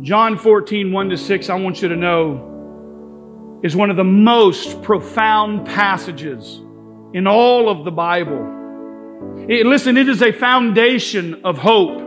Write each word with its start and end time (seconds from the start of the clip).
John 0.00 0.38
14, 0.38 0.92
1 0.92 1.08
to 1.08 1.16
6, 1.16 1.50
I 1.50 1.54
want 1.56 1.82
you 1.82 1.88
to 1.88 1.96
know, 1.96 3.60
is 3.64 3.74
one 3.74 3.90
of 3.90 3.96
the 3.96 4.04
most 4.04 4.80
profound 4.82 5.66
passages 5.66 6.60
in 7.12 7.26
all 7.26 7.68
of 7.68 7.84
the 7.84 7.90
Bible. 7.90 9.44
It- 9.48 9.66
listen, 9.66 9.96
it 9.96 10.08
is 10.08 10.22
a 10.22 10.30
foundation 10.30 11.40
of 11.42 11.58
hope. 11.58 12.00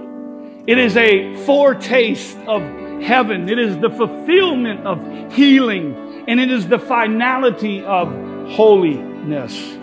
It 0.67 0.77
is 0.77 0.95
a 0.95 1.35
foretaste 1.45 2.37
of 2.47 2.61
heaven. 3.01 3.49
It 3.49 3.59
is 3.59 3.77
the 3.79 3.89
fulfillment 3.89 4.85
of 4.85 5.33
healing. 5.33 6.23
And 6.29 6.39
it 6.39 6.49
is 6.49 6.67
the 6.69 6.79
finality 6.79 7.83
of 7.83 8.07
holiness. 8.51 9.77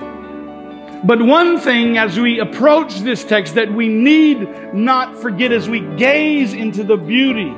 But 1.05 1.21
one 1.21 1.59
thing 1.59 1.99
as 1.99 2.19
we 2.19 2.39
approach 2.39 3.01
this 3.01 3.23
text 3.23 3.57
that 3.57 3.71
we 3.71 3.89
need 3.89 4.73
not 4.73 5.15
forget 5.21 5.53
as 5.53 5.69
we 5.69 5.81
gaze 5.81 6.55
into 6.55 6.83
the 6.85 6.97
beauty 6.97 7.53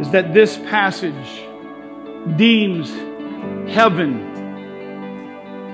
is 0.00 0.10
that 0.10 0.32
this 0.32 0.56
passage 0.58 1.44
deems 2.36 2.90
heaven 3.68 4.26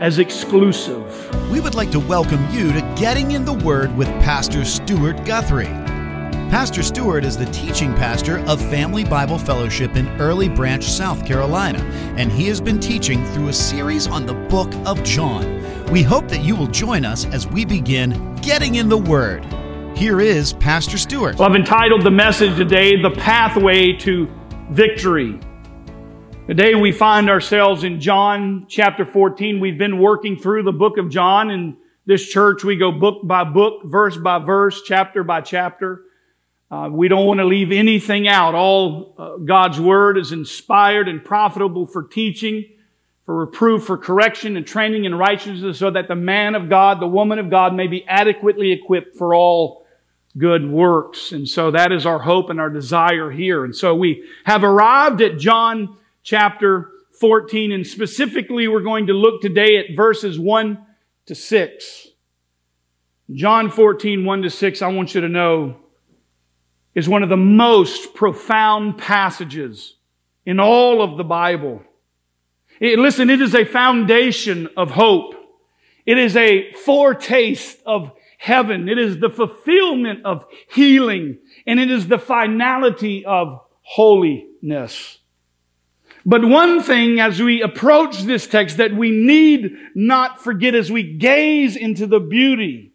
as 0.00 0.18
exclusive. 0.18 1.50
We 1.50 1.60
would 1.60 1.74
like 1.74 1.90
to 1.90 2.00
welcome 2.00 2.44
you 2.50 2.72
to 2.72 2.80
Getting 2.96 3.32
in 3.32 3.44
the 3.44 3.52
Word 3.52 3.94
with 3.96 4.08
Pastor 4.22 4.64
Stuart 4.64 5.24
Guthrie. 5.24 5.66
Pastor 6.50 6.82
Stuart 6.82 7.24
is 7.24 7.36
the 7.36 7.46
teaching 7.46 7.92
pastor 7.94 8.38
of 8.46 8.60
Family 8.70 9.04
Bible 9.04 9.38
Fellowship 9.38 9.96
in 9.96 10.08
Early 10.20 10.48
Branch, 10.48 10.84
South 10.84 11.26
Carolina, 11.26 11.80
and 12.16 12.32
he 12.32 12.46
has 12.46 12.60
been 12.60 12.80
teaching 12.80 13.24
through 13.26 13.48
a 13.48 13.52
series 13.52 14.06
on 14.06 14.24
the 14.24 14.34
book 14.34 14.72
of 14.86 15.02
John. 15.04 15.62
We 15.90 16.02
hope 16.02 16.28
that 16.28 16.44
you 16.44 16.56
will 16.56 16.68
join 16.68 17.04
us 17.04 17.26
as 17.26 17.46
we 17.46 17.64
begin 17.64 18.36
Getting 18.36 18.76
in 18.76 18.88
the 18.88 18.98
Word. 18.98 19.44
Here 19.96 20.20
is 20.20 20.54
Pastor 20.54 20.98
Stewart. 20.98 21.38
Well, 21.38 21.48
I've 21.48 21.54
entitled 21.54 22.02
the 22.02 22.10
message 22.10 22.56
today, 22.56 23.00
The 23.00 23.12
Pathway 23.12 23.92
to 23.98 24.28
Victory. 24.68 25.38
Today 26.48 26.74
we 26.74 26.90
find 26.90 27.30
ourselves 27.30 27.84
in 27.84 28.00
John 28.00 28.66
chapter 28.68 29.06
14. 29.06 29.60
We've 29.60 29.78
been 29.78 30.00
working 30.00 30.36
through 30.36 30.64
the 30.64 30.72
book 30.72 30.98
of 30.98 31.10
John. 31.10 31.48
In 31.48 31.76
this 32.06 32.28
church, 32.28 32.64
we 32.64 32.76
go 32.76 32.90
book 32.90 33.20
by 33.22 33.44
book, 33.44 33.82
verse 33.84 34.16
by 34.16 34.40
verse, 34.40 34.82
chapter 34.82 35.22
by 35.22 35.42
chapter. 35.42 36.02
Uh, 36.72 36.88
we 36.90 37.06
don't 37.06 37.24
want 37.24 37.38
to 37.38 37.44
leave 37.44 37.70
anything 37.70 38.26
out. 38.26 38.56
All 38.56 39.14
uh, 39.16 39.36
God's 39.36 39.80
word 39.80 40.18
is 40.18 40.32
inspired 40.32 41.06
and 41.06 41.24
profitable 41.24 41.86
for 41.86 42.02
teaching, 42.02 42.64
for 43.26 43.36
reproof, 43.36 43.84
for 43.84 43.96
correction 43.96 44.56
and 44.56 44.66
training 44.66 45.04
in 45.04 45.14
righteousness, 45.14 45.78
so 45.78 45.92
that 45.92 46.08
the 46.08 46.16
man 46.16 46.56
of 46.56 46.68
God, 46.68 47.00
the 47.00 47.06
woman 47.06 47.38
of 47.38 47.48
God 47.48 47.74
may 47.74 47.86
be 47.86 48.04
adequately 48.08 48.72
equipped 48.72 49.16
for 49.16 49.36
all 49.36 49.83
good 50.36 50.68
works. 50.68 51.32
And 51.32 51.48
so 51.48 51.70
that 51.70 51.92
is 51.92 52.06
our 52.06 52.18
hope 52.18 52.50
and 52.50 52.60
our 52.60 52.70
desire 52.70 53.30
here. 53.30 53.64
And 53.64 53.74
so 53.74 53.94
we 53.94 54.24
have 54.44 54.64
arrived 54.64 55.20
at 55.20 55.38
John 55.38 55.96
chapter 56.22 56.90
14, 57.20 57.72
and 57.72 57.86
specifically 57.86 58.66
we're 58.66 58.80
going 58.80 59.06
to 59.06 59.12
look 59.12 59.40
today 59.40 59.76
at 59.76 59.96
verses 59.96 60.38
1 60.38 60.78
to 61.26 61.34
6. 61.34 62.08
John 63.32 63.70
14, 63.70 64.24
1 64.24 64.42
to 64.42 64.50
6, 64.50 64.82
I 64.82 64.88
want 64.88 65.14
you 65.14 65.20
to 65.22 65.28
know, 65.28 65.76
is 66.94 67.08
one 67.08 67.22
of 67.22 67.28
the 67.28 67.36
most 67.36 68.14
profound 68.14 68.98
passages 68.98 69.94
in 70.44 70.60
all 70.60 71.02
of 71.02 71.16
the 71.16 71.24
Bible. 71.24 71.82
It- 72.80 72.98
listen, 72.98 73.30
it 73.30 73.40
is 73.40 73.54
a 73.54 73.64
foundation 73.64 74.68
of 74.76 74.90
hope. 74.90 75.34
It 76.04 76.18
is 76.18 76.36
a 76.36 76.72
foretaste 76.72 77.78
of 77.86 78.12
heaven. 78.44 78.90
It 78.90 78.98
is 78.98 79.18
the 79.20 79.30
fulfillment 79.30 80.26
of 80.26 80.44
healing. 80.70 81.38
And 81.66 81.80
it 81.80 81.90
is 81.90 82.08
the 82.08 82.18
finality 82.18 83.24
of 83.24 83.62
holiness. 83.80 85.18
But 86.26 86.44
one 86.44 86.82
thing 86.82 87.20
as 87.20 87.40
we 87.40 87.62
approach 87.62 88.22
this 88.22 88.46
text 88.46 88.76
that 88.76 88.94
we 88.94 89.10
need 89.10 89.74
not 89.94 90.42
forget 90.42 90.74
as 90.74 90.92
we 90.92 91.16
gaze 91.16 91.74
into 91.74 92.06
the 92.06 92.20
beauty 92.20 92.92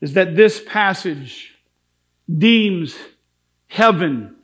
is 0.00 0.14
that 0.14 0.34
this 0.34 0.60
passage 0.66 1.54
deems 2.26 2.96
heaven 3.68 4.34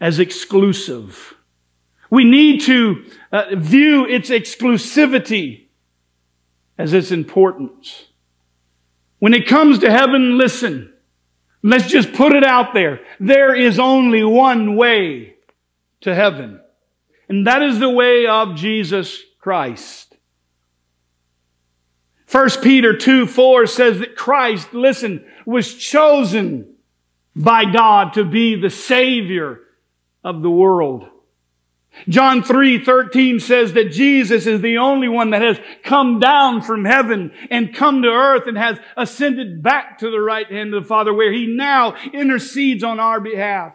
as 0.00 0.18
exclusive. 0.18 1.34
We 2.10 2.24
need 2.24 2.62
to 2.62 3.04
uh, 3.30 3.44
view 3.54 4.06
its 4.06 4.30
exclusivity 4.30 5.66
as 6.76 6.92
its 6.92 7.12
importance. 7.12 8.07
When 9.18 9.34
it 9.34 9.48
comes 9.48 9.80
to 9.80 9.90
heaven, 9.90 10.38
listen, 10.38 10.92
let's 11.62 11.88
just 11.88 12.12
put 12.12 12.32
it 12.32 12.44
out 12.44 12.74
there. 12.74 13.00
There 13.18 13.54
is 13.54 13.78
only 13.78 14.22
one 14.22 14.76
way 14.76 15.34
to 16.02 16.14
heaven. 16.14 16.60
And 17.28 17.46
that 17.46 17.62
is 17.62 17.78
the 17.78 17.90
way 17.90 18.26
of 18.26 18.54
Jesus 18.54 19.22
Christ. 19.40 20.16
1 22.30 22.50
Peter 22.62 22.96
2 22.96 23.26
4 23.26 23.66
says 23.66 23.98
that 24.00 24.16
Christ, 24.16 24.72
listen, 24.74 25.24
was 25.46 25.74
chosen 25.74 26.74
by 27.34 27.64
God 27.64 28.14
to 28.14 28.24
be 28.24 28.60
the 28.60 28.70
Savior 28.70 29.60
of 30.22 30.42
the 30.42 30.50
world. 30.50 31.08
John 32.08 32.42
3 32.42 32.84
13 32.84 33.40
says 33.40 33.72
that 33.72 33.90
Jesus 33.90 34.46
is 34.46 34.60
the 34.60 34.78
only 34.78 35.08
one 35.08 35.30
that 35.30 35.42
has 35.42 35.58
come 35.82 36.20
down 36.20 36.62
from 36.62 36.84
heaven 36.84 37.32
and 37.50 37.74
come 37.74 38.02
to 38.02 38.08
earth 38.08 38.46
and 38.46 38.56
has 38.56 38.78
ascended 38.96 39.62
back 39.62 39.98
to 39.98 40.10
the 40.10 40.20
right 40.20 40.50
hand 40.50 40.74
of 40.74 40.82
the 40.82 40.88
Father 40.88 41.12
where 41.12 41.32
he 41.32 41.46
now 41.46 41.96
intercedes 42.12 42.84
on 42.84 43.00
our 43.00 43.20
behalf. 43.20 43.74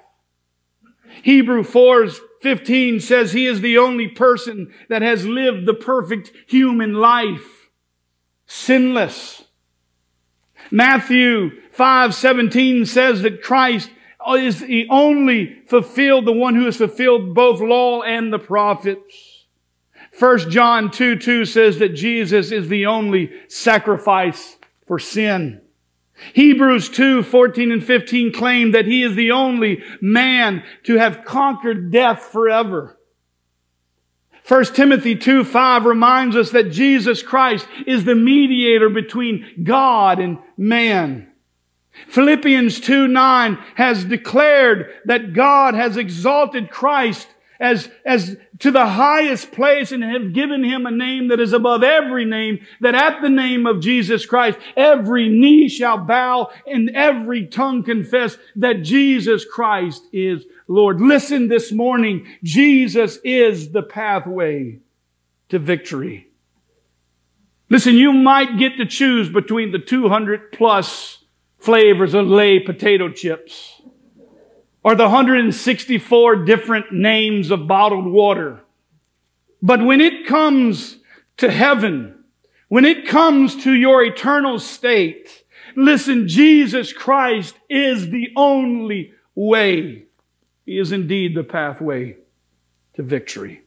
Hebrew 1.21 1.63
4 1.63 2.07
15 2.41 2.99
says 2.99 3.31
he 3.31 3.45
is 3.45 3.61
the 3.61 3.77
only 3.77 4.07
person 4.07 4.73
that 4.89 5.01
has 5.01 5.25
lived 5.25 5.65
the 5.65 5.73
perfect 5.73 6.31
human 6.47 6.93
life, 6.93 7.69
sinless. 8.45 9.45
Matthew 10.71 11.51
5 11.71 12.15
17 12.15 12.85
says 12.85 13.21
that 13.21 13.41
Christ 13.41 13.89
Oh, 14.25 14.35
is 14.35 14.59
the 14.59 14.87
only 14.89 15.61
fulfilled, 15.67 16.25
the 16.25 16.33
one 16.33 16.55
who 16.55 16.65
has 16.65 16.77
fulfilled 16.77 17.33
both 17.33 17.59
law 17.59 18.01
and 18.03 18.31
the 18.31 18.39
prophets. 18.39 19.45
1 20.17 20.51
John 20.51 20.91
2 20.91 21.17
2 21.17 21.45
says 21.45 21.79
that 21.79 21.95
Jesus 21.95 22.51
is 22.51 22.69
the 22.69 22.85
only 22.85 23.31
sacrifice 23.47 24.57
for 24.87 24.99
sin. 24.99 25.61
Hebrews 26.33 26.89
2, 26.89 27.23
14 27.23 27.71
and 27.71 27.83
15 27.83 28.31
claim 28.31 28.71
that 28.71 28.85
he 28.85 29.03
is 29.03 29.15
the 29.15 29.31
only 29.31 29.83
man 29.99 30.63
to 30.83 30.97
have 30.97 31.25
conquered 31.25 31.91
death 31.91 32.21
forever. 32.21 32.97
1 34.47 34.65
Timothy 34.65 35.15
2, 35.15 35.43
5 35.43 35.85
reminds 35.85 36.35
us 36.35 36.51
that 36.51 36.71
Jesus 36.71 37.23
Christ 37.23 37.67
is 37.87 38.03
the 38.03 38.15
mediator 38.15 38.89
between 38.89 39.63
God 39.63 40.19
and 40.19 40.37
man. 40.57 41.32
Philippians 42.07 42.79
2, 42.79 43.07
9 43.07 43.57
has 43.75 44.05
declared 44.05 44.93
that 45.05 45.33
God 45.33 45.75
has 45.75 45.97
exalted 45.97 46.69
Christ 46.69 47.27
as, 47.59 47.89
as 48.05 48.35
to 48.59 48.71
the 48.71 48.85
highest 48.85 49.51
place 49.51 49.91
and 49.91 50.03
have 50.03 50.33
given 50.33 50.63
him 50.63 50.85
a 50.85 50.91
name 50.91 51.29
that 51.29 51.39
is 51.39 51.53
above 51.53 51.83
every 51.83 52.25
name, 52.25 52.59
that 52.81 52.95
at 52.95 53.21
the 53.21 53.29
name 53.29 53.65
of 53.65 53.79
Jesus 53.79 54.25
Christ, 54.25 54.57
every 54.75 55.29
knee 55.29 55.69
shall 55.69 55.97
bow 55.97 56.49
and 56.67 56.89
every 56.93 57.47
tongue 57.47 57.83
confess 57.83 58.37
that 58.57 58.83
Jesus 58.83 59.45
Christ 59.45 60.03
is 60.11 60.45
Lord. 60.67 60.99
Listen 60.99 61.47
this 61.47 61.71
morning. 61.71 62.25
Jesus 62.43 63.17
is 63.23 63.71
the 63.71 63.83
pathway 63.83 64.79
to 65.49 65.59
victory. 65.59 66.27
Listen, 67.69 67.95
you 67.95 68.11
might 68.11 68.59
get 68.59 68.77
to 68.77 68.85
choose 68.85 69.29
between 69.29 69.71
the 69.71 69.79
200 69.79 70.51
plus 70.51 71.22
flavors 71.63 72.13
of 72.13 72.27
Lay 72.27 72.59
potato 72.59 73.09
chips 73.09 73.81
or 74.83 74.95
the 74.95 75.03
164 75.03 76.43
different 76.43 76.91
names 76.91 77.51
of 77.51 77.67
bottled 77.67 78.05
water. 78.05 78.59
But 79.61 79.81
when 79.81 80.01
it 80.01 80.27
comes 80.27 80.97
to 81.37 81.49
heaven, 81.49 82.25
when 82.67 82.83
it 82.83 83.07
comes 83.07 83.63
to 83.63 83.71
your 83.71 84.03
eternal 84.03 84.59
state, 84.59 85.45
listen, 85.77 86.27
Jesus 86.27 86.91
Christ 86.91 87.55
is 87.69 88.09
the 88.09 88.33
only 88.35 89.13
way. 89.33 90.03
He 90.65 90.77
is 90.77 90.91
indeed 90.91 91.33
the 91.33 91.45
pathway 91.45 92.17
to 92.95 93.03
victory. 93.03 93.61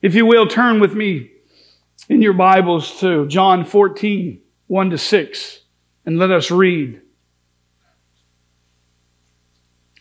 If 0.00 0.16
you 0.16 0.26
will, 0.26 0.48
turn 0.48 0.80
with 0.80 0.96
me 0.96 1.30
in 2.08 2.20
your 2.20 2.32
Bibles 2.32 2.98
to 2.98 3.28
John 3.28 3.64
14, 3.64 4.40
1 4.66 4.90
to 4.90 4.98
6, 4.98 5.60
and 6.04 6.18
let 6.18 6.32
us 6.32 6.50
read. 6.50 7.00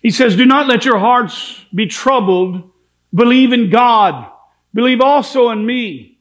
He 0.01 0.11
says, 0.11 0.35
Do 0.35 0.45
not 0.45 0.67
let 0.67 0.85
your 0.85 0.99
hearts 0.99 1.63
be 1.73 1.87
troubled. 1.87 2.71
Believe 3.13 3.53
in 3.53 3.69
God. 3.69 4.31
Believe 4.73 5.01
also 5.01 5.49
in 5.49 5.65
me. 5.65 6.11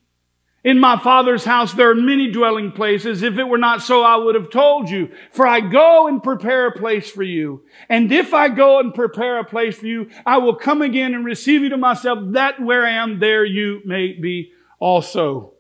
In 0.63 0.79
my 0.79 0.99
Father's 0.99 1.45
house 1.45 1.73
there 1.73 1.91
are 1.91 1.95
many 1.95 2.31
dwelling 2.31 2.73
places. 2.73 3.23
If 3.23 3.39
it 3.39 3.45
were 3.45 3.59
not 3.59 3.81
so, 3.81 4.03
I 4.03 4.17
would 4.17 4.35
have 4.35 4.51
told 4.51 4.91
you. 4.91 5.11
For 5.31 5.47
I 5.47 5.61
go 5.61 6.07
and 6.07 6.23
prepare 6.23 6.67
a 6.67 6.79
place 6.79 7.11
for 7.11 7.23
you. 7.23 7.63
And 7.89 8.13
if 8.13 8.35
I 8.35 8.49
go 8.49 8.79
and 8.79 8.95
prepare 8.95 9.39
a 9.39 9.45
place 9.45 9.79
for 9.79 9.87
you, 9.87 10.11
I 10.27 10.37
will 10.39 10.57
come 10.57 10.83
again 10.83 11.15
and 11.15 11.25
receive 11.25 11.63
you 11.63 11.71
to 11.71 11.79
myself, 11.79 12.19
that 12.33 12.61
where 12.61 12.85
I 12.85 12.91
am, 12.91 13.21
there 13.21 13.45
you 13.45 13.81
may 13.87 14.13
be 14.13 14.53
also. 14.79 15.55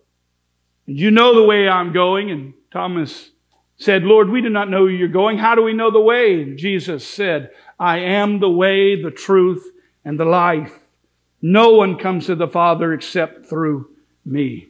And 0.86 0.98
you 0.98 1.10
know 1.10 1.34
the 1.34 1.46
way 1.46 1.66
I'm 1.66 1.94
going. 1.94 2.30
And 2.30 2.52
Thomas 2.70 3.30
said, 3.78 4.02
Lord, 4.02 4.28
we 4.28 4.42
do 4.42 4.50
not 4.50 4.68
know 4.68 4.82
where 4.82 4.90
you're 4.90 5.08
going. 5.08 5.38
How 5.38 5.54
do 5.54 5.62
we 5.62 5.72
know 5.72 5.90
the 5.90 6.00
way? 6.00 6.42
And 6.42 6.58
Jesus 6.58 7.06
said, 7.06 7.50
I 7.80 8.00
am 8.00 8.40
the 8.40 8.50
way, 8.50 9.02
the 9.02 9.10
truth, 9.10 9.66
and 10.04 10.20
the 10.20 10.26
life. 10.26 10.78
No 11.40 11.70
one 11.70 11.96
comes 11.96 12.26
to 12.26 12.34
the 12.34 12.46
Father 12.46 12.92
except 12.92 13.46
through 13.46 13.88
me. 14.22 14.68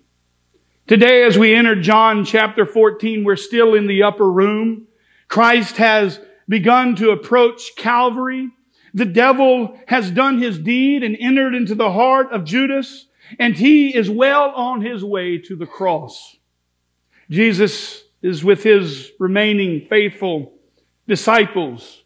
Today, 0.86 1.24
as 1.24 1.36
we 1.36 1.52
enter 1.52 1.74
John 1.74 2.24
chapter 2.24 2.64
14, 2.64 3.24
we're 3.24 3.34
still 3.34 3.74
in 3.74 3.88
the 3.88 4.04
upper 4.04 4.30
room. 4.30 4.86
Christ 5.26 5.76
has 5.78 6.20
begun 6.48 6.94
to 6.96 7.10
approach 7.10 7.72
Calvary. 7.76 8.50
The 8.94 9.06
devil 9.06 9.76
has 9.88 10.12
done 10.12 10.40
his 10.40 10.60
deed 10.60 11.02
and 11.02 11.16
entered 11.18 11.56
into 11.56 11.74
the 11.74 11.90
heart 11.90 12.30
of 12.30 12.44
Judas, 12.44 13.06
and 13.40 13.56
he 13.56 13.94
is 13.94 14.08
well 14.08 14.50
on 14.50 14.82
his 14.82 15.04
way 15.04 15.38
to 15.38 15.56
the 15.56 15.66
cross. 15.66 16.36
Jesus 17.28 18.04
is 18.22 18.44
with 18.44 18.62
his 18.62 19.10
remaining 19.18 19.86
faithful 19.88 20.52
disciples. 21.08 22.04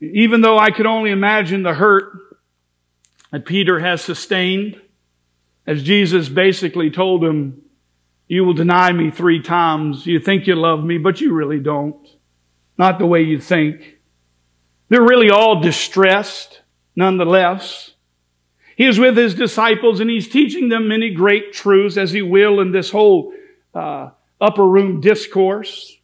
Even 0.00 0.40
though 0.40 0.58
I 0.58 0.70
could 0.70 0.86
only 0.86 1.10
imagine 1.10 1.62
the 1.62 1.74
hurt 1.74 2.12
that 3.32 3.46
Peter 3.46 3.80
has 3.80 4.02
sustained, 4.02 4.80
as 5.66 5.82
Jesus 5.82 6.28
basically 6.28 6.90
told 6.90 7.24
him, 7.24 7.62
you 8.28 8.44
will 8.44 8.54
deny 8.54 8.92
me 8.92 9.10
three 9.10 9.40
times. 9.40 10.06
You 10.06 10.20
think 10.20 10.46
you 10.46 10.54
love 10.54 10.84
me, 10.84 10.98
but 10.98 11.20
you 11.20 11.32
really 11.32 11.60
don't. 11.60 12.06
Not 12.78 12.98
the 12.98 13.06
way 13.06 13.22
you 13.22 13.40
think. 13.40 13.98
They're 14.88 15.02
really 15.02 15.30
all 15.30 15.60
distressed, 15.60 16.60
nonetheless. 16.94 17.92
He 18.76 18.84
is 18.84 18.98
with 18.98 19.16
his 19.16 19.34
disciples 19.34 20.00
and 20.00 20.10
he's 20.10 20.28
teaching 20.28 20.68
them 20.68 20.88
many 20.88 21.10
great 21.10 21.52
truths 21.52 21.96
as 21.96 22.12
he 22.12 22.20
will 22.20 22.60
in 22.60 22.72
this 22.72 22.90
whole 22.90 23.32
uh, 23.74 24.10
upper 24.40 24.66
room 24.66 25.00
discourse. 25.00 25.95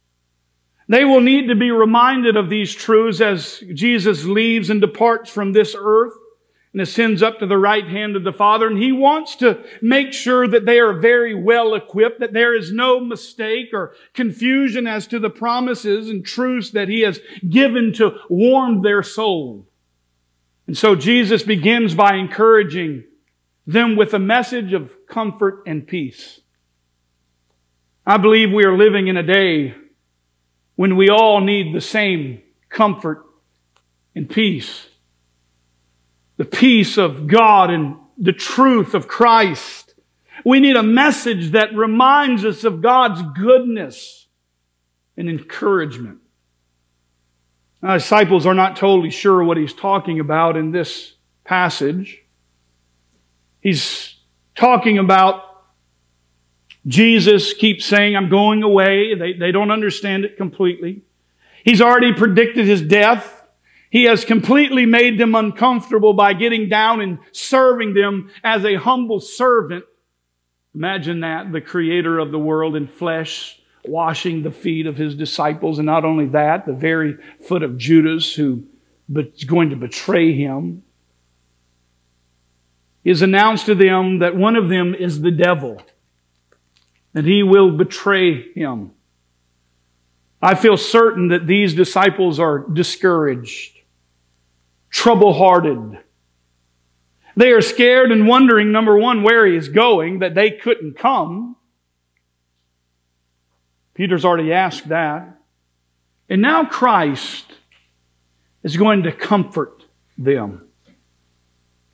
They 0.93 1.05
will 1.05 1.21
need 1.21 1.47
to 1.47 1.55
be 1.55 1.71
reminded 1.71 2.37
of 2.37 2.51
these 2.51 2.71
truths 2.71 3.19
as 3.19 3.63
Jesus 3.73 4.25
leaves 4.25 4.69
and 4.69 4.79
departs 4.79 5.27
from 5.31 5.51
this 5.51 5.75
earth 5.75 6.13
and 6.71 6.79
ascends 6.83 7.23
up 7.23 7.39
to 7.39 7.47
the 7.47 7.57
right 7.57 7.87
hand 7.87 8.15
of 8.15 8.23
the 8.23 8.31
Father. 8.31 8.67
And 8.67 8.77
he 8.77 8.91
wants 8.91 9.35
to 9.37 9.63
make 9.81 10.13
sure 10.13 10.47
that 10.47 10.67
they 10.67 10.77
are 10.79 10.93
very 10.93 11.33
well 11.33 11.73
equipped, 11.73 12.19
that 12.19 12.33
there 12.33 12.55
is 12.55 12.71
no 12.71 12.99
mistake 12.99 13.69
or 13.73 13.95
confusion 14.13 14.85
as 14.85 15.07
to 15.07 15.17
the 15.17 15.31
promises 15.31 16.11
and 16.11 16.23
truths 16.23 16.69
that 16.69 16.89
he 16.89 17.01
has 17.01 17.19
given 17.49 17.91
to 17.93 18.19
warm 18.29 18.83
their 18.83 19.01
soul. 19.01 19.65
And 20.67 20.77
so 20.77 20.93
Jesus 20.93 21.41
begins 21.41 21.95
by 21.95 22.17
encouraging 22.17 23.05
them 23.65 23.95
with 23.95 24.13
a 24.13 24.19
message 24.19 24.73
of 24.73 24.95
comfort 25.07 25.63
and 25.65 25.87
peace. 25.87 26.41
I 28.05 28.17
believe 28.17 28.51
we 28.51 28.65
are 28.65 28.77
living 28.77 29.07
in 29.07 29.17
a 29.17 29.23
day 29.23 29.73
when 30.75 30.95
we 30.95 31.09
all 31.09 31.41
need 31.41 31.73
the 31.73 31.81
same 31.81 32.41
comfort 32.69 33.23
and 34.15 34.29
peace 34.29 34.87
the 36.37 36.45
peace 36.45 36.97
of 36.97 37.27
God 37.27 37.69
and 37.69 37.95
the 38.17 38.33
truth 38.33 38.93
of 38.93 39.07
Christ. 39.07 39.95
We 40.43 40.59
need 40.59 40.75
a 40.75 40.83
message 40.83 41.51
that 41.51 41.75
reminds 41.75 42.43
us 42.43 42.63
of 42.63 42.81
God's 42.81 43.21
goodness 43.35 44.27
and 45.15 45.29
encouragement. 45.29 46.19
Now, 47.81 47.93
disciples 47.93 48.45
are 48.45 48.53
not 48.53 48.75
totally 48.75 49.09
sure 49.09 49.43
what 49.43 49.57
he's 49.57 49.73
talking 49.73 50.19
about 50.19 50.57
in 50.57 50.71
this 50.71 51.13
passage. 51.43 52.23
He's 53.61 54.15
talking 54.55 54.97
about 54.97 55.43
Jesus 56.85 57.53
keeps 57.53 57.85
saying, 57.85 58.15
I'm 58.15 58.29
going 58.29 58.63
away. 58.63 59.15
They, 59.15 59.33
they 59.33 59.51
don't 59.51 59.71
understand 59.71 60.25
it 60.25 60.37
completely. 60.37 61.01
He's 61.63 61.81
already 61.81 62.13
predicted 62.13 62.65
his 62.65 62.81
death. 62.81 63.41
He 63.89 64.03
has 64.05 64.25
completely 64.25 64.85
made 64.85 65.19
them 65.19 65.35
uncomfortable 65.35 66.13
by 66.13 66.33
getting 66.33 66.67
down 66.67 66.99
and 66.99 67.19
serving 67.31 67.93
them 67.93 68.31
as 68.43 68.65
a 68.65 68.75
humble 68.75 69.19
servant. 69.19 69.85
Imagine 70.75 71.21
that, 71.21 71.51
the 71.51 71.61
creator 71.61 72.19
of 72.19 72.31
the 72.31 72.39
world 72.39 72.75
in 72.75 72.87
flesh 72.87 73.59
washing 73.85 74.43
the 74.43 74.51
feet 74.51 74.87
of 74.87 74.97
his 74.97 75.15
disciples. 75.15 75.77
And 75.77 75.85
not 75.85 76.05
only 76.05 76.25
that, 76.27 76.65
the 76.65 76.73
very 76.73 77.17
foot 77.47 77.63
of 77.63 77.77
Judas 77.77 78.33
who 78.33 78.63
is 79.13 79.43
going 79.43 79.69
to 79.69 79.75
betray 79.75 80.33
him. 80.33 80.83
is 83.03 83.21
announced 83.21 83.65
to 83.65 83.75
them 83.75 84.19
that 84.19 84.35
one 84.35 84.55
of 84.55 84.69
them 84.69 84.95
is 84.95 85.21
the 85.21 85.31
devil, 85.31 85.81
that 87.13 87.25
he 87.25 87.43
will 87.43 87.71
betray 87.71 88.51
him. 88.53 88.91
I 90.41 90.55
feel 90.55 90.77
certain 90.77 91.29
that 91.29 91.47
these 91.47 91.73
disciples 91.73 92.39
are 92.39 92.59
discouraged 92.59 93.73
trouble 94.93 95.33
hearted. 95.33 95.97
They 97.35 97.51
are 97.51 97.61
scared 97.61 98.11
and 98.11 98.27
wondering, 98.27 98.71
number 98.71 98.95
one, 98.95 99.23
where 99.23 99.45
he 99.47 99.55
is 99.55 99.67
going, 99.67 100.19
that 100.19 100.35
they 100.35 100.51
couldn't 100.51 100.97
come. 100.97 101.55
Peter's 103.95 104.23
already 104.23 104.53
asked 104.53 104.89
that. 104.89 105.39
And 106.29 106.41
now 106.41 106.65
Christ 106.65 107.45
is 108.61 108.77
going 108.77 109.03
to 109.03 109.11
comfort 109.11 109.83
them. 110.17 110.67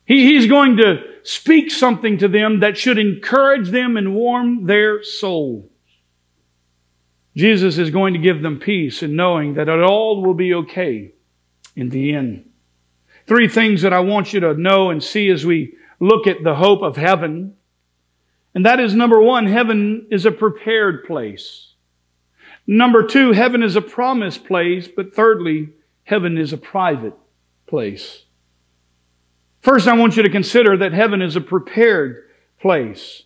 He, 0.04 0.26
he's 0.26 0.46
going 0.46 0.76
to 0.76 1.02
speak 1.22 1.70
something 1.70 2.18
to 2.18 2.28
them 2.28 2.60
that 2.60 2.76
should 2.76 2.98
encourage 2.98 3.70
them 3.70 3.96
and 3.96 4.14
warm 4.14 4.66
their 4.66 5.02
soul. 5.02 5.70
Jesus 7.36 7.78
is 7.78 7.90
going 7.90 8.14
to 8.14 8.18
give 8.18 8.42
them 8.42 8.58
peace 8.58 9.02
in 9.02 9.16
knowing 9.16 9.54
that 9.54 9.68
it 9.68 9.82
all 9.82 10.22
will 10.22 10.34
be 10.34 10.52
okay 10.54 11.12
in 11.76 11.90
the 11.90 12.12
end. 12.12 12.50
Three 13.26 13.48
things 13.48 13.82
that 13.82 13.92
I 13.92 14.00
want 14.00 14.32
you 14.32 14.40
to 14.40 14.54
know 14.54 14.90
and 14.90 15.02
see 15.02 15.28
as 15.28 15.46
we 15.46 15.74
look 16.00 16.26
at 16.26 16.42
the 16.42 16.56
hope 16.56 16.82
of 16.82 16.96
heaven. 16.96 17.54
And 18.54 18.66
that 18.66 18.80
is 18.80 18.94
number 18.94 19.20
one, 19.20 19.46
heaven 19.46 20.08
is 20.10 20.26
a 20.26 20.32
prepared 20.32 21.04
place. 21.04 21.74
Number 22.66 23.06
two, 23.06 23.32
heaven 23.32 23.62
is 23.62 23.76
a 23.76 23.80
promised 23.80 24.44
place. 24.44 24.88
But 24.88 25.14
thirdly, 25.14 25.70
heaven 26.04 26.36
is 26.36 26.52
a 26.52 26.58
private 26.58 27.14
place. 27.66 28.24
First, 29.60 29.88
I 29.88 29.94
want 29.94 30.16
you 30.16 30.22
to 30.22 30.30
consider 30.30 30.76
that 30.78 30.92
heaven 30.92 31.20
is 31.20 31.36
a 31.36 31.40
prepared 31.40 32.28
place. 32.60 33.24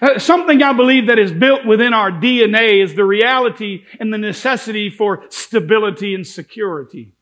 Uh, 0.00 0.18
something 0.18 0.62
I 0.62 0.72
believe 0.72 1.06
that 1.06 1.18
is 1.18 1.32
built 1.32 1.66
within 1.66 1.92
our 1.92 2.10
DNA 2.10 2.82
is 2.82 2.94
the 2.94 3.04
reality 3.04 3.84
and 3.98 4.12
the 4.12 4.18
necessity 4.18 4.90
for 4.90 5.24
stability 5.28 6.14
and 6.14 6.26
security. 6.26 7.12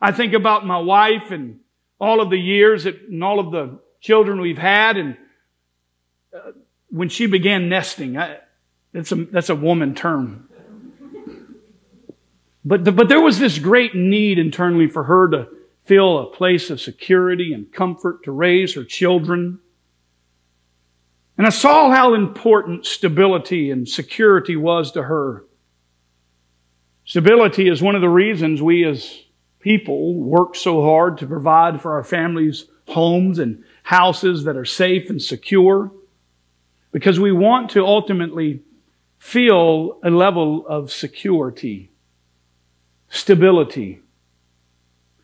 I 0.00 0.12
think 0.12 0.32
about 0.32 0.66
my 0.66 0.78
wife 0.78 1.30
and 1.30 1.60
all 2.00 2.20
of 2.20 2.30
the 2.30 2.38
years 2.38 2.84
that, 2.84 3.00
and 3.02 3.22
all 3.22 3.38
of 3.38 3.52
the 3.52 3.78
children 4.00 4.40
we've 4.40 4.58
had. 4.58 4.96
And 4.96 5.16
uh, 6.34 6.52
when 6.90 7.08
she 7.08 7.26
began 7.26 7.68
nesting, 7.68 8.16
I, 8.16 8.38
that's, 8.92 9.12
a, 9.12 9.16
that's 9.16 9.48
a 9.48 9.54
woman 9.54 9.94
term. 9.94 10.48
But, 12.64 12.84
the, 12.84 12.92
but 12.92 13.08
there 13.08 13.20
was 13.20 13.38
this 13.38 13.58
great 13.58 13.94
need 13.94 14.38
internally 14.38 14.86
for 14.86 15.04
her 15.04 15.28
to 15.30 15.48
feel 15.84 16.18
a 16.18 16.26
place 16.26 16.70
of 16.70 16.80
security 16.80 17.52
and 17.52 17.72
comfort 17.72 18.24
to 18.24 18.32
raise 18.32 18.74
her 18.74 18.84
children. 18.84 19.58
And 21.36 21.46
I 21.46 21.50
saw 21.50 21.90
how 21.90 22.14
important 22.14 22.86
stability 22.86 23.70
and 23.70 23.88
security 23.88 24.56
was 24.56 24.92
to 24.92 25.02
her. 25.02 25.44
Stability 27.04 27.68
is 27.68 27.82
one 27.82 27.96
of 27.96 28.00
the 28.00 28.08
reasons 28.08 28.62
we 28.62 28.84
as 28.84 29.24
people 29.58 30.14
work 30.14 30.54
so 30.54 30.82
hard 30.82 31.18
to 31.18 31.26
provide 31.26 31.80
for 31.80 31.92
our 31.92 32.04
families 32.04 32.66
homes 32.88 33.38
and 33.38 33.64
houses 33.82 34.44
that 34.44 34.56
are 34.56 34.64
safe 34.64 35.08
and 35.10 35.22
secure 35.22 35.90
because 36.92 37.18
we 37.18 37.32
want 37.32 37.70
to 37.70 37.84
ultimately 37.84 38.60
feel 39.18 39.98
a 40.04 40.10
level 40.10 40.66
of 40.66 40.92
security, 40.92 41.90
stability. 43.08 44.00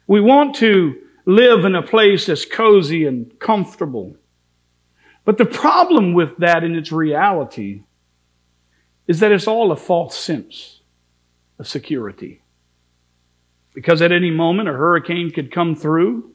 We 0.08 0.20
want 0.22 0.56
to 0.56 0.96
live 1.26 1.66
in 1.66 1.74
a 1.74 1.82
place 1.82 2.26
that's 2.26 2.46
cozy 2.46 3.04
and 3.04 3.38
comfortable. 3.38 4.16
But 5.26 5.36
the 5.36 5.44
problem 5.44 6.14
with 6.14 6.38
that 6.38 6.64
in 6.64 6.74
its 6.74 6.90
reality 6.90 7.82
is 9.06 9.20
that 9.20 9.30
it's 9.30 9.46
all 9.46 9.70
a 9.70 9.76
false 9.76 10.16
sense 10.16 10.80
of 11.58 11.68
security 11.68 12.40
because 13.74 14.00
at 14.00 14.10
any 14.10 14.30
moment 14.30 14.70
a 14.70 14.72
hurricane 14.72 15.30
could 15.30 15.52
come 15.52 15.76
through. 15.76 16.30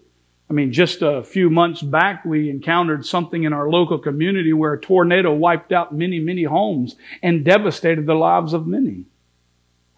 I 0.50 0.54
mean, 0.54 0.72
just 0.72 1.02
a 1.02 1.24
few 1.24 1.50
months 1.50 1.82
back, 1.82 2.24
we 2.24 2.52
encountered 2.52 3.08
something 3.08 3.44
in 3.44 3.54
our 3.54 3.70
local 3.70 3.98
community 3.98 4.54
where 4.54 4.74
a 4.74 4.80
tornado 4.80 5.34
wiped 5.34 5.72
out 5.72 5.94
many, 5.94 6.20
many 6.20 6.44
homes 6.44 6.96
and 7.24 7.44
devastated 7.44 8.06
the 8.06 8.14
lives 8.14 8.54
of 8.54 8.68
many. 8.68 9.06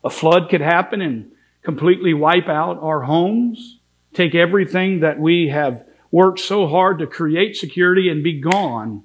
A 0.05 0.09
flood 0.09 0.49
could 0.49 0.61
happen 0.61 1.01
and 1.01 1.31
completely 1.65 2.13
wipe 2.13 2.47
out 2.47 2.79
our 2.81 3.01
homes, 3.01 3.79
take 4.13 4.35
everything 4.35 5.01
that 5.01 5.19
we 5.19 5.49
have 5.49 5.85
worked 6.11 6.39
so 6.39 6.67
hard 6.67 6.99
to 6.99 7.07
create 7.07 7.57
security 7.57 8.07
and 8.07 8.23
be 8.23 8.39
gone 8.39 9.03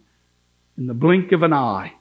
in 0.79 0.87
the 0.87 0.95
blink 0.95 1.33
of 1.33 1.43
an 1.43 1.53
eye. 1.53 1.95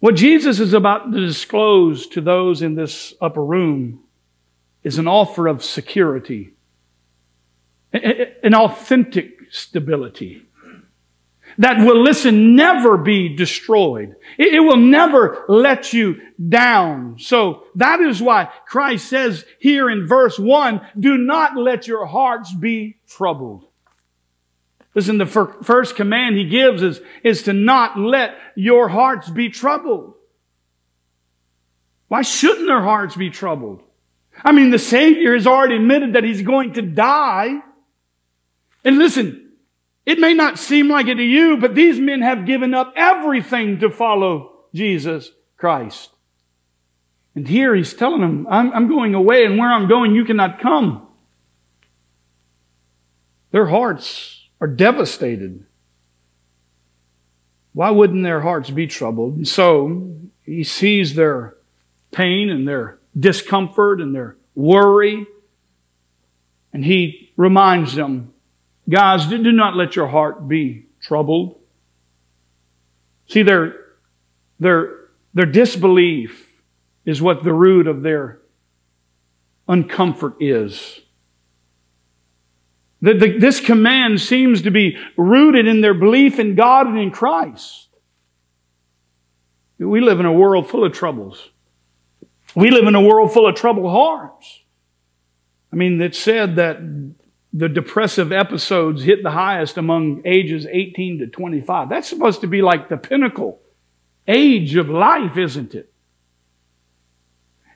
What 0.00 0.14
Jesus 0.14 0.60
is 0.60 0.72
about 0.72 1.12
to 1.12 1.20
disclose 1.20 2.06
to 2.08 2.20
those 2.20 2.62
in 2.62 2.74
this 2.74 3.12
upper 3.20 3.44
room 3.44 4.00
is 4.82 4.98
an 4.98 5.08
offer 5.08 5.48
of 5.48 5.64
security, 5.64 6.54
an 7.92 8.54
authentic 8.54 9.38
stability 9.50 10.45
that 11.58 11.78
will, 11.78 12.02
listen, 12.02 12.54
never 12.54 12.96
be 12.96 13.34
destroyed. 13.34 14.16
It, 14.38 14.62
will 14.62 14.76
never 14.76 15.44
let 15.48 15.92
you 15.92 16.20
down. 16.48 17.16
So 17.18 17.64
that 17.76 18.00
is 18.00 18.20
why 18.20 18.50
Christ 18.66 19.08
says 19.08 19.44
here 19.58 19.88
in 19.88 20.06
verse 20.06 20.38
1, 20.38 20.80
do 20.98 21.16
not 21.16 21.56
let 21.56 21.86
your 21.86 22.06
hearts 22.06 22.52
be 22.52 22.98
troubled. 23.08 23.64
Listen, 24.94 25.18
the 25.18 25.26
first 25.26 25.94
command 25.94 26.36
he 26.36 26.48
gives 26.48 26.82
is, 26.82 27.00
is 27.22 27.42
to 27.42 27.52
not 27.52 27.98
let 27.98 28.34
your 28.54 28.88
hearts 28.88 29.28
be 29.28 29.50
troubled. 29.50 30.14
Why 32.08 32.22
shouldn't 32.22 32.66
their 32.66 32.82
hearts 32.82 33.16
be 33.16 33.30
troubled? 33.30 33.82
I 34.44 34.52
mean, 34.52 34.70
the 34.70 34.78
Savior 34.78 35.34
has 35.34 35.46
already 35.46 35.76
admitted 35.76 36.14
that 36.14 36.24
he's 36.24 36.42
going 36.42 36.74
to 36.74 36.82
die. 36.82 37.58
And 38.84 38.98
listen, 38.98 39.45
it 40.06 40.20
may 40.20 40.32
not 40.34 40.58
seem 40.58 40.88
like 40.88 41.08
it 41.08 41.16
to 41.16 41.24
you, 41.24 41.56
but 41.56 41.74
these 41.74 41.98
men 41.98 42.22
have 42.22 42.46
given 42.46 42.72
up 42.72 42.94
everything 42.96 43.80
to 43.80 43.90
follow 43.90 44.52
Jesus 44.72 45.32
Christ. 45.56 46.10
And 47.34 47.46
here 47.46 47.74
he's 47.74 47.92
telling 47.92 48.20
them, 48.20 48.46
I'm, 48.48 48.72
I'm 48.72 48.88
going 48.88 49.14
away, 49.14 49.44
and 49.44 49.58
where 49.58 49.70
I'm 49.70 49.88
going, 49.88 50.14
you 50.14 50.24
cannot 50.24 50.60
come. 50.60 51.06
Their 53.50 53.66
hearts 53.66 54.48
are 54.60 54.68
devastated. 54.68 55.66
Why 57.72 57.90
wouldn't 57.90 58.22
their 58.22 58.40
hearts 58.40 58.70
be 58.70 58.86
troubled? 58.86 59.36
And 59.36 59.48
so 59.48 60.16
he 60.44 60.64
sees 60.64 61.14
their 61.14 61.56
pain 62.10 62.48
and 62.48 62.66
their 62.66 63.00
discomfort 63.18 64.00
and 64.00 64.14
their 64.14 64.36
worry. 64.54 65.26
And 66.72 66.84
he 66.84 67.32
reminds 67.36 67.94
them, 67.94 68.32
guys, 68.88 69.26
do 69.26 69.38
not 69.52 69.76
let 69.76 69.96
your 69.96 70.08
heart 70.08 70.48
be 70.48 70.86
troubled. 71.00 71.58
See, 73.28 73.42
their, 73.42 73.74
their, 74.60 75.08
their 75.34 75.46
disbelief 75.46 76.60
is 77.04 77.20
what 77.20 77.44
the 77.44 77.52
root 77.52 77.86
of 77.86 78.02
their 78.02 78.40
uncomfort 79.68 80.36
is. 80.40 81.00
The, 83.02 83.14
the, 83.14 83.38
this 83.38 83.60
command 83.60 84.20
seems 84.20 84.62
to 84.62 84.70
be 84.70 84.96
rooted 85.16 85.66
in 85.66 85.80
their 85.80 85.94
belief 85.94 86.38
in 86.38 86.54
God 86.54 86.86
and 86.86 86.98
in 86.98 87.10
Christ. 87.10 87.88
We 89.78 90.00
live 90.00 90.20
in 90.20 90.26
a 90.26 90.32
world 90.32 90.70
full 90.70 90.84
of 90.84 90.92
troubles. 90.92 91.50
We 92.54 92.70
live 92.70 92.86
in 92.86 92.94
a 92.94 93.00
world 93.00 93.32
full 93.32 93.46
of 93.46 93.54
troubled 93.54 93.90
hearts. 93.90 94.62
I 95.72 95.76
mean, 95.76 96.00
it's 96.00 96.18
said 96.18 96.56
that 96.56 96.78
the 97.56 97.70
depressive 97.70 98.32
episodes 98.32 99.02
hit 99.02 99.22
the 99.22 99.30
highest 99.30 99.78
among 99.78 100.20
ages 100.26 100.66
18 100.70 101.20
to 101.20 101.26
25. 101.26 101.88
That's 101.88 102.08
supposed 102.08 102.42
to 102.42 102.46
be 102.46 102.60
like 102.60 102.90
the 102.90 102.98
pinnacle 102.98 103.62
age 104.28 104.76
of 104.76 104.90
life, 104.90 105.38
isn't 105.38 105.74
it? 105.74 105.90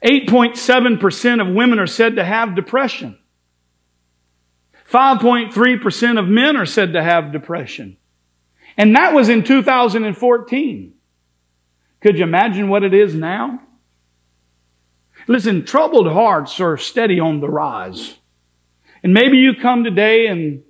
8.7% 0.05 1.41
of 1.41 1.55
women 1.55 1.79
are 1.79 1.87
said 1.87 2.17
to 2.17 2.25
have 2.25 2.55
depression. 2.55 3.19
5.3% 4.91 6.19
of 6.19 6.29
men 6.29 6.57
are 6.57 6.67
said 6.67 6.93
to 6.93 7.03
have 7.03 7.33
depression. 7.33 7.97
And 8.77 8.95
that 8.97 9.15
was 9.15 9.31
in 9.31 9.45
2014. 9.45 10.93
Could 12.03 12.19
you 12.19 12.25
imagine 12.25 12.69
what 12.69 12.83
it 12.83 12.93
is 12.93 13.15
now? 13.15 13.63
Listen, 15.27 15.65
troubled 15.65 16.09
hearts 16.09 16.61
are 16.61 16.77
steady 16.77 17.19
on 17.19 17.41
the 17.41 17.49
rise. 17.49 18.17
And 19.03 19.15
maybe 19.15 19.39
you 19.39 19.55
come 19.55 19.85
today 19.85 20.27
and 20.27 20.63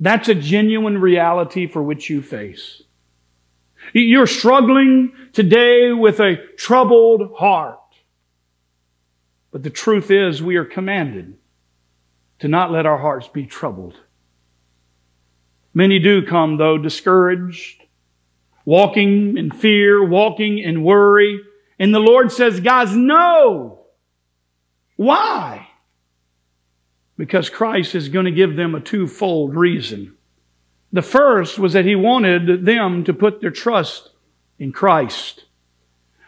that's 0.00 0.28
a 0.28 0.34
genuine 0.34 0.98
reality 0.98 1.66
for 1.66 1.82
which 1.82 2.10
you 2.10 2.20
face. 2.20 2.82
You're 3.92 4.26
struggling 4.26 5.12
today 5.32 5.92
with 5.92 6.20
a 6.20 6.36
troubled 6.56 7.34
heart. 7.36 7.78
But 9.50 9.62
the 9.62 9.70
truth 9.70 10.10
is 10.10 10.42
we 10.42 10.56
are 10.56 10.64
commanded 10.64 11.36
to 12.40 12.48
not 12.48 12.72
let 12.72 12.86
our 12.86 12.98
hearts 12.98 13.28
be 13.28 13.46
troubled. 13.46 13.94
Many 15.72 15.98
do 15.98 16.26
come, 16.26 16.56
though, 16.56 16.78
discouraged, 16.78 17.82
walking 18.64 19.36
in 19.36 19.50
fear, 19.50 20.04
walking 20.04 20.58
in 20.58 20.82
worry. 20.82 21.40
And 21.78 21.94
the 21.94 22.00
Lord 22.00 22.32
says, 22.32 22.60
guys, 22.60 22.94
no. 22.96 23.86
Why? 24.96 25.68
Because 27.16 27.48
Christ 27.48 27.94
is 27.94 28.08
going 28.08 28.24
to 28.24 28.32
give 28.32 28.56
them 28.56 28.74
a 28.74 28.80
twofold 28.80 29.54
reason. 29.54 30.14
The 30.92 31.02
first 31.02 31.58
was 31.58 31.72
that 31.72 31.84
He 31.84 31.94
wanted 31.94 32.64
them 32.64 33.04
to 33.04 33.12
put 33.14 33.40
their 33.40 33.50
trust 33.50 34.10
in 34.58 34.72
Christ. 34.72 35.44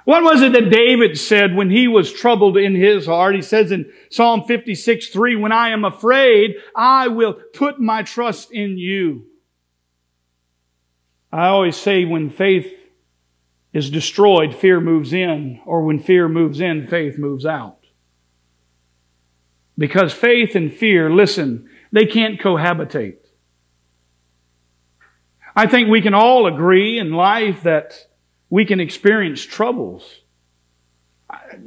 What 0.06 0.22
was 0.22 0.40
it 0.40 0.52
that 0.52 0.70
David 0.70 1.18
said 1.18 1.56
when 1.56 1.68
he 1.68 1.88
was 1.88 2.12
troubled 2.12 2.56
in 2.56 2.76
his 2.76 3.06
heart? 3.06 3.34
He 3.34 3.42
says 3.42 3.72
in 3.72 3.92
Psalm 4.08 4.44
56, 4.44 5.08
3, 5.08 5.34
when 5.34 5.50
I 5.50 5.70
am 5.70 5.84
afraid, 5.84 6.54
I 6.76 7.08
will 7.08 7.32
put 7.32 7.80
my 7.80 8.04
trust 8.04 8.52
in 8.52 8.78
you. 8.78 9.26
I 11.32 11.48
always 11.48 11.76
say 11.76 12.04
when 12.04 12.30
faith 12.30 12.72
is 13.72 13.90
destroyed, 13.90 14.54
fear 14.54 14.80
moves 14.80 15.12
in, 15.12 15.60
or 15.66 15.82
when 15.82 15.98
fear 15.98 16.28
moves 16.28 16.60
in, 16.60 16.86
faith 16.86 17.18
moves 17.18 17.44
out. 17.44 17.75
Because 19.78 20.12
faith 20.12 20.54
and 20.54 20.72
fear, 20.72 21.10
listen, 21.10 21.68
they 21.92 22.06
can't 22.06 22.40
cohabitate. 22.40 23.18
I 25.54 25.66
think 25.66 25.88
we 25.88 26.02
can 26.02 26.14
all 26.14 26.46
agree 26.46 26.98
in 26.98 27.12
life 27.12 27.62
that 27.62 28.06
we 28.50 28.64
can 28.64 28.80
experience 28.80 29.42
troubles. 29.42 30.20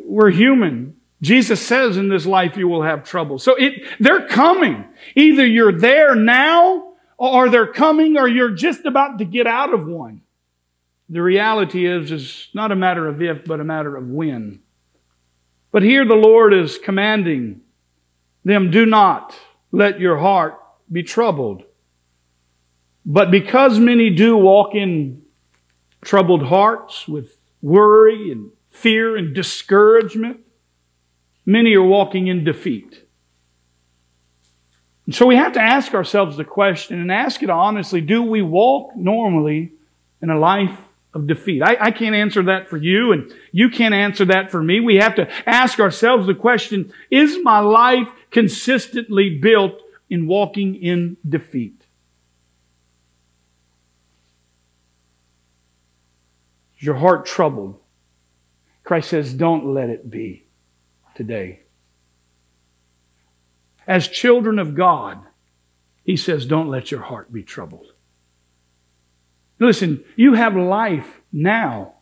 We're 0.06 0.30
human. 0.30 0.98
Jesus 1.22 1.66
says 1.66 1.98
in 1.98 2.08
this 2.08 2.26
life 2.26 2.56
you 2.56 2.68
will 2.68 2.84
have 2.84 3.04
trouble. 3.04 3.40
So 3.40 3.56
it, 3.56 3.84
they're 4.00 4.28
coming. 4.28 4.86
Either 5.16 5.46
you're 5.46 5.78
there 5.78 6.16
now 6.16 6.94
or 7.18 7.50
they're 7.50 7.74
coming 7.74 8.18
or 8.18 8.28
you're 8.28 8.52
just 8.52 8.86
about 8.86 9.18
to 9.20 9.26
get 9.26 9.48
out 9.48 9.74
of 9.74 9.86
one. 9.86 10.22
The 11.10 11.22
reality 11.22 11.88
is, 11.88 12.12
it's 12.12 12.50
not 12.54 12.72
a 12.72 12.76
matter 12.76 13.08
of 13.08 13.22
if, 13.22 13.44
but 13.44 13.60
a 13.60 13.64
matter 13.64 13.98
of 13.98 14.08
when. 14.08 14.62
But 15.72 15.82
here 15.82 16.06
the 16.06 16.14
Lord 16.16 16.54
is 16.54 16.78
commanding 16.78 17.62
them, 18.44 18.72
do 18.72 18.86
not 18.86 19.36
let 19.72 20.00
your 20.00 20.18
heart 20.18 20.60
be 20.92 21.04
troubled. 21.04 21.64
But 23.06 23.32
because 23.32 23.80
many 23.80 24.10
do 24.10 24.38
walk 24.38 24.76
in 24.76 25.24
troubled 26.02 26.44
hearts 26.44 27.08
with 27.08 27.38
worry 27.62 28.32
and 28.32 28.52
fear 28.70 29.18
and 29.18 29.34
discouragement. 29.34 30.40
Many 31.46 31.76
are 31.76 31.84
walking 31.84 32.28
in 32.28 32.44
defeat. 32.44 33.04
And 35.06 35.16
so 35.16 35.26
we 35.26 35.36
have 35.36 35.54
to 35.54 35.62
ask 35.62 35.94
ourselves 35.94 36.38
the 36.38 36.46
question 36.46 37.02
and 37.02 37.12
ask 37.12 37.42
it 37.42 37.50
honestly 37.50 38.02
do 38.02 38.22
we 38.22 38.42
walk 38.42 38.96
normally 38.96 39.74
in 40.22 40.30
a 40.30 40.38
life 40.38 40.78
of 41.14 41.26
defeat? 41.26 41.64
I, 41.64 41.78
I, 41.80 41.92
can't 41.92 42.14
answer 42.14 42.44
that 42.44 42.70
for 42.70 42.78
you, 42.78 43.12
and 43.12 43.34
you 43.52 43.70
can't 43.70 43.96
answer 43.96 44.26
that 44.26 44.52
for 44.52 44.62
me. 44.62 44.80
We 44.80 44.98
have 44.98 45.16
to 45.16 45.28
ask 45.50 45.80
ourselves 45.80 46.28
the 46.28 46.36
question 46.36 46.94
is 47.10 47.40
my 47.42 47.60
life 47.60 48.08
consistently 48.32 49.38
built 49.38 49.82
in 50.10 50.28
walking 50.28 50.76
in 50.76 51.18
defeat? 51.28 51.86
Is 56.78 56.86
your 56.86 56.96
heart 56.96 57.26
troubled? 57.26 57.80
Christ 58.84 59.10
says, 59.10 59.34
don't 59.34 59.74
let 59.74 59.90
it 59.90 60.10
be 60.10 60.48
today. 61.14 61.62
As 63.86 64.08
children 64.08 64.60
of 64.60 64.76
God, 64.76 65.20
He 66.04 66.16
says, 66.16 66.46
don't 66.46 66.70
let 66.70 66.92
your 66.92 67.02
heart 67.02 67.32
be 67.34 67.44
troubled. 67.44 67.88
Listen, 69.60 70.04
you 70.16 70.36
have 70.36 70.56
life 70.56 71.20
now. 71.34 71.96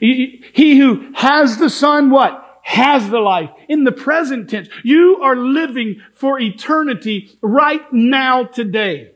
He 0.00 0.78
who 0.78 1.12
has 1.14 1.58
the 1.58 1.70
Son, 1.70 2.10
what? 2.10 2.45
Has 2.66 3.08
the 3.10 3.20
life 3.20 3.50
in 3.68 3.84
the 3.84 3.92
present 3.92 4.50
tense. 4.50 4.68
You 4.82 5.20
are 5.22 5.36
living 5.36 6.02
for 6.12 6.40
eternity 6.40 7.30
right 7.40 7.80
now 7.92 8.42
today 8.42 9.12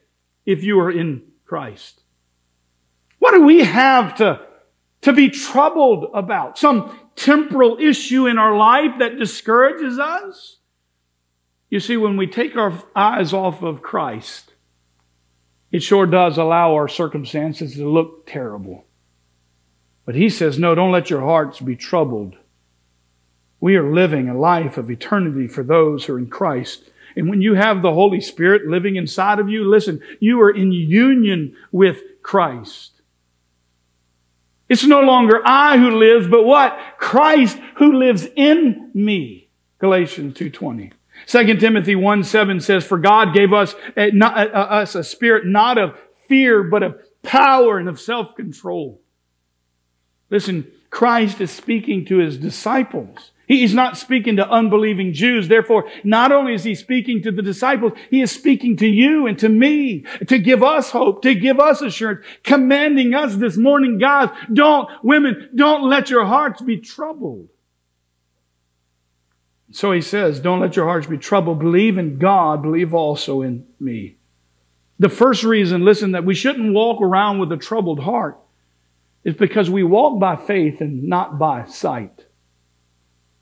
if 0.47 0.63
you 0.63 0.79
are 0.79 0.91
in 0.91 1.23
Christ. 1.45 2.03
What 3.19 3.33
do 3.33 3.43
we 3.43 3.65
have 3.65 4.15
to, 4.19 4.41
to 5.01 5.13
be 5.13 5.31
troubled 5.31 6.13
about? 6.15 6.59
Some 6.59 6.97
temporal 7.17 7.79
issue 7.81 8.29
in 8.29 8.39
our 8.39 8.57
life 8.57 9.01
that 9.01 9.19
discourages 9.19 9.99
us? 9.99 10.59
You 11.71 11.81
see, 11.81 11.97
when 11.97 12.17
we 12.17 12.29
take 12.29 12.55
our 12.57 12.81
eyes 12.95 13.33
off 13.33 13.65
of 13.65 13.83
Christ, 13.83 14.53
it 15.73 15.83
sure 15.83 16.07
does 16.07 16.39
allow 16.39 16.75
our 16.75 16.87
circumstances 16.87 17.75
to 17.75 17.91
look 17.91 18.29
terrible. 18.29 18.85
But 20.07 20.15
he 20.15 20.31
says, 20.31 20.57
no, 20.57 20.77
don't 20.77 20.93
let 20.93 21.11
your 21.11 21.23
hearts 21.23 21.59
be 21.59 21.75
troubled. 21.75 22.37
We 23.61 23.77
are 23.77 23.93
living 23.93 24.29
a 24.29 24.39
life 24.39 24.79
of 24.79 24.91
eternity 24.91 25.47
for 25.47 25.63
those 25.63 26.05
who 26.05 26.15
are 26.15 26.19
in 26.19 26.29
Christ. 26.29 26.85
And 27.15 27.29
when 27.29 27.43
you 27.43 27.55
have 27.55 27.83
the 27.83 27.93
Holy 27.93 28.21
Spirit 28.21 28.67
living 28.67 28.97
inside 28.97 29.39
of 29.39 29.49
you, 29.49 29.69
listen, 29.69 30.01
you 30.21 30.41
are 30.41 30.51
in 30.51 30.73
union 30.73 31.55
with 31.71 32.01
Christ. 32.23 32.93
It's 34.69 34.85
no 34.85 35.01
longer 35.01 35.43
I 35.45 35.79
who 35.79 35.91
lives, 35.91 36.29
but 36.29 36.45
what? 36.45 36.79
Christ 36.97 37.59
who 37.77 37.93
lives 37.93 38.27
in 38.37 38.91
me. 38.95 39.49
Galatians 39.79 40.35
2.20. 40.35 40.93
2 41.27 41.57
Timothy 41.57 41.97
1 41.97 42.25
7 42.25 42.61
says, 42.61 42.87
For 42.87 42.97
God 42.97 43.35
gave 43.35 43.53
us 43.53 43.75
a, 43.97 44.11
not, 44.13 44.39
a, 44.39 44.57
us 44.57 44.95
a 44.95 45.05
spirit 45.05 45.45
not 45.45 45.77
of 45.77 45.99
fear, 46.29 46.63
but 46.63 46.83
of 46.83 47.01
power 47.23 47.79
and 47.79 47.89
of 47.89 48.01
self 48.01 48.37
control. 48.37 49.01
Listen, 50.31 50.71
Christ 50.91 51.41
is 51.41 51.51
speaking 51.51 52.05
to 52.07 52.19
his 52.19 52.39
disciples. 52.39 53.33
He's 53.51 53.75
not 53.75 53.97
speaking 53.97 54.37
to 54.37 54.49
unbelieving 54.49 55.13
Jews. 55.13 55.49
Therefore, 55.49 55.91
not 56.05 56.31
only 56.31 56.55
is 56.55 56.63
he 56.63 56.77
speaking 56.77 57.21
to 57.23 57.33
the 57.33 57.43
disciples, 57.43 57.95
he 58.09 58.23
is 58.23 58.31
speaking 58.31 58.77
to 58.77 58.87
you 58.87 59.27
and 59.27 59.37
to 59.41 59.49
me 59.49 60.05
to 60.29 60.39
give 60.39 60.63
us 60.63 60.91
hope, 60.91 61.23
to 61.23 61.35
give 61.35 61.59
us 61.59 61.83
assurance, 61.83 62.25
commanding 62.45 63.13
us 63.13 63.35
this 63.35 63.57
morning, 63.57 63.99
guys, 63.99 64.29
don't, 64.53 64.89
women, 65.03 65.51
don't 65.53 65.83
let 65.83 66.11
your 66.11 66.25
hearts 66.27 66.63
be 66.63 66.77
troubled. 66.77 67.49
So 69.73 69.91
he 69.91 70.01
says, 70.01 70.39
don't 70.39 70.61
let 70.61 70.77
your 70.77 70.87
hearts 70.87 71.09
be 71.09 71.19
troubled. 71.19 71.59
Believe 71.59 71.99
in 71.99 72.19
God, 72.19 72.63
believe 72.63 72.95
also 72.95 73.43
in 73.43 73.67
me. 73.81 74.19
The 75.01 75.09
first 75.09 75.43
reason, 75.43 75.85
listen, 75.85 76.13
that 76.13 76.25
we 76.25 76.37
shouldn't 76.37 76.73
walk 76.73 77.03
around 77.03 77.41
with 77.41 77.51
a 77.51 77.57
troubled 77.57 77.99
heart 77.99 78.39
is 79.25 79.35
because 79.35 79.69
we 79.69 79.83
walk 79.83 80.21
by 80.21 80.37
faith 80.37 80.81
and 80.81 81.03
not 81.09 81.37
by 81.37 81.65
sight. 81.65 82.27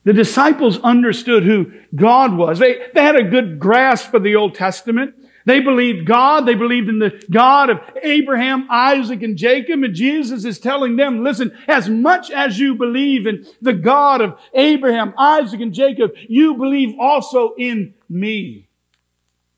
The 0.08 0.14
disciples 0.14 0.80
understood 0.80 1.44
who 1.44 1.70
God 1.94 2.34
was. 2.34 2.58
They, 2.58 2.78
they 2.94 3.02
had 3.02 3.16
a 3.16 3.28
good 3.28 3.58
grasp 3.58 4.14
of 4.14 4.22
the 4.22 4.36
Old 4.36 4.54
Testament. 4.54 5.14
They 5.44 5.60
believed 5.60 6.06
God. 6.06 6.46
They 6.46 6.54
believed 6.54 6.88
in 6.88 6.98
the 6.98 7.22
God 7.30 7.68
of 7.68 7.80
Abraham, 8.02 8.66
Isaac, 8.70 9.22
and 9.22 9.36
Jacob. 9.36 9.82
And 9.82 9.94
Jesus 9.94 10.46
is 10.46 10.58
telling 10.58 10.96
them, 10.96 11.22
listen, 11.22 11.54
as 11.68 11.90
much 11.90 12.30
as 12.30 12.58
you 12.58 12.74
believe 12.74 13.26
in 13.26 13.46
the 13.60 13.74
God 13.74 14.22
of 14.22 14.38
Abraham, 14.54 15.12
Isaac, 15.18 15.60
and 15.60 15.74
Jacob, 15.74 16.12
you 16.26 16.54
believe 16.54 16.98
also 16.98 17.52
in 17.58 17.92
me. 18.08 18.66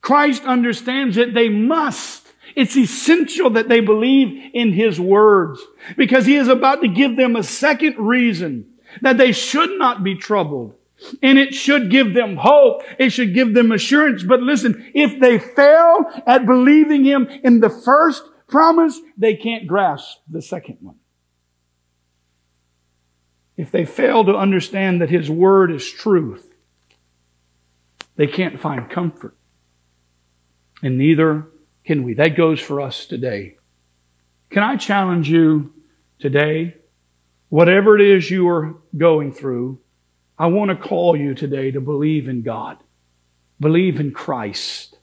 Christ 0.01 0.43
understands 0.43 1.15
that 1.15 1.33
they 1.33 1.49
must. 1.49 2.27
It's 2.57 2.77
essential 2.77 3.51
that 3.51 3.69
they 3.69 3.79
believe 3.79 4.51
in 4.53 4.73
His 4.73 4.99
words 4.99 5.61
because 5.97 6.27
He 6.27 6.35
is 6.35 6.49
about 6.49 6.83
to 6.83 6.89
give 6.89 7.17
them 7.17 7.37
a 7.37 7.45
second 7.45 7.99
reason 7.99 8.67
that 9.01 9.19
they 9.19 9.33
should 9.33 9.79
not 9.79 10.03
be 10.03 10.15
troubled. 10.15 10.75
And 11.23 11.39
it 11.39 11.55
should 11.55 11.91
give 11.91 12.13
them 12.13 12.37
hope. 12.37 12.83
It 12.99 13.11
should 13.11 13.35
give 13.35 13.55
them 13.55 13.73
assurance. 13.73 14.23
But 14.23 14.41
listen, 14.41 14.91
if 14.95 15.19
they 15.19 15.39
fail 15.39 16.05
at 16.27 16.47
believing 16.47 17.05
Him 17.05 17.27
in 17.43 17.61
the 17.61 17.71
first 17.71 18.23
promise, 18.49 19.01
they 19.17 19.35
can't 19.35 19.67
grasp 19.67 20.19
the 20.29 20.43
second 20.43 20.79
one. 20.81 20.97
If 23.57 23.71
they 23.71 23.85
fail 23.85 24.25
to 24.25 24.37
understand 24.37 25.01
that 25.01 25.11
His 25.11 25.31
Word 25.31 25.71
is 25.71 25.91
truth, 25.91 26.53
they 28.17 28.27
can't 28.27 28.61
find 28.61 28.91
comfort. 28.91 29.37
And 30.83 30.99
neither 30.99 31.47
can 31.85 32.03
we. 32.03 32.15
That 32.15 32.37
goes 32.37 32.61
for 32.61 32.81
us 32.81 33.07
today. 33.07 33.57
Can 34.51 34.63
I 34.63 34.77
challenge 34.77 35.31
you 35.31 35.73
today 36.19 36.77
Whatever 37.51 37.99
it 37.99 38.07
is 38.07 38.31
you 38.31 38.49
are 38.49 38.77
going 38.97 39.33
through, 39.33 39.81
I 40.39 40.47
want 40.47 40.71
to 40.71 40.77
call 40.77 41.17
you 41.17 41.35
today 41.35 41.73
to 41.73 41.81
believe 41.81 42.29
in 42.29 42.43
God. 42.43 42.79
Believe 43.59 44.01
in 44.01 44.13
Christ 44.13 44.97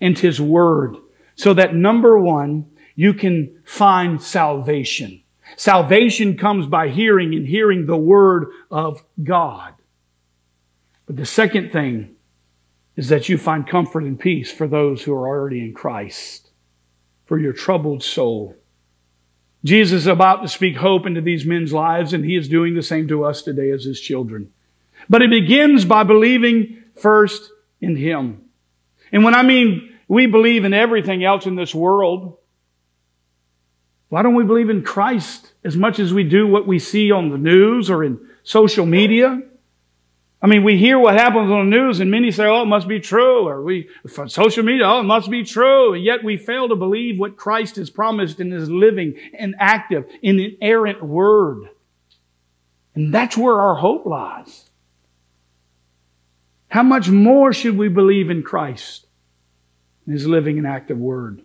and 0.00 0.18
His 0.18 0.40
Word 0.40 0.96
so 1.36 1.54
that 1.54 1.74
number 1.74 2.18
one, 2.18 2.66
you 2.96 3.14
can 3.14 3.60
find 3.64 4.20
salvation. 4.20 5.22
Salvation 5.56 6.36
comes 6.36 6.66
by 6.66 6.88
hearing 6.88 7.34
and 7.34 7.46
hearing 7.46 7.86
the 7.86 7.96
Word 7.96 8.46
of 8.70 9.04
God. 9.22 9.74
But 11.06 11.16
the 11.16 11.26
second 11.26 11.72
thing 11.72 12.16
is 12.96 13.08
that 13.08 13.28
you 13.28 13.36
find 13.36 13.66
comfort 13.66 14.04
and 14.04 14.18
peace 14.18 14.50
for 14.50 14.66
those 14.66 15.02
who 15.02 15.12
are 15.12 15.26
already 15.26 15.60
in 15.60 15.74
Christ, 15.74 16.50
for 17.26 17.38
your 17.38 17.52
troubled 17.52 18.02
soul. 18.02 18.56
Jesus 19.64 20.02
is 20.02 20.06
about 20.06 20.42
to 20.42 20.48
speak 20.48 20.76
hope 20.76 21.06
into 21.06 21.20
these 21.20 21.44
men's 21.44 21.72
lives, 21.72 22.12
and 22.12 22.24
he 22.24 22.36
is 22.36 22.48
doing 22.48 22.74
the 22.74 22.82
same 22.82 23.06
to 23.08 23.24
us 23.24 23.42
today 23.42 23.70
as 23.70 23.84
his 23.84 24.00
children. 24.00 24.52
But 25.08 25.22
it 25.22 25.30
begins 25.30 25.84
by 25.84 26.02
believing 26.02 26.82
first 26.96 27.50
in 27.80 27.96
him. 27.96 28.42
And 29.12 29.24
when 29.24 29.34
I 29.34 29.42
mean 29.42 29.94
we 30.08 30.26
believe 30.26 30.64
in 30.64 30.74
everything 30.74 31.24
else 31.24 31.46
in 31.46 31.54
this 31.54 31.74
world, 31.74 32.38
why 34.08 34.22
don't 34.22 34.34
we 34.34 34.44
believe 34.44 34.68
in 34.68 34.82
Christ 34.82 35.52
as 35.64 35.76
much 35.76 35.98
as 35.98 36.12
we 36.12 36.24
do 36.24 36.46
what 36.46 36.66
we 36.66 36.78
see 36.78 37.10
on 37.10 37.30
the 37.30 37.38
news 37.38 37.88
or 37.88 38.04
in 38.04 38.20
social 38.42 38.84
media? 38.84 39.40
I 40.42 40.48
mean, 40.48 40.64
we 40.64 40.76
hear 40.76 40.98
what 40.98 41.14
happens 41.14 41.52
on 41.52 41.70
the 41.70 41.76
news 41.76 42.00
and 42.00 42.10
many 42.10 42.32
say, 42.32 42.44
oh, 42.46 42.62
it 42.62 42.66
must 42.66 42.88
be 42.88 42.98
true. 42.98 43.46
Or 43.46 43.62
we, 43.62 43.88
from 44.08 44.28
social 44.28 44.64
media, 44.64 44.88
oh, 44.88 44.98
it 44.98 45.04
must 45.04 45.30
be 45.30 45.44
true. 45.44 45.94
And 45.94 46.02
yet 46.02 46.24
we 46.24 46.36
fail 46.36 46.68
to 46.68 46.74
believe 46.74 47.16
what 47.16 47.36
Christ 47.36 47.76
has 47.76 47.90
promised 47.90 48.40
in 48.40 48.50
his 48.50 48.68
living 48.68 49.14
and 49.38 49.54
active, 49.60 50.04
in 50.20 50.40
an 50.40 50.56
inerrant 50.60 51.00
word. 51.00 51.68
And 52.96 53.14
that's 53.14 53.36
where 53.36 53.58
our 53.58 53.76
hope 53.76 54.04
lies. 54.04 54.68
How 56.66 56.82
much 56.82 57.08
more 57.08 57.52
should 57.52 57.78
we 57.78 57.88
believe 57.88 58.28
in 58.28 58.42
Christ 58.42 59.06
and 60.06 60.12
his 60.12 60.26
living 60.26 60.58
and 60.58 60.66
active 60.66 60.98
word? 60.98 61.42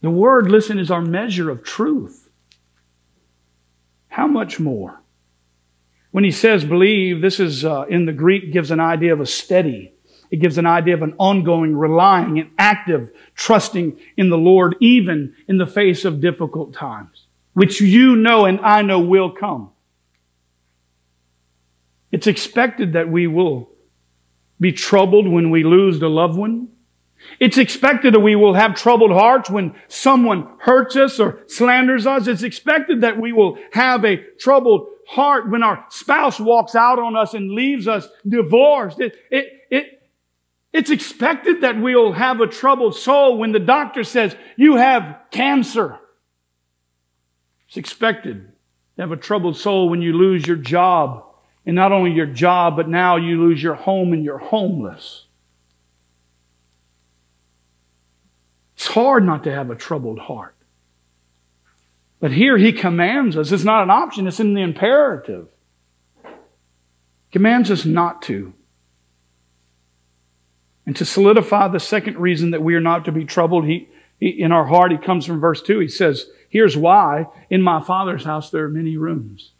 The 0.00 0.10
word, 0.10 0.48
listen, 0.48 0.78
is 0.78 0.92
our 0.92 1.00
measure 1.00 1.50
of 1.50 1.64
truth. 1.64 2.30
How 4.08 4.28
much 4.28 4.60
more? 4.60 5.02
When 6.16 6.24
he 6.24 6.30
says 6.30 6.64
believe, 6.64 7.20
this 7.20 7.38
is 7.38 7.62
uh, 7.62 7.84
in 7.90 8.06
the 8.06 8.12
Greek 8.14 8.50
gives 8.50 8.70
an 8.70 8.80
idea 8.80 9.12
of 9.12 9.20
a 9.20 9.26
steady. 9.26 9.92
It 10.30 10.38
gives 10.38 10.56
an 10.56 10.64
idea 10.64 10.94
of 10.94 11.02
an 11.02 11.14
ongoing, 11.18 11.76
relying, 11.76 12.38
and 12.38 12.52
active 12.56 13.10
trusting 13.34 13.98
in 14.16 14.30
the 14.30 14.38
Lord, 14.38 14.76
even 14.80 15.34
in 15.46 15.58
the 15.58 15.66
face 15.66 16.06
of 16.06 16.22
difficult 16.22 16.72
times, 16.72 17.26
which 17.52 17.82
you 17.82 18.16
know 18.16 18.46
and 18.46 18.60
I 18.60 18.80
know 18.80 18.98
will 18.98 19.30
come. 19.30 19.72
It's 22.10 22.26
expected 22.26 22.94
that 22.94 23.10
we 23.10 23.26
will 23.26 23.68
be 24.58 24.72
troubled 24.72 25.28
when 25.28 25.50
we 25.50 25.64
lose 25.64 26.00
a 26.00 26.08
loved 26.08 26.38
one. 26.38 26.68
It's 27.40 27.58
expected 27.58 28.14
that 28.14 28.20
we 28.20 28.36
will 28.36 28.54
have 28.54 28.74
troubled 28.74 29.10
hearts 29.10 29.50
when 29.50 29.74
someone 29.86 30.48
hurts 30.60 30.96
us 30.96 31.20
or 31.20 31.40
slanders 31.46 32.06
us. 32.06 32.26
It's 32.26 32.42
expected 32.42 33.02
that 33.02 33.20
we 33.20 33.34
will 33.34 33.58
have 33.72 34.02
a 34.06 34.16
troubled 34.38 34.88
heart 35.06 35.48
when 35.48 35.62
our 35.62 35.84
spouse 35.88 36.40
walks 36.40 36.74
out 36.74 36.98
on 36.98 37.16
us 37.16 37.34
and 37.34 37.52
leaves 37.52 37.86
us 37.86 38.08
divorced. 38.28 39.00
It, 39.00 39.16
it, 39.30 39.46
it, 39.70 40.02
it's 40.72 40.90
expected 40.90 41.60
that 41.60 41.80
we'll 41.80 42.12
have 42.12 42.40
a 42.40 42.46
troubled 42.46 42.96
soul 42.96 43.38
when 43.38 43.52
the 43.52 43.60
doctor 43.60 44.04
says, 44.04 44.36
you 44.56 44.76
have 44.76 45.20
cancer. 45.30 45.98
It's 47.68 47.76
expected 47.76 48.52
to 48.96 49.02
have 49.02 49.12
a 49.12 49.16
troubled 49.16 49.56
soul 49.56 49.88
when 49.88 50.02
you 50.02 50.12
lose 50.12 50.46
your 50.46 50.56
job. 50.56 51.22
And 51.64 51.74
not 51.74 51.92
only 51.92 52.12
your 52.12 52.26
job, 52.26 52.76
but 52.76 52.88
now 52.88 53.16
you 53.16 53.40
lose 53.40 53.62
your 53.62 53.74
home 53.74 54.12
and 54.12 54.24
you're 54.24 54.38
homeless. 54.38 55.26
It's 58.74 58.86
hard 58.88 59.24
not 59.24 59.44
to 59.44 59.52
have 59.52 59.70
a 59.70 59.74
troubled 59.76 60.18
heart. 60.18 60.55
But 62.20 62.32
here 62.32 62.56
he 62.56 62.72
commands 62.72 63.36
us. 63.36 63.52
It's 63.52 63.64
not 63.64 63.82
an 63.82 63.90
option, 63.90 64.26
it's 64.26 64.40
in 64.40 64.54
the 64.54 64.62
imperative. 64.62 65.48
Commands 67.30 67.70
us 67.70 67.84
not 67.84 68.22
to. 68.22 68.54
And 70.86 70.96
to 70.96 71.04
solidify 71.04 71.68
the 71.68 71.80
second 71.80 72.16
reason 72.18 72.52
that 72.52 72.62
we 72.62 72.74
are 72.74 72.80
not 72.80 73.04
to 73.06 73.12
be 73.12 73.24
troubled, 73.24 73.66
he, 73.66 73.88
he, 74.18 74.28
in 74.28 74.52
our 74.52 74.64
heart, 74.64 74.92
he 74.92 74.98
comes 74.98 75.26
from 75.26 75.40
verse 75.40 75.60
2. 75.60 75.80
He 75.80 75.88
says, 75.88 76.26
Here's 76.48 76.76
why. 76.76 77.26
In 77.50 77.60
my 77.60 77.82
Father's 77.82 78.24
house 78.24 78.50
there 78.50 78.64
are 78.64 78.70
many 78.70 78.96
rooms. 78.96 79.52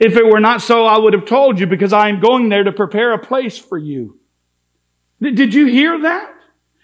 If 0.00 0.16
it 0.16 0.26
were 0.26 0.40
not 0.40 0.62
so, 0.62 0.86
I 0.86 0.98
would 0.98 1.12
have 1.12 1.26
told 1.26 1.60
you 1.60 1.66
because 1.66 1.92
I 1.92 2.08
am 2.08 2.20
going 2.20 2.48
there 2.48 2.64
to 2.64 2.72
prepare 2.72 3.12
a 3.12 3.18
place 3.18 3.56
for 3.56 3.78
you. 3.78 4.18
Did 5.20 5.54
you 5.54 5.66
hear 5.66 6.02
that? 6.02 6.34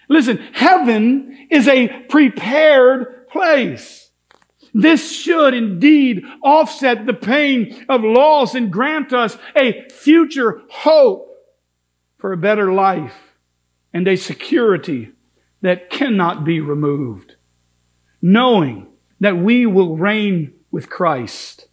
Listen, 0.09 0.39
heaven 0.53 1.49
is 1.51 1.69
a 1.69 1.89
prepared 2.09 3.29
place. 3.29 4.11
This 4.75 5.13
should 5.13 5.55
indeed 5.55 6.25
offset 6.43 7.05
the 7.05 7.13
pain 7.13 7.85
of 7.89 8.03
loss 8.03 8.55
and 8.55 8.73
grant 8.73 9.13
us 9.13 9.37
a 9.55 9.89
future 9.91 10.63
hope 10.71 11.29
for 12.19 12.33
a 12.33 12.39
better 12.39 12.73
life 12.73 13.35
and 13.93 14.09
a 14.09 14.17
security 14.17 15.11
that 15.61 15.91
cannot 15.91 16.45
be 16.45 16.61
removed. 16.61 17.37
Knowing 18.23 18.87
that 19.21 19.37
we 19.37 19.67
will 19.67 19.97
reign 19.97 20.55
with 20.71 20.89
Christ. 20.89 21.67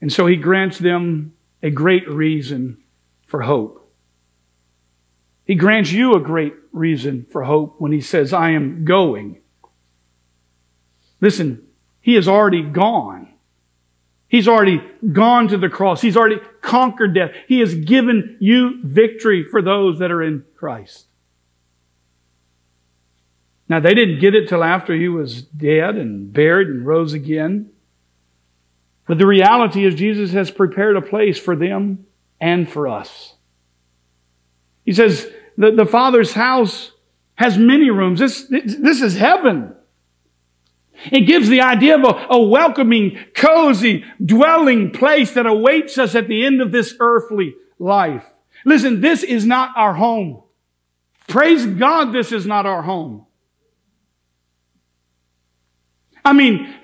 And 0.00 0.12
so 0.12 0.26
he 0.26 0.36
grants 0.36 0.78
them 0.78 1.34
a 1.62 1.70
great 1.70 2.08
reason 2.08 2.78
for 3.26 3.42
hope. 3.42 3.92
He 5.44 5.54
grants 5.54 5.92
you 5.92 6.14
a 6.14 6.20
great 6.20 6.54
reason 6.72 7.26
for 7.30 7.44
hope 7.44 7.76
when 7.78 7.92
he 7.92 8.00
says, 8.00 8.32
I 8.32 8.50
am 8.50 8.84
going. 8.84 9.40
Listen, 11.20 11.66
he 12.00 12.16
is 12.16 12.28
already 12.28 12.62
gone. 12.62 13.28
He's 14.28 14.46
already 14.46 14.82
gone 15.12 15.48
to 15.48 15.56
the 15.56 15.68
cross. 15.68 16.02
He's 16.02 16.16
already 16.16 16.40
conquered 16.60 17.14
death. 17.14 17.30
He 17.46 17.60
has 17.60 17.74
given 17.74 18.36
you 18.40 18.80
victory 18.84 19.44
for 19.44 19.62
those 19.62 19.98
that 20.00 20.10
are 20.10 20.22
in 20.22 20.44
Christ. 20.54 21.06
Now, 23.70 23.80
they 23.80 23.94
didn't 23.94 24.20
get 24.20 24.34
it 24.34 24.48
till 24.48 24.64
after 24.64 24.94
he 24.94 25.08
was 25.08 25.42
dead 25.42 25.96
and 25.96 26.32
buried 26.32 26.68
and 26.68 26.86
rose 26.86 27.12
again. 27.12 27.70
But 29.06 29.18
the 29.18 29.26
reality 29.26 29.84
is, 29.84 29.94
Jesus 29.94 30.32
has 30.32 30.50
prepared 30.50 30.96
a 30.96 31.02
place 31.02 31.38
for 31.38 31.56
them 31.56 32.06
and 32.40 32.70
for 32.70 32.86
us. 32.86 33.34
He 34.84 34.92
says, 34.92 35.30
the, 35.56 35.70
the 35.70 35.86
Father's 35.86 36.32
house 36.32 36.92
has 37.34 37.58
many 37.58 37.90
rooms. 37.90 38.20
This, 38.20 38.46
this 38.48 39.02
is 39.02 39.16
heaven. 39.16 39.74
It 41.12 41.22
gives 41.22 41.48
the 41.48 41.60
idea 41.60 41.96
of 41.96 42.04
a, 42.04 42.34
a, 42.34 42.40
welcoming, 42.40 43.18
cozy, 43.34 44.04
dwelling 44.24 44.90
place 44.90 45.32
that 45.32 45.46
awaits 45.46 45.96
us 45.96 46.14
at 46.14 46.28
the 46.28 46.44
end 46.44 46.60
of 46.60 46.72
this 46.72 46.94
earthly 46.98 47.54
life. 47.78 48.24
Listen, 48.64 49.00
this 49.00 49.22
is 49.22 49.46
not 49.46 49.70
our 49.76 49.94
home. 49.94 50.42
Praise 51.28 51.66
God, 51.66 52.12
this 52.12 52.32
is 52.32 52.46
not 52.46 52.66
our 52.66 52.82
home. 52.82 53.26
I 56.24 56.32
mean, 56.32 56.74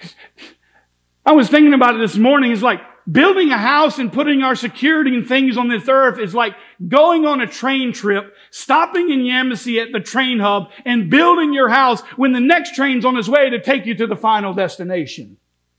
I 1.26 1.32
was 1.32 1.48
thinking 1.48 1.74
about 1.74 1.96
it 1.96 1.98
this 1.98 2.16
morning. 2.16 2.52
It's 2.52 2.62
like 2.62 2.80
building 3.10 3.50
a 3.50 3.58
house 3.58 3.98
and 3.98 4.12
putting 4.12 4.42
our 4.42 4.54
security 4.54 5.14
and 5.14 5.26
things 5.26 5.56
on 5.56 5.68
this 5.68 5.88
earth 5.88 6.18
is 6.18 6.34
like 6.34 6.54
going 6.88 7.26
on 7.26 7.40
a 7.40 7.46
train 7.46 7.92
trip, 7.92 8.34
stopping 8.50 9.10
in 9.10 9.20
Yemassee 9.20 9.82
at 9.82 9.92
the 9.92 10.00
train 10.00 10.40
hub 10.40 10.70
and 10.84 11.10
building 11.10 11.52
your 11.52 11.68
house 11.68 12.00
when 12.16 12.32
the 12.32 12.40
next 12.40 12.74
train's 12.74 13.04
on 13.04 13.16
its 13.16 13.28
way 13.28 13.50
to 13.50 13.60
take 13.60 13.86
you 13.86 13.94
to 13.94 14.06
the 14.06 14.16
final 14.16 14.54
destination. 14.54 15.36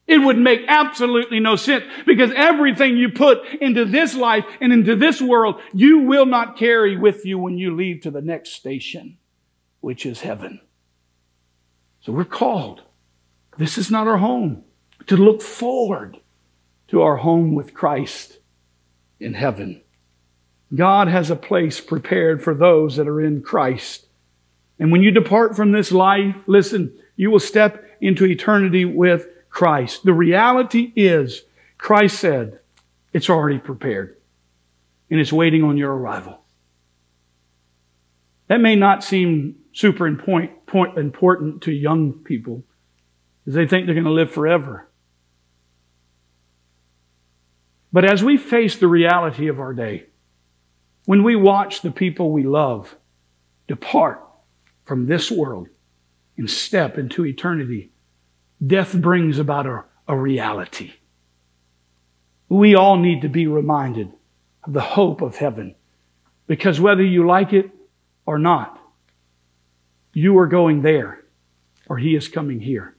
It 0.07 0.19
would 0.19 0.37
make 0.37 0.61
absolutely 0.67 1.39
no 1.39 1.55
sense 1.55 1.83
because 2.05 2.31
everything 2.35 2.95
you 2.95 3.09
put 3.09 3.39
into 3.59 3.85
this 3.85 4.13
life 4.13 4.45
and 4.61 4.71
into 4.71 4.95
this 4.95 5.19
world, 5.19 5.59
you 5.73 5.99
will 6.01 6.27
not 6.27 6.57
carry 6.57 6.95
with 6.95 7.25
you 7.25 7.39
when 7.39 7.57
you 7.57 7.75
leave 7.75 8.01
to 8.01 8.11
the 8.11 8.21
next 8.21 8.51
station, 8.51 9.17
which 9.81 10.05
is 10.05 10.21
heaven. 10.21 10.61
So 12.01 12.13
we're 12.13 12.23
called. 12.23 12.83
This 13.57 13.79
is 13.79 13.89
not 13.89 14.07
our 14.07 14.17
home. 14.17 14.63
To 15.07 15.17
look 15.17 15.41
forward 15.41 16.19
to 16.89 17.01
our 17.01 17.17
home 17.17 17.55
with 17.55 17.73
Christ 17.73 18.39
in 19.19 19.33
heaven. 19.33 19.81
God 20.73 21.07
has 21.07 21.29
a 21.29 21.35
place 21.35 21.79
prepared 21.79 22.43
for 22.43 22.53
those 22.53 22.95
that 22.95 23.07
are 23.07 23.21
in 23.21 23.41
Christ. 23.41 24.07
And 24.79 24.91
when 24.91 25.03
you 25.03 25.11
depart 25.11 25.55
from 25.55 25.71
this 25.71 25.91
life, 25.91 26.35
listen, 26.47 26.93
you 27.15 27.31
will 27.31 27.39
step 27.39 27.85
into 28.01 28.25
eternity 28.25 28.83
with 28.83 29.27
Christ. 29.49 30.03
The 30.03 30.13
reality 30.13 30.91
is, 30.95 31.43
Christ 31.77 32.19
said, 32.19 32.59
it's 33.13 33.29
already 33.29 33.59
prepared 33.59 34.17
and 35.09 35.19
it's 35.19 35.31
waiting 35.31 35.63
on 35.63 35.77
your 35.77 35.93
arrival. 35.93 36.41
That 38.47 38.59
may 38.59 38.75
not 38.75 39.03
seem 39.03 39.55
super 39.71 40.07
important 40.07 41.61
to 41.61 41.71
young 41.71 42.13
people 42.13 42.63
because 43.43 43.55
they 43.55 43.67
think 43.67 43.85
they're 43.85 43.95
going 43.95 44.05
to 44.05 44.11
live 44.11 44.31
forever. 44.31 44.89
But 47.93 48.03
as 48.03 48.23
we 48.23 48.35
face 48.35 48.75
the 48.75 48.87
reality 48.87 49.47
of 49.47 49.59
our 49.59 49.73
day, 49.73 50.07
when 51.05 51.23
we 51.23 51.35
watch 51.35 51.81
the 51.81 51.91
people 51.91 52.31
we 52.31 52.43
love 52.43 52.95
depart 53.67 54.21
from 54.85 55.05
this 55.05 55.31
world 55.31 55.67
and 56.37 56.49
step 56.49 56.97
into 56.97 57.25
eternity, 57.25 57.91
death 58.65 58.93
brings 58.93 59.39
about 59.39 59.65
a, 59.65 59.83
a 60.07 60.17
reality. 60.17 60.93
We 62.49 62.75
all 62.75 62.97
need 62.97 63.21
to 63.21 63.29
be 63.29 63.47
reminded 63.47 64.11
of 64.63 64.73
the 64.73 64.81
hope 64.81 65.21
of 65.21 65.37
heaven 65.37 65.75
because 66.47 66.79
whether 66.79 67.03
you 67.03 67.25
like 67.25 67.53
it 67.53 67.69
or 68.25 68.37
not, 68.37 68.79
you 70.13 70.37
are 70.37 70.47
going 70.47 70.81
there 70.81 71.23
or 71.87 71.97
He 71.97 72.15
is 72.15 72.27
coming 72.27 72.59
here. 72.59 72.95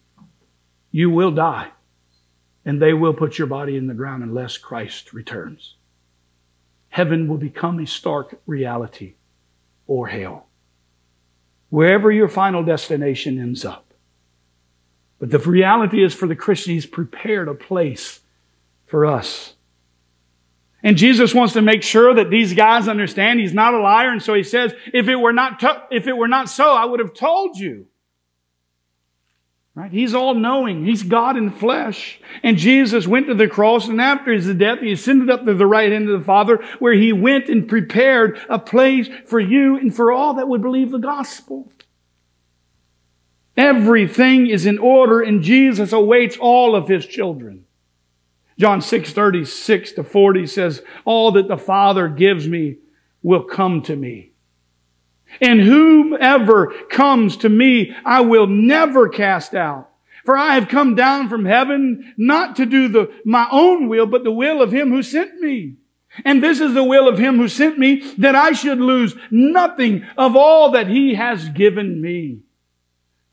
You 0.90 1.10
will 1.10 1.30
die 1.32 1.70
and 2.64 2.80
they 2.80 2.92
will 2.92 3.14
put 3.14 3.38
your 3.38 3.46
body 3.46 3.76
in 3.76 3.86
the 3.86 3.94
ground 3.94 4.22
unless 4.22 4.58
Christ 4.58 5.12
returns. 5.12 5.76
Heaven 6.96 7.28
will 7.28 7.36
become 7.36 7.78
a 7.78 7.86
stark 7.86 8.40
reality 8.46 9.16
or 9.86 10.06
hell. 10.06 10.46
Wherever 11.68 12.10
your 12.10 12.26
final 12.26 12.64
destination 12.64 13.38
ends 13.38 13.66
up. 13.66 13.92
But 15.18 15.30
the 15.30 15.38
reality 15.38 16.02
is 16.02 16.14
for 16.14 16.26
the 16.26 16.34
Christian, 16.34 16.72
He's 16.72 16.86
prepared 16.86 17.48
a 17.48 17.54
place 17.54 18.20
for 18.86 19.04
us. 19.04 19.56
And 20.82 20.96
Jesus 20.96 21.34
wants 21.34 21.52
to 21.52 21.60
make 21.60 21.82
sure 21.82 22.14
that 22.14 22.30
these 22.30 22.54
guys 22.54 22.88
understand 22.88 23.40
He's 23.40 23.52
not 23.52 23.74
a 23.74 23.78
liar. 23.78 24.08
And 24.08 24.22
so 24.22 24.32
He 24.32 24.42
says, 24.42 24.72
if 24.94 25.06
it 25.06 25.16
were 25.16 25.34
not, 25.34 25.62
if 25.90 26.06
it 26.06 26.16
were 26.16 26.28
not 26.28 26.48
so, 26.48 26.72
I 26.72 26.86
would 26.86 27.00
have 27.00 27.12
told 27.12 27.58
you. 27.58 27.88
Right? 29.76 29.92
He's 29.92 30.14
all 30.14 30.34
knowing. 30.34 30.86
He's 30.86 31.02
God 31.02 31.36
in 31.36 31.50
flesh. 31.50 32.18
And 32.42 32.56
Jesus 32.56 33.06
went 33.06 33.26
to 33.26 33.34
the 33.34 33.46
cross 33.46 33.88
and 33.88 34.00
after 34.00 34.32
his 34.32 34.52
death, 34.54 34.78
he 34.80 34.92
ascended 34.92 35.28
up 35.28 35.44
to 35.44 35.52
the 35.52 35.66
right 35.66 35.92
hand 35.92 36.08
of 36.08 36.18
the 36.18 36.24
Father 36.24 36.64
where 36.78 36.94
he 36.94 37.12
went 37.12 37.50
and 37.50 37.68
prepared 37.68 38.40
a 38.48 38.58
place 38.58 39.10
for 39.26 39.38
you 39.38 39.76
and 39.76 39.94
for 39.94 40.10
all 40.10 40.32
that 40.34 40.48
would 40.48 40.62
believe 40.62 40.90
the 40.90 40.98
gospel. 40.98 41.70
Everything 43.54 44.46
is 44.46 44.64
in 44.64 44.78
order 44.78 45.20
and 45.20 45.42
Jesus 45.42 45.92
awaits 45.92 46.38
all 46.38 46.74
of 46.74 46.88
his 46.88 47.04
children. 47.04 47.66
John 48.58 48.80
6, 48.80 49.12
36 49.12 49.92
to 49.92 50.04
40 50.04 50.46
says, 50.46 50.82
all 51.04 51.32
that 51.32 51.48
the 51.48 51.58
Father 51.58 52.08
gives 52.08 52.48
me 52.48 52.78
will 53.22 53.42
come 53.42 53.82
to 53.82 53.94
me. 53.94 54.32
And 55.40 55.60
whomever 55.60 56.72
comes 56.90 57.36
to 57.38 57.48
me, 57.48 57.94
I 58.04 58.20
will 58.20 58.46
never 58.46 59.08
cast 59.08 59.54
out. 59.54 59.90
For 60.24 60.36
I 60.36 60.54
have 60.54 60.68
come 60.68 60.96
down 60.96 61.28
from 61.28 61.44
heaven 61.44 62.14
not 62.16 62.56
to 62.56 62.66
do 62.66 62.88
the, 62.88 63.12
my 63.24 63.46
own 63.50 63.88
will, 63.88 64.06
but 64.06 64.24
the 64.24 64.32
will 64.32 64.60
of 64.60 64.72
him 64.72 64.90
who 64.90 65.02
sent 65.02 65.40
me. 65.40 65.76
And 66.24 66.42
this 66.42 66.60
is 66.60 66.74
the 66.74 66.82
will 66.82 67.08
of 67.08 67.18
him 67.18 67.36
who 67.36 67.48
sent 67.48 67.78
me, 67.78 68.00
that 68.18 68.34
I 68.34 68.52
should 68.52 68.80
lose 68.80 69.14
nothing 69.30 70.04
of 70.16 70.34
all 70.34 70.70
that 70.72 70.88
he 70.88 71.14
has 71.14 71.48
given 71.50 72.00
me, 72.00 72.40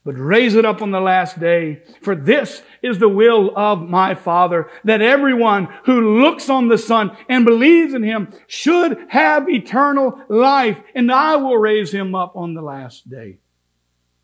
but 0.04 0.18
raise 0.18 0.54
it 0.54 0.64
up 0.64 0.82
on 0.82 0.90
the 0.90 1.00
last 1.00 1.40
day. 1.40 1.82
For 2.02 2.14
this 2.14 2.62
is 2.82 2.98
the 2.98 3.08
will 3.08 3.56
of 3.56 3.80
my 3.80 4.14
Father, 4.14 4.68
that 4.84 5.00
everyone 5.00 5.68
who 5.86 6.20
looks 6.20 6.50
on 6.50 6.68
the 6.68 6.78
Son 6.78 7.16
and 7.28 7.44
believes 7.44 7.94
in 7.94 8.02
him 8.02 8.28
should 8.46 8.98
have 9.08 9.48
eternal 9.48 10.20
life, 10.28 10.78
and 10.94 11.10
I 11.10 11.36
will 11.36 11.56
raise 11.56 11.90
him 11.90 12.14
up 12.14 12.36
on 12.36 12.54
the 12.54 12.62
last 12.62 13.08
day. 13.08 13.38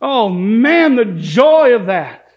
Oh 0.03 0.29
man, 0.29 0.97
the 0.97 1.05
joy 1.05 1.75
of 1.75 1.87
that. 1.87 2.30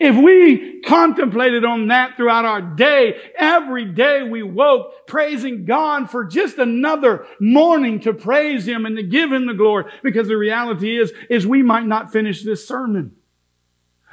If 0.00 0.16
we 0.16 0.80
contemplated 0.82 1.64
on 1.64 1.88
that 1.88 2.16
throughout 2.16 2.44
our 2.44 2.60
day, 2.60 3.16
every 3.38 3.84
day 3.84 4.22
we 4.22 4.42
woke 4.42 5.06
praising 5.06 5.64
God 5.64 6.10
for 6.10 6.24
just 6.24 6.58
another 6.58 7.26
morning 7.40 8.00
to 8.00 8.12
praise 8.12 8.66
Him 8.66 8.86
and 8.86 8.96
to 8.96 9.02
give 9.02 9.32
Him 9.32 9.46
the 9.46 9.54
glory. 9.54 9.84
Because 10.02 10.28
the 10.28 10.36
reality 10.36 10.98
is, 10.98 11.12
is 11.30 11.46
we 11.46 11.62
might 11.62 11.86
not 11.86 12.12
finish 12.12 12.42
this 12.42 12.66
sermon. 12.66 13.16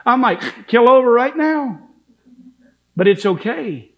I 0.05 0.15
might 0.15 0.67
kill 0.67 0.89
over 0.89 1.11
right 1.11 1.35
now. 1.35 1.89
But 2.95 3.07
it's 3.07 3.25
okay. 3.25 3.91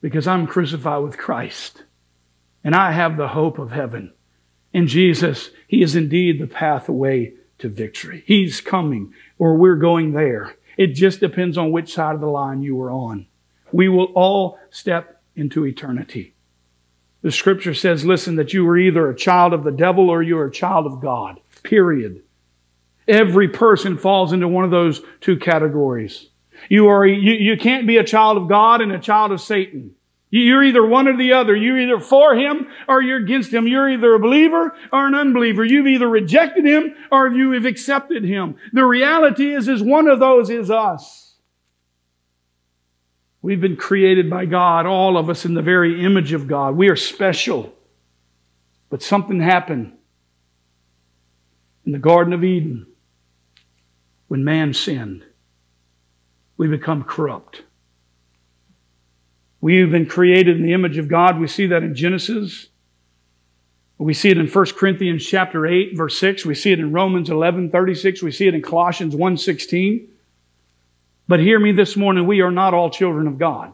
Because 0.00 0.26
I'm 0.26 0.46
crucified 0.46 1.02
with 1.02 1.18
Christ. 1.18 1.84
And 2.62 2.74
I 2.74 2.92
have 2.92 3.16
the 3.16 3.28
hope 3.28 3.58
of 3.58 3.72
heaven. 3.72 4.12
In 4.72 4.86
Jesus, 4.86 5.50
He 5.66 5.82
is 5.82 5.96
indeed 5.96 6.40
the 6.40 6.46
pathway 6.46 7.32
to 7.58 7.68
victory. 7.68 8.22
He's 8.26 8.60
coming, 8.60 9.12
or 9.38 9.56
we're 9.56 9.76
going 9.76 10.12
there. 10.12 10.56
It 10.78 10.94
just 10.94 11.20
depends 11.20 11.58
on 11.58 11.72
which 11.72 11.92
side 11.92 12.14
of 12.14 12.20
the 12.20 12.28
line 12.28 12.62
you 12.62 12.80
are 12.80 12.90
on. 12.90 13.26
We 13.72 13.88
will 13.88 14.12
all 14.14 14.58
step 14.70 15.20
into 15.36 15.66
eternity. 15.66 16.34
The 17.20 17.32
scripture 17.32 17.74
says, 17.74 18.04
listen, 18.04 18.36
that 18.36 18.52
you 18.52 18.66
are 18.68 18.78
either 18.78 19.10
a 19.10 19.16
child 19.16 19.52
of 19.52 19.64
the 19.64 19.72
devil 19.72 20.08
or 20.08 20.22
you 20.22 20.38
are 20.38 20.46
a 20.46 20.52
child 20.52 20.86
of 20.86 21.00
God. 21.00 21.40
Period. 21.64 22.22
Every 23.08 23.48
person 23.48 23.98
falls 23.98 24.32
into 24.32 24.46
one 24.46 24.64
of 24.64 24.70
those 24.70 25.02
two 25.20 25.36
categories. 25.36 26.28
You 26.68 26.88
are, 26.88 27.04
you, 27.04 27.32
you 27.32 27.56
can't 27.56 27.86
be 27.86 27.96
a 27.96 28.04
child 28.04 28.36
of 28.36 28.48
God 28.48 28.80
and 28.80 28.92
a 28.92 29.00
child 29.00 29.32
of 29.32 29.40
Satan. 29.40 29.96
You're 30.30 30.64
either 30.64 30.84
one 30.84 31.08
or 31.08 31.16
the 31.16 31.32
other. 31.32 31.56
You're 31.56 31.80
either 31.80 32.00
for 32.00 32.34
him 32.34 32.68
or 32.86 33.00
you're 33.00 33.22
against 33.22 33.52
him. 33.52 33.66
You're 33.66 33.88
either 33.88 34.14
a 34.14 34.18
believer 34.18 34.74
or 34.92 35.06
an 35.06 35.14
unbeliever. 35.14 35.64
You've 35.64 35.86
either 35.86 36.08
rejected 36.08 36.66
him 36.66 36.94
or 37.10 37.28
you 37.28 37.52
have 37.52 37.64
accepted 37.64 38.24
him. 38.24 38.56
The 38.72 38.84
reality 38.84 39.54
is, 39.54 39.68
is 39.68 39.82
one 39.82 40.06
of 40.06 40.20
those 40.20 40.50
is 40.50 40.70
us. 40.70 41.36
We've 43.40 43.60
been 43.60 43.76
created 43.76 44.28
by 44.28 44.44
God, 44.44 44.84
all 44.84 45.16
of 45.16 45.30
us 45.30 45.44
in 45.44 45.54
the 45.54 45.62
very 45.62 46.04
image 46.04 46.32
of 46.32 46.46
God. 46.46 46.76
We 46.76 46.88
are 46.88 46.96
special. 46.96 47.72
But 48.90 49.02
something 49.02 49.40
happened 49.40 49.96
in 51.86 51.92
the 51.92 51.98
Garden 51.98 52.32
of 52.32 52.44
Eden 52.44 52.86
when 54.26 54.44
man 54.44 54.74
sinned. 54.74 55.24
We 56.58 56.68
become 56.68 57.04
corrupt. 57.04 57.62
We've 59.60 59.90
been 59.90 60.06
created 60.06 60.56
in 60.56 60.62
the 60.62 60.72
image 60.72 60.98
of 60.98 61.08
God. 61.08 61.40
We 61.40 61.48
see 61.48 61.66
that 61.66 61.82
in 61.82 61.94
Genesis. 61.94 62.68
We 63.98 64.14
see 64.14 64.30
it 64.30 64.38
in 64.38 64.46
1 64.46 64.66
Corinthians 64.76 65.26
chapter 65.26 65.66
8, 65.66 65.96
verse 65.96 66.16
6. 66.18 66.46
We 66.46 66.54
see 66.54 66.70
it 66.70 66.78
in 66.78 66.92
Romans 66.92 67.30
11, 67.30 67.70
36. 67.70 68.22
We 68.22 68.30
see 68.30 68.46
it 68.46 68.54
in 68.54 68.62
Colossians 68.62 69.16
1, 69.16 69.36
16. 69.36 70.08
But 71.26 71.40
hear 71.40 71.58
me 71.58 71.72
this 71.72 71.96
morning, 71.96 72.26
we 72.26 72.40
are 72.40 72.52
not 72.52 72.74
all 72.74 72.90
children 72.90 73.26
of 73.26 73.38
God. 73.38 73.72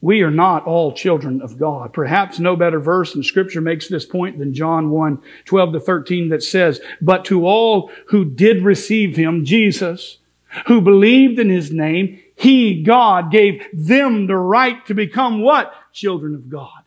We 0.00 0.22
are 0.22 0.30
not 0.30 0.66
all 0.66 0.92
children 0.92 1.42
of 1.42 1.58
God. 1.58 1.92
Perhaps 1.92 2.38
no 2.38 2.56
better 2.56 2.80
verse 2.80 3.14
in 3.14 3.22
scripture 3.22 3.60
makes 3.60 3.88
this 3.88 4.04
point 4.04 4.38
than 4.38 4.54
John 4.54 4.90
1, 4.90 5.22
12 5.44 5.72
to 5.74 5.80
13 5.80 6.28
that 6.30 6.42
says, 6.42 6.80
But 7.00 7.24
to 7.26 7.46
all 7.46 7.90
who 8.08 8.24
did 8.24 8.64
receive 8.64 9.16
him, 9.16 9.44
Jesus, 9.44 10.18
who 10.66 10.80
believed 10.80 11.38
in 11.38 11.50
his 11.50 11.70
name, 11.70 12.20
he, 12.42 12.82
God, 12.82 13.30
gave 13.30 13.64
them 13.72 14.26
the 14.26 14.36
right 14.36 14.84
to 14.86 14.94
become 14.94 15.42
what? 15.42 15.72
Children 15.92 16.34
of 16.34 16.48
God. 16.48 16.82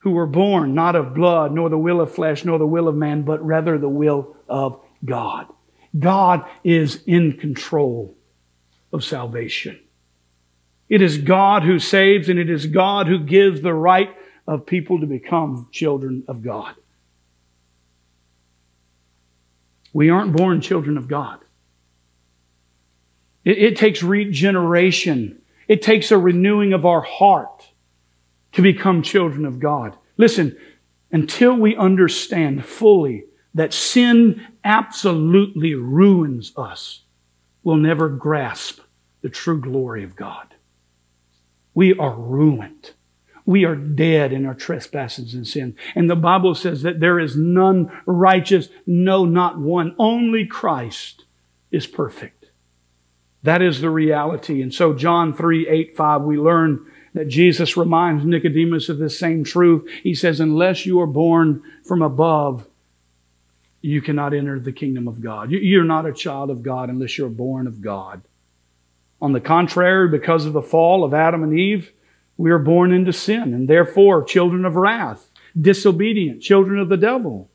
Who 0.00 0.10
were 0.10 0.26
born 0.26 0.74
not 0.74 0.94
of 0.94 1.14
blood, 1.14 1.52
nor 1.52 1.70
the 1.70 1.78
will 1.78 2.02
of 2.02 2.12
flesh, 2.12 2.44
nor 2.44 2.58
the 2.58 2.66
will 2.66 2.86
of 2.86 2.94
man, 2.94 3.22
but 3.22 3.42
rather 3.42 3.78
the 3.78 3.88
will 3.88 4.36
of 4.46 4.78
God. 5.02 5.46
God 5.98 6.44
is 6.62 7.02
in 7.06 7.38
control 7.38 8.14
of 8.92 9.04
salvation. 9.04 9.80
It 10.90 11.00
is 11.00 11.16
God 11.16 11.62
who 11.62 11.78
saves 11.78 12.28
and 12.28 12.38
it 12.38 12.50
is 12.50 12.66
God 12.66 13.06
who 13.06 13.20
gives 13.20 13.62
the 13.62 13.72
right 13.72 14.14
of 14.46 14.66
people 14.66 15.00
to 15.00 15.06
become 15.06 15.70
children 15.72 16.24
of 16.28 16.42
God. 16.42 16.74
We 19.94 20.10
aren't 20.10 20.36
born 20.36 20.60
children 20.60 20.98
of 20.98 21.08
God. 21.08 21.40
It, 23.44 23.58
it 23.58 23.76
takes 23.76 24.02
regeneration. 24.02 25.40
It 25.68 25.82
takes 25.82 26.10
a 26.10 26.18
renewing 26.18 26.72
of 26.72 26.84
our 26.84 27.02
heart 27.02 27.68
to 28.52 28.62
become 28.62 29.02
children 29.02 29.44
of 29.44 29.60
God. 29.60 29.96
Listen, 30.16 30.56
until 31.12 31.54
we 31.54 31.76
understand 31.76 32.64
fully 32.64 33.24
that 33.54 33.72
sin 33.72 34.46
absolutely 34.64 35.74
ruins 35.74 36.52
us, 36.56 37.02
we'll 37.62 37.76
never 37.76 38.08
grasp 38.08 38.80
the 39.22 39.28
true 39.28 39.60
glory 39.60 40.04
of 40.04 40.16
God. 40.16 40.54
We 41.74 41.94
are 41.94 42.14
ruined. 42.14 42.92
We 43.46 43.64
are 43.64 43.76
dead 43.76 44.32
in 44.32 44.46
our 44.46 44.54
trespasses 44.54 45.34
and 45.34 45.46
sin. 45.46 45.76
And 45.94 46.08
the 46.08 46.16
Bible 46.16 46.54
says 46.54 46.82
that 46.82 47.00
there 47.00 47.18
is 47.18 47.36
none 47.36 47.90
righteous, 48.06 48.68
no, 48.86 49.24
not 49.24 49.58
one. 49.58 49.94
Only 49.98 50.46
Christ 50.46 51.24
is 51.70 51.86
perfect. 51.86 52.39
That 53.42 53.62
is 53.62 53.80
the 53.80 53.90
reality. 53.90 54.62
And 54.62 54.72
so 54.72 54.92
John 54.92 55.34
3, 55.34 55.68
8, 55.68 55.96
5, 55.96 56.22
we 56.22 56.38
learn 56.38 56.86
that 57.14 57.28
Jesus 57.28 57.76
reminds 57.76 58.24
Nicodemus 58.24 58.88
of 58.88 58.98
this 58.98 59.18
same 59.18 59.44
truth. 59.44 59.88
He 60.02 60.14
says, 60.14 60.40
unless 60.40 60.86
you 60.86 61.00
are 61.00 61.06
born 61.06 61.62
from 61.84 62.02
above, 62.02 62.66
you 63.80 64.02
cannot 64.02 64.34
enter 64.34 64.60
the 64.60 64.72
kingdom 64.72 65.08
of 65.08 65.20
God. 65.20 65.50
You're 65.50 65.84
not 65.84 66.06
a 66.06 66.12
child 66.12 66.50
of 66.50 66.62
God 66.62 66.90
unless 66.90 67.16
you're 67.16 67.28
born 67.28 67.66
of 67.66 67.80
God. 67.80 68.22
On 69.22 69.32
the 69.32 69.40
contrary, 69.40 70.08
because 70.08 70.46
of 70.46 70.52
the 70.52 70.62
fall 70.62 71.02
of 71.02 71.14
Adam 71.14 71.42
and 71.42 71.58
Eve, 71.58 71.92
we 72.36 72.50
are 72.50 72.58
born 72.58 72.92
into 72.92 73.12
sin 73.12 73.54
and 73.54 73.68
therefore 73.68 74.22
children 74.22 74.64
of 74.64 74.76
wrath, 74.76 75.30
disobedient, 75.60 76.42
children 76.42 76.78
of 76.78 76.88
the 76.88 76.96
devil. 76.96 77.49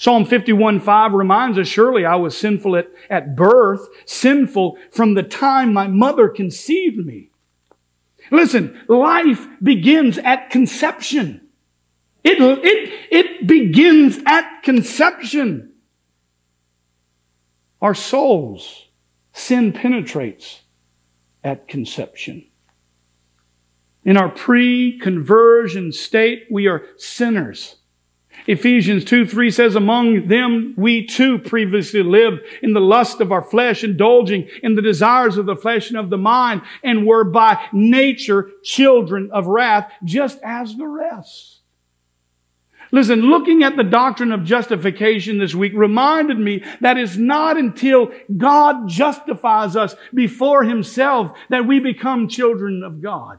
Psalm 0.00 0.24
51 0.24 0.80
5 0.80 1.12
reminds 1.12 1.58
us, 1.58 1.68
surely 1.68 2.06
I 2.06 2.14
was 2.14 2.34
sinful 2.34 2.74
at, 2.74 2.88
at 3.10 3.36
birth, 3.36 3.86
sinful 4.06 4.78
from 4.90 5.12
the 5.12 5.22
time 5.22 5.74
my 5.74 5.88
mother 5.88 6.30
conceived 6.30 6.96
me. 6.96 7.28
Listen, 8.30 8.80
life 8.88 9.46
begins 9.62 10.16
at 10.16 10.48
conception. 10.48 11.46
It, 12.24 12.40
it, 12.40 13.08
it 13.10 13.46
begins 13.46 14.18
at 14.24 14.62
conception. 14.62 15.74
Our 17.82 17.94
souls, 17.94 18.86
sin 19.34 19.70
penetrates 19.70 20.62
at 21.44 21.68
conception. 21.68 22.46
In 24.06 24.16
our 24.16 24.30
pre-conversion 24.30 25.92
state, 25.92 26.44
we 26.50 26.68
are 26.68 26.86
sinners. 26.96 27.79
Ephesians 28.46 29.04
2 29.04 29.26
3 29.26 29.50
says, 29.50 29.74
Among 29.74 30.28
them 30.28 30.74
we 30.76 31.06
too 31.06 31.38
previously 31.38 32.02
lived 32.02 32.40
in 32.62 32.72
the 32.72 32.80
lust 32.80 33.20
of 33.20 33.32
our 33.32 33.42
flesh, 33.42 33.84
indulging 33.84 34.48
in 34.62 34.74
the 34.74 34.82
desires 34.82 35.36
of 35.36 35.46
the 35.46 35.56
flesh 35.56 35.90
and 35.90 35.98
of 35.98 36.10
the 36.10 36.18
mind, 36.18 36.62
and 36.82 37.06
were 37.06 37.24
by 37.24 37.62
nature 37.72 38.50
children 38.62 39.30
of 39.32 39.46
wrath, 39.46 39.92
just 40.04 40.38
as 40.42 40.76
the 40.76 40.86
rest. 40.86 41.60
Listen, 42.92 43.20
looking 43.22 43.62
at 43.62 43.76
the 43.76 43.84
doctrine 43.84 44.32
of 44.32 44.44
justification 44.44 45.38
this 45.38 45.54
week 45.54 45.72
reminded 45.74 46.38
me 46.38 46.64
that 46.80 46.98
it's 46.98 47.16
not 47.16 47.56
until 47.56 48.10
God 48.36 48.88
justifies 48.88 49.76
us 49.76 49.94
before 50.12 50.64
Himself 50.64 51.32
that 51.50 51.66
we 51.66 51.78
become 51.78 52.26
children 52.26 52.82
of 52.82 53.00
God. 53.00 53.38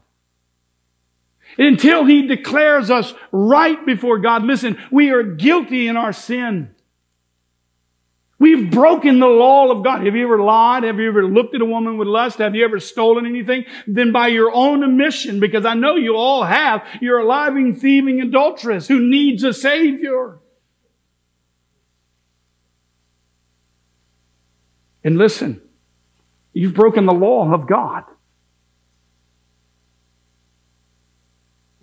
Until 1.58 2.06
He 2.06 2.28
declares 2.28 2.90
us 2.90 3.14
right 3.32 3.86
before 3.86 4.20
God. 4.20 4.44
Listen, 4.44 4.78
we 4.92 5.10
are 5.10 5.24
guilty 5.24 5.88
in 5.88 5.98
our 5.98 6.14
sin. 6.14 6.74
We've 8.42 8.72
broken 8.72 9.20
the 9.20 9.28
law 9.28 9.70
of 9.70 9.84
God. 9.84 10.04
Have 10.04 10.16
you 10.16 10.24
ever 10.24 10.42
lied? 10.42 10.82
Have 10.82 11.00
you 11.00 11.08
ever 11.10 11.28
looked 11.28 11.54
at 11.54 11.62
a 11.62 11.66
woman 11.66 12.00
with 12.00 12.08
lust? 12.08 12.40
Have 12.40 12.56
you 12.56 12.66
ever 12.66 12.80
stolen 12.80 13.28
anything? 13.28 13.66
Then 13.86 14.12
by 14.12 14.30
your 14.30 14.52
own 14.52 14.84
admission, 14.84 15.40
because 15.40 15.64
I 15.64 15.76
know 15.76 15.96
you 15.96 16.16
all 16.16 16.44
have, 16.44 16.84
you're 17.02 17.20
a 17.20 17.24
lying, 17.24 17.76
thieving 17.76 18.20
adulteress 18.20 18.88
who 18.88 19.00
needs 19.00 19.44
a 19.44 19.54
Savior. 19.54 20.40
And 25.04 25.20
listen, 25.20 25.62
you've 26.52 26.74
broken 26.74 27.06
the 27.06 27.14
law 27.14 27.54
of 27.54 27.68
God. 27.68 28.06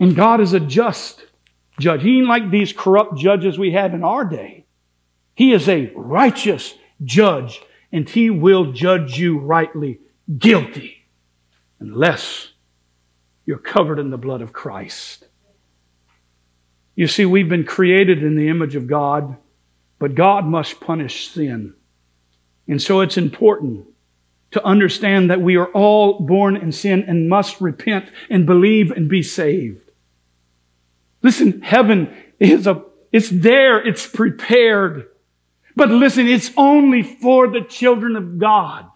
And 0.00 0.14
God 0.14 0.40
is 0.40 0.52
a 0.52 0.60
just 0.60 1.24
judge. 1.78 2.02
He 2.02 2.18
ain't 2.18 2.28
like 2.28 2.50
these 2.50 2.72
corrupt 2.72 3.18
judges 3.18 3.58
we 3.58 3.72
have 3.72 3.94
in 3.94 4.04
our 4.04 4.24
day. 4.24 4.66
He 5.34 5.52
is 5.52 5.68
a 5.68 5.92
righteous 5.94 6.74
judge 7.04 7.60
and 7.92 8.08
he 8.08 8.30
will 8.30 8.72
judge 8.72 9.18
you 9.18 9.38
rightly 9.38 10.00
guilty 10.36 11.06
unless 11.80 12.52
you're 13.46 13.58
covered 13.58 13.98
in 13.98 14.10
the 14.10 14.18
blood 14.18 14.42
of 14.42 14.52
Christ. 14.52 15.26
You 16.94 17.06
see, 17.06 17.24
we've 17.24 17.48
been 17.48 17.64
created 17.64 18.22
in 18.22 18.34
the 18.34 18.48
image 18.48 18.74
of 18.74 18.88
God, 18.88 19.36
but 19.98 20.14
God 20.14 20.44
must 20.44 20.80
punish 20.80 21.30
sin. 21.30 21.74
And 22.66 22.82
so 22.82 23.00
it's 23.00 23.16
important 23.16 23.86
to 24.50 24.64
understand 24.64 25.30
that 25.30 25.40
we 25.40 25.56
are 25.56 25.68
all 25.68 26.20
born 26.20 26.56
in 26.56 26.72
sin 26.72 27.04
and 27.06 27.28
must 27.28 27.60
repent 27.60 28.10
and 28.28 28.44
believe 28.44 28.90
and 28.90 29.08
be 29.08 29.22
saved. 29.22 29.87
Listen, 31.22 31.60
heaven 31.62 32.14
is 32.38 32.66
a, 32.66 32.82
it's 33.12 33.30
there, 33.30 33.84
it's 33.86 34.06
prepared. 34.06 35.08
But 35.74 35.90
listen, 35.90 36.26
it's 36.26 36.50
only 36.56 37.02
for 37.02 37.48
the 37.48 37.62
children 37.62 38.16
of 38.16 38.38
God. 38.38 38.86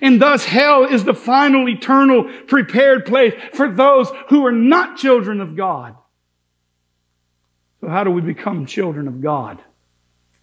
And 0.00 0.20
thus 0.20 0.44
hell 0.44 0.84
is 0.84 1.04
the 1.04 1.14
final 1.14 1.68
eternal 1.68 2.24
prepared 2.46 3.06
place 3.06 3.34
for 3.54 3.70
those 3.70 4.10
who 4.28 4.44
are 4.44 4.52
not 4.52 4.98
children 4.98 5.40
of 5.40 5.56
God. 5.56 5.96
So 7.80 7.88
how 7.88 8.04
do 8.04 8.10
we 8.10 8.20
become 8.20 8.66
children 8.66 9.08
of 9.08 9.20
God? 9.20 9.62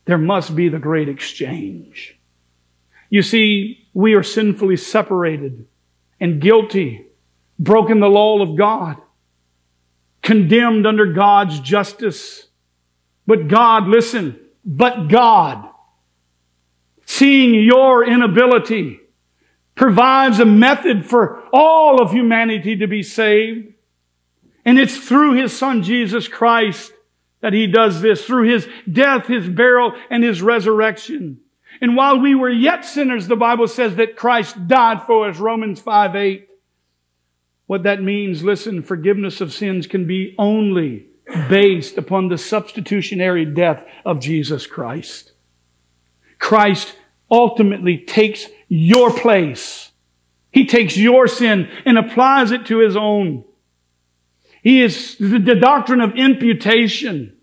There 0.05 0.17
must 0.17 0.55
be 0.55 0.69
the 0.69 0.79
great 0.79 1.07
exchange. 1.09 2.17
You 3.09 3.21
see, 3.21 3.87
we 3.93 4.15
are 4.15 4.23
sinfully 4.23 4.77
separated 4.77 5.67
and 6.19 6.41
guilty, 6.41 7.05
broken 7.59 7.99
the 7.99 8.07
law 8.07 8.41
of 8.41 8.57
God, 8.57 8.97
condemned 10.23 10.87
under 10.87 11.13
God's 11.13 11.59
justice. 11.59 12.47
But 13.27 13.47
God, 13.47 13.87
listen, 13.87 14.39
but 14.65 15.09
God, 15.09 15.69
seeing 17.05 17.53
your 17.53 18.05
inability, 18.05 18.99
provides 19.75 20.39
a 20.39 20.45
method 20.45 21.05
for 21.05 21.43
all 21.51 22.01
of 22.01 22.11
humanity 22.11 22.77
to 22.77 22.87
be 22.87 23.03
saved. 23.03 23.73
And 24.65 24.79
it's 24.79 24.97
through 24.97 25.33
His 25.33 25.55
Son 25.55 25.83
Jesus 25.83 26.27
Christ 26.27 26.93
that 27.41 27.53
He 27.53 27.67
does 27.67 28.01
this, 28.01 28.25
through 28.25 28.49
His 28.49 28.67
death, 28.89 29.27
His 29.27 29.49
burial, 29.49 29.93
and 30.09 30.23
His 30.23 30.41
resurrection. 30.41 31.39
And 31.81 31.97
while 31.97 32.19
we 32.19 32.33
were 32.35 32.49
yet 32.49 32.85
sinners, 32.85 33.27
the 33.27 33.35
Bible 33.35 33.67
says 33.67 33.95
that 33.95 34.15
Christ 34.15 34.67
died 34.67 35.03
for 35.03 35.27
us, 35.27 35.37
Romans 35.37 35.81
5 35.81 36.15
8. 36.15 36.47
What 37.65 37.83
that 37.83 38.01
means, 38.01 38.43
listen, 38.43 38.81
forgiveness 38.81 39.41
of 39.41 39.53
sins 39.53 39.87
can 39.87 40.05
be 40.05 40.35
only 40.37 41.07
based 41.49 41.97
upon 41.97 42.27
the 42.27 42.37
substitutionary 42.37 43.45
death 43.45 43.85
of 44.05 44.19
Jesus 44.19 44.67
Christ. 44.67 45.31
Christ 46.39 46.95
ultimately 47.31 47.97
takes 47.97 48.47
your 48.67 49.11
place. 49.11 49.91
He 50.51 50.65
takes 50.65 50.97
your 50.97 51.27
sin 51.27 51.69
and 51.85 51.97
applies 51.97 52.51
it 52.51 52.65
to 52.67 52.79
his 52.79 52.95
own. 52.95 53.45
He 54.61 54.81
is 54.81 55.17
the 55.17 55.55
doctrine 55.55 56.01
of 56.01 56.15
imputation 56.15 57.37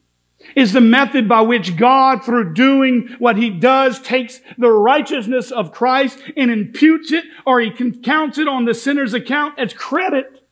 is 0.57 0.73
the 0.73 0.81
method 0.81 1.29
by 1.29 1.43
which 1.43 1.77
God, 1.77 2.25
through 2.25 2.55
doing 2.55 3.15
what 3.19 3.37
he 3.37 3.51
does, 3.51 4.01
takes 4.01 4.41
the 4.59 4.71
righteousness 4.71 5.51
of 5.51 5.73
Christ 5.73 6.19
and 6.37 6.51
imputes 6.51 7.13
it 7.13 7.25
or 7.47 7.61
he 7.61 7.71
counts 7.71 8.39
it 8.39 8.49
on 8.49 8.65
the 8.65 8.75
sinner's 8.75 9.15
account 9.15 9.59
as 9.59 9.73
credit, 9.73 10.45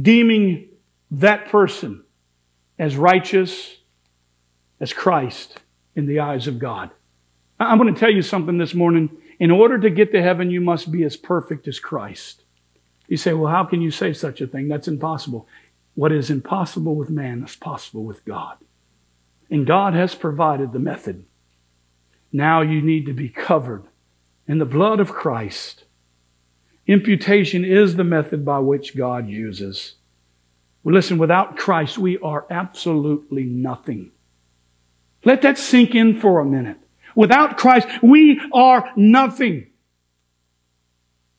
deeming 0.00 0.68
that 1.10 1.48
person 1.48 2.04
as 2.78 2.96
righteous 2.96 3.76
as 4.80 4.92
Christ 4.92 5.60
in 5.94 6.06
the 6.06 6.20
eyes 6.20 6.46
of 6.46 6.58
God. 6.58 6.90
I'm 7.58 7.78
going 7.78 7.92
to 7.92 7.98
tell 7.98 8.12
you 8.12 8.22
something 8.22 8.58
this 8.58 8.74
morning. 8.74 9.10
In 9.38 9.50
order 9.50 9.78
to 9.78 9.90
get 9.90 10.12
to 10.12 10.22
heaven, 10.22 10.50
you 10.50 10.60
must 10.60 10.90
be 10.90 11.04
as 11.04 11.16
perfect 11.16 11.68
as 11.68 11.78
Christ. 11.78 12.42
You 13.08 13.16
say, 13.16 13.32
well, 13.32 13.52
how 13.52 13.64
can 13.64 13.80
you 13.80 13.90
say 13.90 14.12
such 14.12 14.40
a 14.40 14.46
thing? 14.46 14.68
That's 14.68 14.88
impossible. 14.88 15.46
What 15.96 16.12
is 16.12 16.30
impossible 16.30 16.94
with 16.94 17.08
man 17.08 17.42
is 17.42 17.56
possible 17.56 18.04
with 18.04 18.24
God. 18.26 18.58
And 19.50 19.66
God 19.66 19.94
has 19.94 20.14
provided 20.14 20.72
the 20.72 20.78
method. 20.78 21.24
Now 22.30 22.60
you 22.60 22.82
need 22.82 23.06
to 23.06 23.14
be 23.14 23.30
covered 23.30 23.84
in 24.46 24.58
the 24.58 24.66
blood 24.66 25.00
of 25.00 25.12
Christ. 25.12 25.84
Imputation 26.86 27.64
is 27.64 27.96
the 27.96 28.04
method 28.04 28.44
by 28.44 28.58
which 28.58 28.94
God 28.94 29.26
uses. 29.26 29.94
Well, 30.84 30.94
listen, 30.94 31.16
without 31.16 31.56
Christ, 31.56 31.96
we 31.96 32.18
are 32.18 32.46
absolutely 32.50 33.44
nothing. 33.44 34.12
Let 35.24 35.42
that 35.42 35.56
sink 35.56 35.94
in 35.94 36.20
for 36.20 36.40
a 36.40 36.44
minute. 36.44 36.76
Without 37.14 37.56
Christ, 37.56 37.88
we 38.02 38.38
are 38.52 38.92
nothing. 38.96 39.68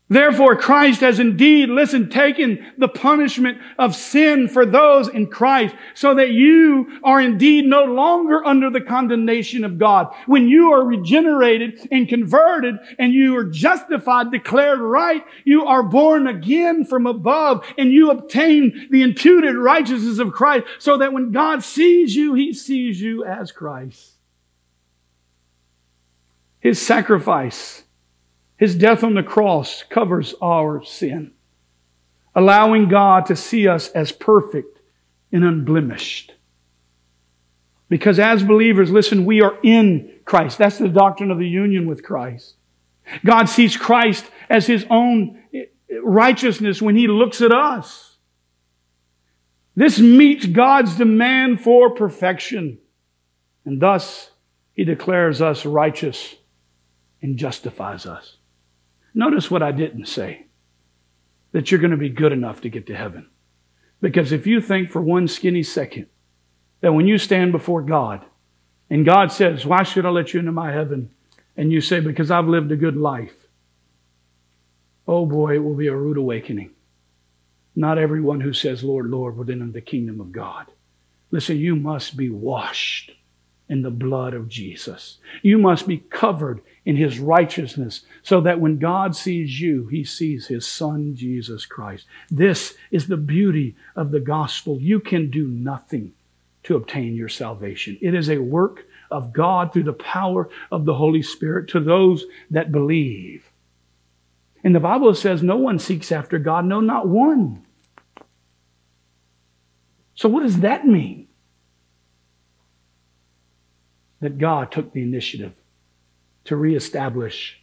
Therefore, 0.10 0.56
Christ 0.56 1.02
has 1.02 1.20
indeed, 1.20 1.68
listen, 1.68 2.10
taken 2.10 2.66
the 2.78 2.88
punishment 2.88 3.58
of 3.78 3.94
sin 3.94 4.48
for 4.48 4.66
those 4.66 5.10
in 5.10 5.28
Christ 5.28 5.76
so 5.96 6.16
that 6.16 6.30
you 6.30 7.00
are 7.04 7.20
indeed 7.20 7.66
no 7.66 7.84
longer 7.84 8.46
under 8.46 8.70
the 8.70 8.80
condemnation 8.80 9.66
of 9.66 9.78
God. 9.78 10.08
When 10.26 10.48
you 10.48 10.72
are 10.72 10.86
regenerated 10.86 11.90
and 11.92 12.08
converted 12.08 12.76
and 12.98 13.14
you 13.14 13.36
are 13.36 13.44
justified, 13.44 14.32
declared 14.32 14.80
right, 14.80 15.26
you 15.44 15.66
are 15.66 15.84
born 15.84 16.26
again 16.26 16.86
from 16.86 17.06
above 17.06 17.66
and 17.78 17.92
you 17.92 18.10
obtain 18.10 18.88
the 18.90 19.02
imputed 19.02 19.56
righteousness 19.56 20.20
of 20.20 20.32
Christ 20.32 20.68
so 20.80 20.98
that 21.00 21.12
when 21.12 21.34
God 21.34 21.66
sees 21.66 22.16
you, 22.16 22.34
He 22.34 22.54
sees 22.54 23.02
you 23.02 23.26
as 23.26 23.52
Christ. 23.52 24.14
His 26.62 26.82
sacrifice, 26.82 27.84
His 28.58 28.76
death 28.76 29.04
on 29.04 29.14
the 29.14 29.24
cross 29.24 29.84
covers 29.84 30.34
our 30.42 30.84
sin, 30.84 31.32
allowing 32.36 32.90
God 32.90 33.28
to 33.28 33.36
see 33.36 33.68
us 33.68 33.90
as 33.90 34.12
perfect 34.12 34.80
and 35.32 35.44
unblemished. 35.44 36.34
Because 37.90 38.20
as 38.20 38.44
believers, 38.44 38.92
listen, 38.92 39.26
we 39.26 39.42
are 39.42 39.58
in 39.64 40.12
Christ. 40.26 40.58
That's 40.58 40.78
the 40.78 40.90
doctrine 40.90 41.32
of 41.32 41.38
the 41.38 41.48
union 41.48 41.88
with 41.88 42.04
Christ. 42.04 42.56
God 43.24 43.46
sees 43.46 43.78
Christ 43.78 44.26
as 44.50 44.68
His 44.68 44.86
own 44.90 45.42
righteousness 46.04 46.82
when 46.82 46.96
He 46.96 47.08
looks 47.08 47.42
at 47.42 47.54
us. 47.54 48.18
This 49.76 50.00
meets 50.00 50.48
God's 50.48 50.96
demand 50.96 51.62
for 51.62 51.92
perfection. 51.92 52.80
And 53.64 53.80
thus, 53.80 54.32
He 54.74 54.84
declares 54.84 55.42
us 55.42 55.66
righteous 55.66 56.36
and 57.22 57.38
justifies 57.38 58.06
us. 58.06 58.37
Notice 59.18 59.50
what 59.50 59.64
I 59.64 59.72
didn't 59.72 60.06
say 60.06 60.46
that 61.52 61.72
you're 61.72 61.80
going 61.80 61.90
to 61.90 61.98
be 61.98 62.08
good 62.08 62.32
enough 62.32 62.62
to 62.62 62.70
get 62.70 62.86
to 62.86 62.96
heaven. 62.96 63.28
Because 64.00 64.32
if 64.32 64.46
you 64.46 64.62
think 64.62 64.92
for 64.92 65.02
one 65.02 65.28
skinny 65.28 65.64
second 65.64 66.06
that 66.82 66.94
when 66.94 67.08
you 67.08 67.18
stand 67.18 67.52
before 67.52 67.82
God 67.82 68.24
and 68.92 69.04
God 69.04 69.32
says, 69.32 69.66
Why 69.66 69.82
should 69.82 70.06
I 70.06 70.10
let 70.10 70.36
you 70.36 70.40
into 70.40 70.52
my 70.52 70.72
heaven? 70.72 71.10
And 71.56 71.72
you 71.72 71.82
say, 71.82 72.00
Because 72.00 72.30
I've 72.30 72.48
lived 72.48 72.72
a 72.72 72.76
good 72.76 72.96
life. 72.96 73.34
Oh 75.08 75.26
boy, 75.26 75.56
it 75.56 75.64
will 75.64 75.74
be 75.74 75.88
a 75.88 75.96
rude 75.96 76.18
awakening. 76.18 76.76
Not 77.76 77.98
everyone 77.98 78.42
who 78.42 78.54
says, 78.54 78.84
Lord, 78.84 79.08
Lord, 79.08 79.36
will 79.36 79.50
enter 79.50 79.66
the 79.66 79.82
kingdom 79.82 80.22
of 80.22 80.32
God. 80.32 80.68
Listen, 81.32 81.58
you 81.58 81.76
must 81.76 82.18
be 82.18 82.30
washed 82.30 83.14
in 83.68 83.82
the 83.82 83.90
blood 83.90 84.36
of 84.36 84.48
Jesus. 84.48 85.18
You 85.42 85.58
must 85.58 85.88
be 85.88 85.98
covered 85.98 86.62
in 86.88 86.96
his 86.96 87.20
righteousness 87.20 88.02
so 88.24 88.42
that 88.42 88.60
when 88.60 88.80
God 88.80 89.16
sees 89.16 89.62
you, 89.62 89.88
he 89.88 90.04
sees 90.04 90.48
his 90.48 90.66
son, 90.66 91.16
Jesus 91.16 91.66
Christ. 91.66 92.06
This 92.32 92.76
is 92.90 93.08
the 93.08 93.18
beauty 93.18 93.76
of 93.96 94.10
the 94.12 94.20
gospel. 94.20 94.80
You 94.80 95.00
can 95.00 95.30
do 95.30 95.48
nothing 95.48 96.14
to 96.64 96.76
obtain 96.76 97.16
your 97.16 97.30
salvation. 97.30 97.98
It 98.02 98.16
is 98.16 98.30
a 98.30 98.38
work 98.40 98.86
of 99.12 99.34
God 99.34 99.72
through 99.72 99.84
the 99.84 99.94
power 99.94 100.50
of 100.72 100.86
the 100.86 100.96
Holy 100.96 101.22
Spirit 101.22 101.68
to 101.70 101.80
those 101.80 102.26
that 102.50 102.72
believe. 102.72 103.52
And 104.64 104.74
the 104.74 104.80
Bible 104.80 105.14
says 105.14 105.44
no 105.44 105.58
one 105.58 105.78
seeks 105.78 106.12
after 106.12 106.40
God, 106.40 106.66
no, 106.66 106.80
not 106.80 107.08
one. 107.08 107.66
So 110.16 110.28
what 110.30 110.44
does 110.44 110.62
that 110.62 110.88
mean? 110.88 111.28
that 114.20 114.38
God 114.38 114.72
took 114.72 114.94
the 114.94 115.04
initiative 115.04 115.54
to 116.48 116.56
reestablish 116.56 117.62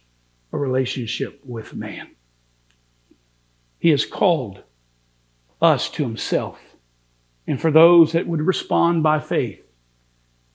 a 0.51 0.57
relationship 0.57 1.41
with 1.43 1.73
man. 1.73 2.07
He 3.77 3.89
has 3.89 4.05
called 4.05 4.63
us 5.61 5.89
to 5.89 6.03
himself. 6.03 6.59
And 7.47 7.59
for 7.59 7.71
those 7.71 8.13
that 8.13 8.27
would 8.27 8.41
respond 8.41 9.03
by 9.03 9.19
faith, 9.19 9.61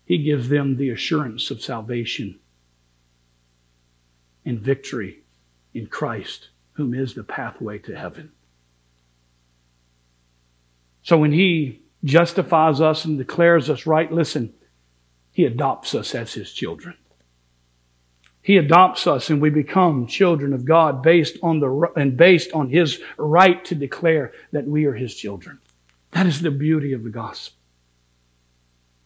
he 0.04 0.18
gives 0.18 0.48
them 0.48 0.76
the 0.76 0.90
assurance 0.90 1.50
of 1.50 1.62
salvation 1.62 2.40
and 4.44 4.60
victory 4.60 5.20
in 5.74 5.86
Christ, 5.86 6.48
whom 6.72 6.94
is 6.94 7.14
the 7.14 7.22
pathway 7.22 7.78
to 7.80 7.96
heaven. 7.96 8.32
So 11.02 11.18
when 11.18 11.32
he 11.32 11.82
justifies 12.04 12.80
us 12.80 13.04
and 13.04 13.18
declares 13.18 13.68
us 13.68 13.86
right, 13.86 14.10
listen, 14.10 14.54
he 15.32 15.44
adopts 15.44 15.94
us 15.94 16.14
as 16.14 16.34
His 16.34 16.52
children. 16.52 16.96
He 18.42 18.56
adopts 18.56 19.06
us 19.06 19.30
and 19.30 19.40
we 19.40 19.50
become 19.50 20.06
children 20.06 20.52
of 20.52 20.64
God 20.64 21.02
based 21.02 21.36
on 21.42 21.60
the, 21.60 21.92
and 21.96 22.16
based 22.16 22.52
on 22.52 22.70
His 22.70 23.00
right 23.18 23.64
to 23.66 23.74
declare 23.74 24.32
that 24.52 24.66
we 24.66 24.86
are 24.86 24.94
His 24.94 25.14
children. 25.14 25.58
That 26.12 26.26
is 26.26 26.40
the 26.40 26.50
beauty 26.50 26.92
of 26.92 27.04
the 27.04 27.10
gospel. 27.10 27.58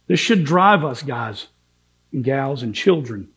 This 0.07 0.21
should 0.21 0.45
drive 0.45 0.85
us, 0.85 1.03
guys 1.03 1.49
and 2.15 2.25
gals 2.25 2.63
and 2.63 2.75
children. 2.75 3.29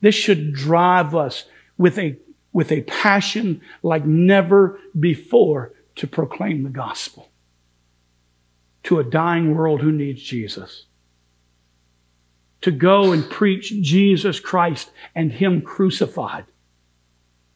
This 0.00 0.14
should 0.14 0.54
drive 0.54 1.14
us 1.14 1.44
with 1.78 1.98
a, 1.98 2.18
with 2.52 2.72
a 2.72 2.80
passion 2.82 3.60
like 3.82 4.04
never 4.04 4.80
before 4.98 5.74
to 5.96 6.06
proclaim 6.06 6.64
the 6.64 6.70
gospel 6.70 7.28
to 8.84 8.98
a 8.98 9.04
dying 9.04 9.54
world 9.54 9.80
who 9.80 9.92
needs 9.92 10.22
Jesus 10.22 10.85
to 12.66 12.72
go 12.72 13.12
and 13.12 13.30
preach 13.30 13.80
Jesus 13.80 14.40
Christ 14.40 14.90
and 15.14 15.30
Him 15.30 15.62
crucified 15.62 16.46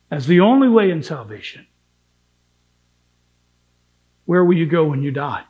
as 0.08 0.28
the 0.28 0.38
only 0.38 0.68
way 0.68 0.88
in 0.88 1.02
salvation. 1.02 1.66
Where 4.24 4.44
will 4.44 4.56
you 4.56 4.66
go 4.66 4.84
when 4.84 5.02
you 5.02 5.10
die? 5.10 5.42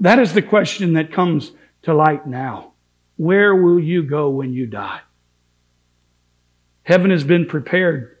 That 0.00 0.18
is 0.18 0.34
the 0.34 0.42
question 0.42 0.92
that 0.92 1.14
comes 1.14 1.52
to 1.84 1.94
light 1.94 2.26
now. 2.26 2.74
Where 3.16 3.54
will 3.54 3.80
you 3.80 4.02
go 4.02 4.28
when 4.28 4.52
you 4.52 4.66
die? 4.66 5.00
Heaven 6.82 7.10
has 7.10 7.24
been 7.24 7.46
prepared 7.46 8.18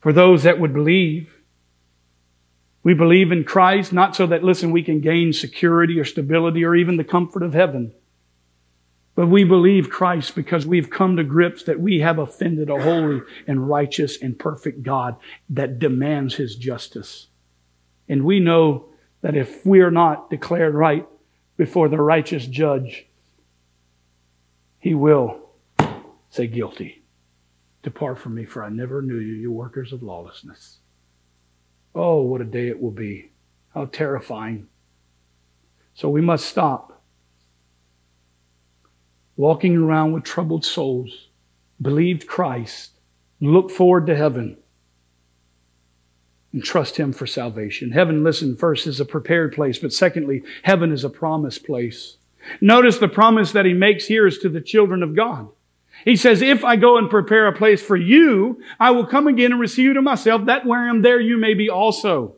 for 0.00 0.12
those 0.12 0.42
that 0.42 0.60
would 0.60 0.74
believe. 0.74 1.40
We 2.82 2.92
believe 2.92 3.32
in 3.32 3.44
Christ, 3.44 3.94
not 3.94 4.14
so 4.14 4.26
that, 4.26 4.44
listen, 4.44 4.72
we 4.72 4.82
can 4.82 5.00
gain 5.00 5.32
security 5.32 5.98
or 5.98 6.04
stability 6.04 6.66
or 6.66 6.74
even 6.74 6.98
the 6.98 7.02
comfort 7.04 7.42
of 7.42 7.54
heaven. 7.54 7.94
But 9.18 9.26
we 9.26 9.42
believe 9.42 9.90
Christ 9.90 10.36
because 10.36 10.64
we've 10.64 10.90
come 10.90 11.16
to 11.16 11.24
grips 11.24 11.64
that 11.64 11.80
we 11.80 11.98
have 11.98 12.20
offended 12.20 12.70
a 12.70 12.80
holy 12.80 13.20
and 13.48 13.68
righteous 13.68 14.16
and 14.22 14.38
perfect 14.38 14.84
God 14.84 15.16
that 15.50 15.80
demands 15.80 16.36
his 16.36 16.54
justice. 16.54 17.26
And 18.08 18.24
we 18.24 18.38
know 18.38 18.90
that 19.22 19.34
if 19.34 19.66
we 19.66 19.80
are 19.80 19.90
not 19.90 20.30
declared 20.30 20.72
right 20.72 21.04
before 21.56 21.88
the 21.88 22.00
righteous 22.00 22.46
judge, 22.46 23.08
he 24.78 24.94
will 24.94 25.40
say 26.30 26.46
guilty. 26.46 27.02
Depart 27.82 28.20
from 28.20 28.36
me, 28.36 28.44
for 28.44 28.62
I 28.62 28.68
never 28.68 29.02
knew 29.02 29.18
you, 29.18 29.32
you 29.32 29.50
workers 29.50 29.92
of 29.92 30.04
lawlessness. 30.04 30.78
Oh, 31.92 32.22
what 32.22 32.40
a 32.40 32.44
day 32.44 32.68
it 32.68 32.80
will 32.80 32.92
be. 32.92 33.32
How 33.74 33.86
terrifying. 33.86 34.68
So 35.94 36.08
we 36.08 36.20
must 36.20 36.46
stop 36.46 36.97
walking 39.38 39.76
around 39.76 40.12
with 40.12 40.24
troubled 40.24 40.64
souls, 40.64 41.28
believed 41.80 42.26
Christ, 42.26 42.90
look 43.40 43.70
forward 43.70 44.06
to 44.08 44.16
heaven, 44.16 44.58
and 46.52 46.64
trust 46.64 46.96
Him 46.96 47.12
for 47.12 47.26
salvation. 47.26 47.92
Heaven, 47.92 48.24
listen, 48.24 48.56
first 48.56 48.86
is 48.86 48.98
a 48.98 49.04
prepared 49.04 49.52
place, 49.54 49.78
but 49.78 49.92
secondly, 49.92 50.42
heaven 50.64 50.90
is 50.90 51.04
a 51.04 51.08
promised 51.08 51.64
place. 51.64 52.16
Notice 52.60 52.98
the 52.98 53.08
promise 53.08 53.52
that 53.52 53.64
He 53.64 53.74
makes 53.74 54.06
here 54.06 54.26
is 54.26 54.38
to 54.38 54.48
the 54.48 54.60
children 54.60 55.04
of 55.04 55.14
God. 55.14 55.48
He 56.04 56.16
says, 56.16 56.42
if 56.42 56.64
I 56.64 56.74
go 56.74 56.98
and 56.98 57.08
prepare 57.08 57.46
a 57.46 57.56
place 57.56 57.80
for 57.80 57.96
you, 57.96 58.60
I 58.80 58.90
will 58.90 59.06
come 59.06 59.28
again 59.28 59.52
and 59.52 59.60
receive 59.60 59.84
you 59.84 59.94
to 59.94 60.02
myself, 60.02 60.46
that 60.46 60.66
where 60.66 60.80
I 60.80 60.90
am 60.90 61.02
there 61.02 61.20
you 61.20 61.36
may 61.36 61.54
be 61.54 61.70
also. 61.70 62.34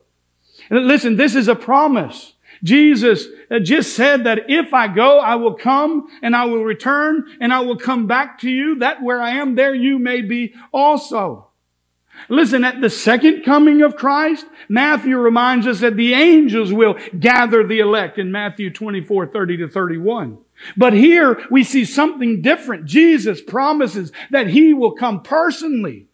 And 0.69 0.87
listen, 0.87 1.17
this 1.17 1.35
is 1.35 1.49
a 1.49 1.55
promise. 1.55 2.35
Jesus 2.63 3.27
uh, 3.51 3.59
just 3.59 3.95
said 3.95 4.25
that 4.25 4.51
if 4.51 4.75
I 4.75 4.89
go, 4.89 5.19
I 5.19 5.37
will 5.37 5.55
come 5.55 6.09
and 6.23 6.37
I 6.37 6.45
will 6.45 6.65
return 6.65 7.25
and 7.41 7.53
I 7.53 7.61
will 7.61 7.79
come 7.79 8.07
back 8.07 8.41
to 8.41 8.51
you, 8.51 8.77
that 8.81 9.03
where 9.03 9.21
I 9.21 9.31
am 9.31 9.55
there 9.55 9.75
you 9.75 9.99
may 9.99 10.21
be 10.21 10.55
also. 10.73 11.47
Listen, 12.29 12.65
at 12.65 12.81
the 12.81 12.91
second 12.91 13.45
coming 13.45 13.83
of 13.83 13.97
Christ, 13.97 14.47
Matthew 14.69 15.17
reminds 15.17 15.67
us 15.67 15.81
that 15.81 15.97
the 15.97 16.13
angels 16.13 16.73
will 16.73 16.99
gather 17.19 17.67
the 17.67 17.81
elect 17.81 18.19
in 18.19 18.31
Matthew 18.31 18.71
24, 18.71 19.29
30 19.29 19.57
to 19.59 19.69
31. 19.69 20.39
But 20.77 20.93
here 20.93 21.43
we 21.51 21.65
see 21.65 21.85
something 21.85 22.43
different. 22.43 22.85
Jesus 22.85 23.41
promises 23.41 24.13
that 24.31 24.49
he 24.49 24.75
will 24.75 24.93
come 24.93 25.23
personally. 25.23 26.07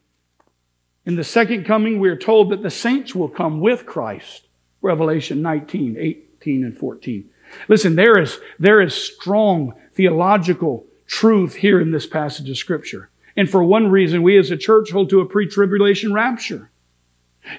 In 1.04 1.16
the 1.16 1.24
second 1.24 1.64
coming, 1.64 1.98
we 1.98 2.08
are 2.08 2.16
told 2.16 2.50
that 2.50 2.62
the 2.62 2.70
saints 2.70 3.14
will 3.14 3.28
come 3.28 3.60
with 3.60 3.86
Christ. 3.86 4.46
Revelation 4.82 5.42
19, 5.42 6.24
18 6.46 6.64
and 6.64 6.78
14. 6.78 7.28
Listen, 7.68 7.96
there 7.96 8.18
is, 8.18 8.38
there 8.58 8.80
is 8.80 8.94
strong 8.94 9.74
theological 9.94 10.86
truth 11.06 11.54
here 11.54 11.80
in 11.80 11.90
this 11.90 12.06
passage 12.06 12.48
of 12.48 12.56
scripture. 12.56 13.10
And 13.36 13.50
for 13.50 13.62
one 13.62 13.90
reason, 13.90 14.22
we 14.22 14.38
as 14.38 14.50
a 14.50 14.56
church 14.56 14.90
hold 14.90 15.10
to 15.10 15.20
a 15.20 15.26
pre-tribulation 15.26 16.12
rapture. 16.12 16.70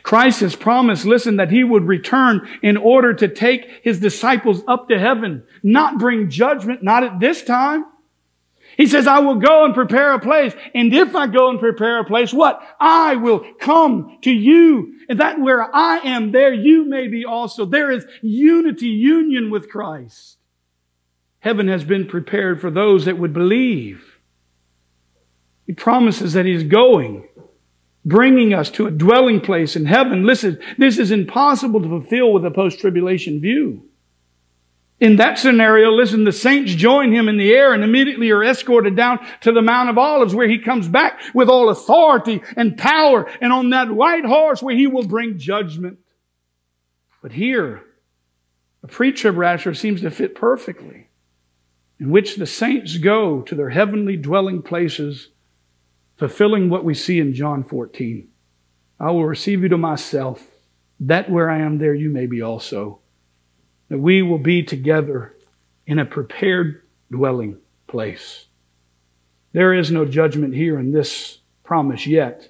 Christ 0.03 0.41
has 0.41 0.55
promised, 0.55 1.05
listen, 1.05 1.38
that 1.38 1.51
he 1.51 1.63
would 1.63 1.83
return 1.83 2.47
in 2.61 2.75
order 2.75 3.13
to 3.13 3.27
take 3.27 3.81
his 3.83 3.99
disciples 3.99 4.61
up 4.67 4.89
to 4.89 4.99
heaven, 4.99 5.43
not 5.63 5.97
bring 5.97 6.29
judgment, 6.29 6.83
not 6.83 7.03
at 7.03 7.19
this 7.19 7.43
time. 7.43 7.85
He 8.78 8.86
says, 8.86 9.07
I 9.07 9.19
will 9.19 9.39
go 9.39 9.65
and 9.65 9.73
prepare 9.73 10.13
a 10.13 10.19
place. 10.19 10.53
And 10.75 10.93
if 10.93 11.15
I 11.15 11.25
go 11.25 11.49
and 11.49 11.59
prepare 11.59 11.99
a 11.99 12.05
place, 12.05 12.32
what? 12.32 12.61
I 12.80 13.15
will 13.15 13.43
come 13.59 14.19
to 14.21 14.32
you. 14.32 14.93
And 15.09 15.19
that 15.19 15.39
where 15.39 15.75
I 15.75 15.97
am, 15.97 16.32
there 16.32 16.53
you 16.53 16.86
may 16.86 17.07
be 17.07 17.25
also. 17.25 17.65
There 17.65 17.89
is 17.89 18.05
unity, 18.21 18.88
union 18.88 19.49
with 19.49 19.69
Christ. 19.69 20.38
Heaven 21.39 21.67
has 21.67 21.84
been 21.84 22.07
prepared 22.07 22.61
for 22.61 22.69
those 22.69 23.05
that 23.05 23.17
would 23.17 23.34
believe. 23.34 24.19
He 25.65 25.73
promises 25.73 26.34
that 26.34 26.45
he's 26.45 26.63
going 26.63 27.28
bringing 28.05 28.53
us 28.53 28.69
to 28.71 28.88
a 28.88 28.91
dwelling 28.91 29.41
place 29.41 29.75
in 29.75 29.86
heaven. 29.86 30.25
Listen, 30.25 30.57
this 30.78 30.97
is 30.97 31.11
impossible 31.11 31.82
to 31.82 31.89
fulfill 31.89 32.32
with 32.32 32.45
a 32.45 32.51
post-tribulation 32.51 33.41
view. 33.41 33.84
In 34.99 35.17
that 35.17 35.37
scenario, 35.37 35.91
listen, 35.91 36.23
the 36.23 36.31
saints 36.31 36.73
join 36.73 37.13
him 37.13 37.29
in 37.29 37.37
the 37.37 37.51
air 37.51 37.73
and 37.73 37.83
immediately 37.83 38.31
are 38.31 38.43
escorted 38.43 38.95
down 38.95 39.19
to 39.41 39.51
the 39.51 39.61
Mount 39.61 39.89
of 39.89 39.97
Olives 39.97 40.33
where 40.33 40.47
he 40.47 40.57
comes 40.57 40.87
back 40.87 41.19
with 41.35 41.49
all 41.49 41.69
authority 41.69 42.41
and 42.55 42.77
power 42.77 43.29
and 43.39 43.53
on 43.53 43.69
that 43.69 43.91
white 43.91 44.25
horse 44.25 44.63
where 44.63 44.75
he 44.75 44.87
will 44.87 45.05
bring 45.05 45.37
judgment. 45.37 45.99
But 47.21 47.33
here, 47.33 47.83
the 48.81 48.87
pre-trib 48.87 49.37
rapture 49.37 49.75
seems 49.75 50.01
to 50.01 50.09
fit 50.09 50.33
perfectly 50.33 51.09
in 51.99 52.09
which 52.09 52.35
the 52.35 52.47
saints 52.47 52.97
go 52.97 53.41
to 53.41 53.53
their 53.53 53.69
heavenly 53.69 54.17
dwelling 54.17 54.63
places 54.63 55.29
fulfilling 56.17 56.69
what 56.69 56.83
we 56.83 56.95
see 56.95 57.19
in 57.19 57.33
John 57.33 57.63
14. 57.63 58.27
I 58.99 59.11
will 59.11 59.25
receive 59.25 59.61
you 59.61 59.69
to 59.69 59.77
myself, 59.77 60.47
that 60.99 61.29
where 61.29 61.49
I 61.51 61.59
am, 61.59 61.77
there 61.77 61.93
you 61.93 62.09
may 62.09 62.25
be 62.25 62.41
also. 62.41 62.99
That 63.89 63.99
we 63.99 64.21
will 64.21 64.39
be 64.39 64.63
together 64.63 65.35
in 65.85 65.99
a 65.99 66.05
prepared 66.05 66.83
dwelling 67.11 67.57
place. 67.88 68.45
There 69.53 69.73
is 69.73 69.91
no 69.91 70.05
judgment 70.05 70.53
here 70.53 70.77
in 70.77 70.91
this 70.91 71.39
promise 71.63 72.05
yet. 72.05 72.49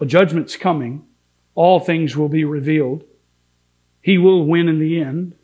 A 0.00 0.06
judgment's 0.06 0.56
coming. 0.56 1.04
All 1.54 1.80
things 1.80 2.16
will 2.16 2.28
be 2.28 2.44
revealed. 2.44 3.04
He 4.00 4.18
will 4.18 4.46
win 4.46 4.68
in 4.68 4.78
the 4.78 5.00
end. 5.00 5.34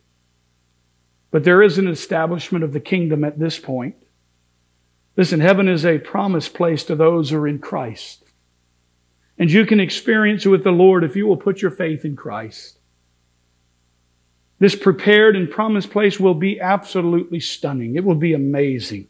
But 1.31 1.45
there 1.45 1.63
is 1.63 1.79
an 1.79 1.89
establishment 1.89 2.65
of 2.65 2.73
the 2.73 2.81
kingdom 2.81 3.23
at 3.25 3.39
this 3.39 3.59
point. 3.59 3.97
Listen, 5.17 5.41
heaven 5.41 5.69
is 5.69 5.85
a 5.85 5.99
promised 5.99 6.55
place 6.55 6.85
to 6.85 6.95
those 6.95 7.31
who 7.31 7.39
are 7.39 7.49
in 7.49 7.59
Christ. 7.59 8.25
And 9.39 9.51
you 9.51 9.67
can 9.67 9.81
experience 9.81 10.47
it 10.47 10.49
with 10.49 10.65
the 10.65 10.71
Lord 10.71 11.05
if 11.05 11.17
you 11.17 11.27
will 11.27 11.37
put 11.37 11.61
your 11.61 11.71
faith 11.71 12.05
in 12.05 12.17
Christ. 12.17 12.79
This 14.59 14.75
prepared 14.75 15.37
and 15.37 15.51
promised 15.51 15.91
place 15.91 16.19
will 16.19 16.35
be 16.35 16.61
absolutely 16.61 17.41
stunning. 17.41 17.97
It 17.97 18.05
will 18.05 18.17
be 18.17 18.33
amazing. 18.33 19.07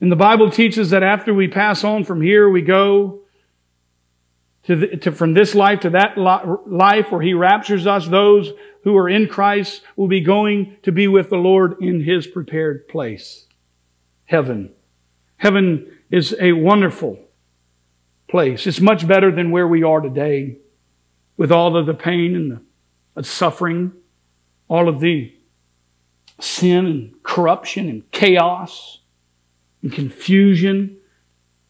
And 0.00 0.10
the 0.10 0.16
Bible 0.16 0.50
teaches 0.50 0.90
that 0.90 1.02
after 1.02 1.32
we 1.32 1.48
pass 1.48 1.84
on 1.84 2.04
from 2.04 2.20
here, 2.22 2.48
we 2.48 2.62
go 2.62 3.20
to, 4.64 4.76
the, 4.76 4.96
to 4.98 5.12
from 5.12 5.34
this 5.34 5.54
life 5.54 5.80
to 5.80 5.90
that 5.90 6.18
life 6.18 7.10
where 7.10 7.22
He 7.22 7.34
raptures 7.34 7.86
us. 7.86 8.08
Those 8.08 8.50
who 8.82 8.96
are 8.96 9.08
in 9.08 9.28
Christ 9.28 9.82
will 9.94 10.08
be 10.08 10.20
going 10.20 10.76
to 10.82 10.92
be 10.92 11.08
with 11.08 11.30
the 11.30 11.36
Lord 11.36 11.80
in 11.80 12.02
His 12.02 12.26
prepared 12.26 12.88
place. 12.88 13.46
Heaven. 14.24 14.72
Heaven 15.36 15.92
is 16.10 16.34
a 16.40 16.52
wonderful 16.52 17.18
place. 18.28 18.66
It's 18.66 18.80
much 18.80 19.06
better 19.06 19.30
than 19.30 19.50
where 19.50 19.68
we 19.68 19.82
are 19.82 20.00
today 20.00 20.56
with 21.36 21.52
all 21.52 21.76
of 21.76 21.86
the 21.86 21.94
pain 21.94 22.34
and 22.34 22.60
the 23.14 23.22
suffering, 23.22 23.92
all 24.68 24.88
of 24.88 25.00
the 25.00 25.32
sin 26.40 26.86
and 26.86 27.22
corruption 27.22 27.88
and 27.88 28.10
chaos 28.10 29.00
and 29.82 29.92
confusion. 29.92 30.96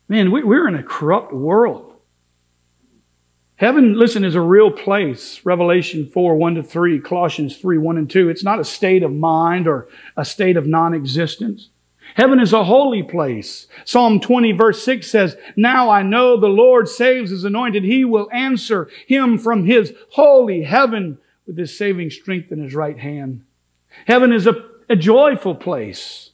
Man, 0.09 0.31
we're 0.31 0.69
in 0.69 0.75
a 0.75 0.83
corrupt 0.83 1.33
world. 1.33 1.95
Heaven, 3.57 3.99
listen, 3.99 4.23
is 4.23 4.35
a 4.35 4.41
real 4.41 4.71
place. 4.71 5.41
Revelation 5.45 6.07
4, 6.07 6.37
1 6.37 6.55
to 6.57 6.63
3, 6.63 7.01
Colossians 7.01 7.57
3, 7.57 7.79
1 7.79 7.97
and 7.97 8.11
2. 8.11 8.29
It's 8.29 8.45
not 8.45 8.61
a 8.61 8.65
state 8.65 9.03
of 9.03 9.13
mind 9.13 9.67
or 9.67 9.89
a 10.17 10.27
state 10.27 10.59
of 10.59 10.67
non-existence. 10.67 11.71
Heaven 12.15 12.39
is 12.39 12.53
a 12.53 12.65
holy 12.65 13.03
place. 13.03 13.67
Psalm 13.85 14.21
20 14.21 14.53
verse 14.53 14.83
6 14.85 15.11
says, 15.11 15.37
Now 15.57 15.91
I 15.91 16.03
know 16.03 16.39
the 16.39 16.49
Lord 16.49 16.89
saves 16.89 17.31
his 17.31 17.45
anointed. 17.45 17.83
He 17.83 18.05
will 18.05 18.29
answer 18.31 18.89
him 19.07 19.39
from 19.39 19.65
his 19.65 19.93
holy 20.11 20.63
heaven 20.63 21.19
with 21.47 21.59
his 21.59 21.77
saving 21.77 22.11
strength 22.11 22.51
in 22.53 22.63
his 22.63 22.75
right 22.75 22.99
hand. 22.99 23.45
Heaven 24.07 24.33
is 24.33 24.47
a, 24.47 24.55
a 24.89 24.97
joyful 24.97 25.55
place. 25.55 26.31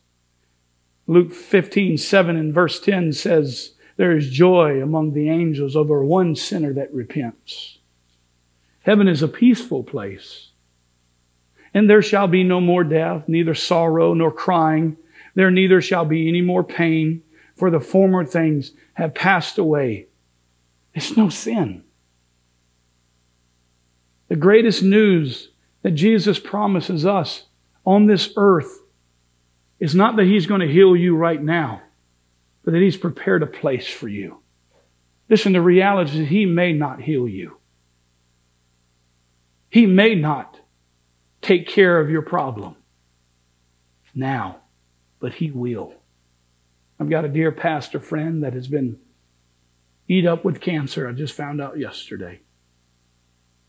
Luke 1.07 1.33
15, 1.33 1.99
7 1.99 2.37
and 2.37 2.55
verse 2.55 2.81
10 2.81 3.13
says, 3.13 3.75
There 3.97 4.17
is 4.17 4.31
joy 4.31 4.83
among 4.83 5.13
the 5.13 5.29
angels 5.29 5.77
over 5.77 6.05
one 6.05 6.35
sinner 6.37 6.73
that 6.75 6.93
repents. 6.93 7.79
Heaven 8.81 9.09
is 9.09 9.23
a 9.23 9.29
peaceful 9.29 9.83
place. 9.83 10.51
And 11.75 11.89
there 11.89 12.03
shall 12.03 12.29
be 12.29 12.45
no 12.45 12.61
more 12.61 12.85
death, 12.85 13.25
neither 13.29 13.55
sorrow 13.55 14.15
nor 14.15 14.31
crying 14.31 14.97
there 15.35 15.51
neither 15.51 15.81
shall 15.81 16.05
be 16.05 16.29
any 16.29 16.41
more 16.41 16.65
pain, 16.65 17.23
for 17.57 17.71
the 17.71 17.81
former 17.81 18.25
things 18.25 18.73
have 18.95 19.15
passed 19.15 19.59
away. 19.59 20.09
It's 20.95 21.17
no 21.17 21.29
sin. 21.29 21.85
The 24.33 24.39
greatest 24.39 24.83
news 24.83 25.51
that 25.83 25.91
Jesus 25.91 26.39
promises 26.39 27.05
us 27.05 27.45
on 27.85 28.07
this 28.07 28.33
earth 28.39 28.81
is 29.79 29.95
not 29.95 30.17
that 30.17 30.25
He's 30.25 30.47
going 30.47 30.63
to 30.63 30.73
heal 30.73 30.97
you 30.97 31.15
right 31.15 31.43
now, 31.43 31.83
but 32.65 32.71
that 32.71 32.81
He's 32.81 32.97
prepared 32.97 33.43
a 33.43 33.47
place 33.47 33.87
for 33.87 34.09
you. 34.09 34.41
Listen, 35.29 35.53
the 35.53 35.61
reality 35.61 36.23
is 36.23 36.31
He 36.31 36.47
may 36.47 36.73
not 36.73 37.03
heal 37.03 37.29
you. 37.29 37.59
He 39.69 39.85
may 39.85 40.15
not 40.15 40.61
take 41.43 41.69
care 41.69 42.01
of 42.01 42.09
your 42.09 42.23
problem 42.23 42.77
now, 44.15 44.63
but 45.21 45.35
He 45.35 45.51
will. 45.51 45.93
I've 46.99 47.11
got 47.11 47.27
a 47.27 47.29
dear 47.29 47.53
pastor 47.53 48.01
friend 48.01 48.43
that 48.45 48.55
has 48.55 48.67
been 48.67 48.99
eat 50.09 50.25
up 50.25 50.43
with 50.43 50.63
cancer. 50.63 51.07
I 51.07 51.13
just 51.13 51.35
found 51.35 51.61
out 51.61 51.79
yesterday. 51.79 52.41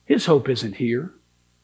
His 0.05 0.25
hope 0.25 0.49
isn't 0.49 0.75
here. 0.75 1.13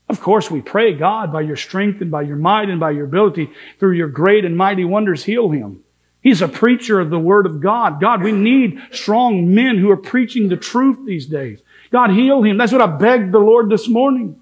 Of 0.08 0.22
course, 0.22 0.50
we 0.50 0.62
pray, 0.62 0.94
God, 0.94 1.32
by 1.32 1.42
your 1.42 1.56
strength 1.56 2.02
and 2.02 2.10
by 2.10 2.24
your 2.24 2.36
might 2.36 2.70
and 2.70 2.80
by 2.80 2.92
your 2.92 3.06
ability, 3.06 3.52
through 3.80 3.94
your 3.94 4.08
great 4.08 4.44
and 4.44 4.58
mighty 4.58 4.84
wonders, 4.84 5.24
heal 5.24 5.50
him. 5.50 5.84
He's 6.22 6.42
a 6.42 6.48
preacher 6.48 7.00
of 7.00 7.10
the 7.10 7.20
Word 7.20 7.46
of 7.46 7.62
God. 7.62 8.02
God, 8.02 8.24
we 8.24 8.32
need 8.32 8.80
strong 8.92 9.54
men 9.54 9.78
who 9.78 9.90
are 9.92 9.98
preaching 9.98 10.50
the 10.50 10.58
truth 10.58 10.98
these 11.06 11.28
days. 11.28 11.62
God, 11.92 12.10
heal 12.12 12.44
him. 12.44 12.58
That's 12.58 12.72
what 12.72 12.82
I 12.82 12.88
begged 12.88 13.32
the 13.32 13.40
Lord 13.40 13.70
this 13.70 13.88
morning. 13.88 14.40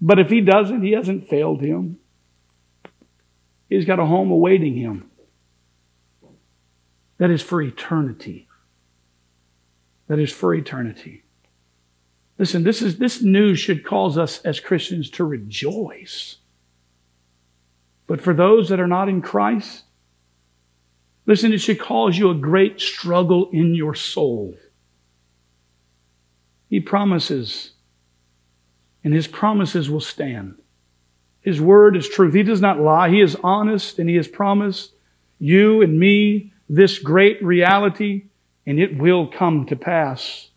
But 0.00 0.18
if 0.18 0.30
he 0.30 0.40
doesn't, 0.40 0.82
he 0.82 0.92
hasn't 0.92 1.28
failed 1.28 1.60
him. 1.60 1.98
He's 3.68 3.84
got 3.84 4.00
a 4.00 4.06
home 4.06 4.30
awaiting 4.30 4.76
him. 4.76 5.10
That 7.18 7.30
is 7.30 7.42
for 7.42 7.62
eternity. 7.62 8.48
That 10.08 10.18
is 10.18 10.32
for 10.32 10.54
eternity. 10.54 11.21
Listen, 12.42 12.64
this, 12.64 12.82
is, 12.82 12.98
this 12.98 13.22
news 13.22 13.60
should 13.60 13.84
cause 13.84 14.18
us 14.18 14.40
as 14.40 14.58
Christians 14.58 15.08
to 15.10 15.24
rejoice. 15.24 16.38
But 18.08 18.20
for 18.20 18.34
those 18.34 18.68
that 18.68 18.80
are 18.80 18.88
not 18.88 19.08
in 19.08 19.22
Christ, 19.22 19.84
listen, 21.24 21.52
it 21.52 21.58
should 21.58 21.78
cause 21.78 22.18
you 22.18 22.30
a 22.30 22.34
great 22.34 22.80
struggle 22.80 23.48
in 23.52 23.76
your 23.76 23.94
soul. 23.94 24.56
He 26.68 26.80
promises, 26.80 27.74
and 29.04 29.14
His 29.14 29.28
promises 29.28 29.88
will 29.88 30.00
stand. 30.00 30.56
His 31.42 31.60
word 31.60 31.96
is 31.96 32.08
truth. 32.08 32.34
He 32.34 32.42
does 32.42 32.60
not 32.60 32.80
lie. 32.80 33.08
He 33.08 33.20
is 33.20 33.36
honest, 33.44 34.00
and 34.00 34.08
He 34.08 34.16
has 34.16 34.26
promised 34.26 34.90
you 35.38 35.80
and 35.80 35.96
me 35.96 36.52
this 36.68 36.98
great 36.98 37.40
reality, 37.40 38.24
and 38.66 38.80
it 38.80 38.98
will 38.98 39.28
come 39.28 39.64
to 39.66 39.76
pass. 39.76 40.48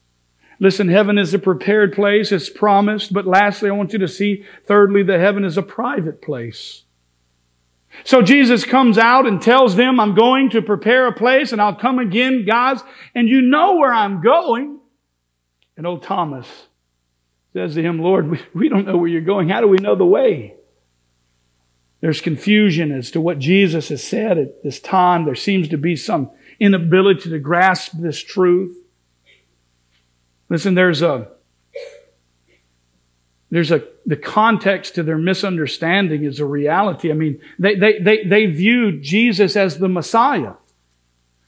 Listen, 0.60 0.88
heaven 0.88 1.18
is 1.18 1.34
a 1.34 1.40
prepared 1.40 1.94
place. 1.94 2.32
It's 2.32 2.50
promised. 2.50 3.14
But 3.14 3.28
lastly, 3.28 3.70
I 3.70 3.74
want 3.74 3.94
you 3.94 4.00
to 4.00 4.08
see, 4.08 4.46
thirdly, 4.66 5.04
that 5.04 5.20
heaven 5.20 5.44
is 5.44 5.58
a 5.58 5.64
private 5.64 6.22
place. 6.22 6.84
So 8.04 8.22
Jesus 8.22 8.66
comes 8.66 8.98
out 8.98 9.26
and 9.26 9.42
tells 9.42 9.76
them, 9.76 10.00
I'm 10.00 10.16
going 10.16 10.50
to 10.52 10.62
prepare 10.62 11.08
a 11.08 11.14
place 11.14 11.52
and 11.52 11.62
I'll 11.62 11.76
come 11.76 12.00
again, 12.00 12.46
guys, 12.46 12.82
and 13.14 13.30
you 13.30 13.42
know 13.42 13.76
where 13.76 13.94
I'm 13.94 14.22
going. 14.22 14.80
And 15.78 15.88
old 15.88 16.04
Thomas 16.04 16.68
says 17.54 17.76
to 17.76 17.82
him, 17.82 18.00
Lord, 18.00 18.30
we, 18.30 18.40
we 18.54 18.70
don't 18.70 18.86
know 18.86 18.98
where 18.98 19.08
you're 19.08 19.22
going. 19.22 19.50
How 19.50 19.62
do 19.62 19.68
we 19.68 19.78
know 19.78 19.96
the 19.96 20.06
way? 20.06 20.56
There's 22.02 22.22
confusion 22.22 22.92
as 22.92 23.12
to 23.12 23.22
what 23.22 23.40
Jesus 23.40 23.90
has 23.90 24.04
said 24.04 24.38
at 24.38 24.62
this 24.64 24.80
time. 24.80 25.26
There 25.26 25.36
seems 25.36 25.70
to 25.70 25.78
be 25.78 25.96
some 25.96 26.30
inability 26.60 27.30
to 27.30 27.40
grasp 27.40 27.94
this 27.94 28.22
truth. 28.22 28.76
Listen, 30.50 30.76
there's 30.76 31.02
a 31.02 31.30
there's 33.50 33.72
a 33.72 33.84
the 34.06 34.16
context 34.16 34.96
to 34.96 35.04
their 35.04 35.18
misunderstanding 35.18 36.24
is 36.24 36.40
a 36.40 36.46
reality. 36.46 37.12
I 37.12 37.14
mean, 37.16 37.40
they 37.58 37.76
they 37.76 38.00
they, 38.00 38.24
they 38.24 38.46
viewed 38.48 39.02
Jesus 39.02 39.56
as 39.56 39.80
the 39.80 39.90
Messiah. 39.90 40.54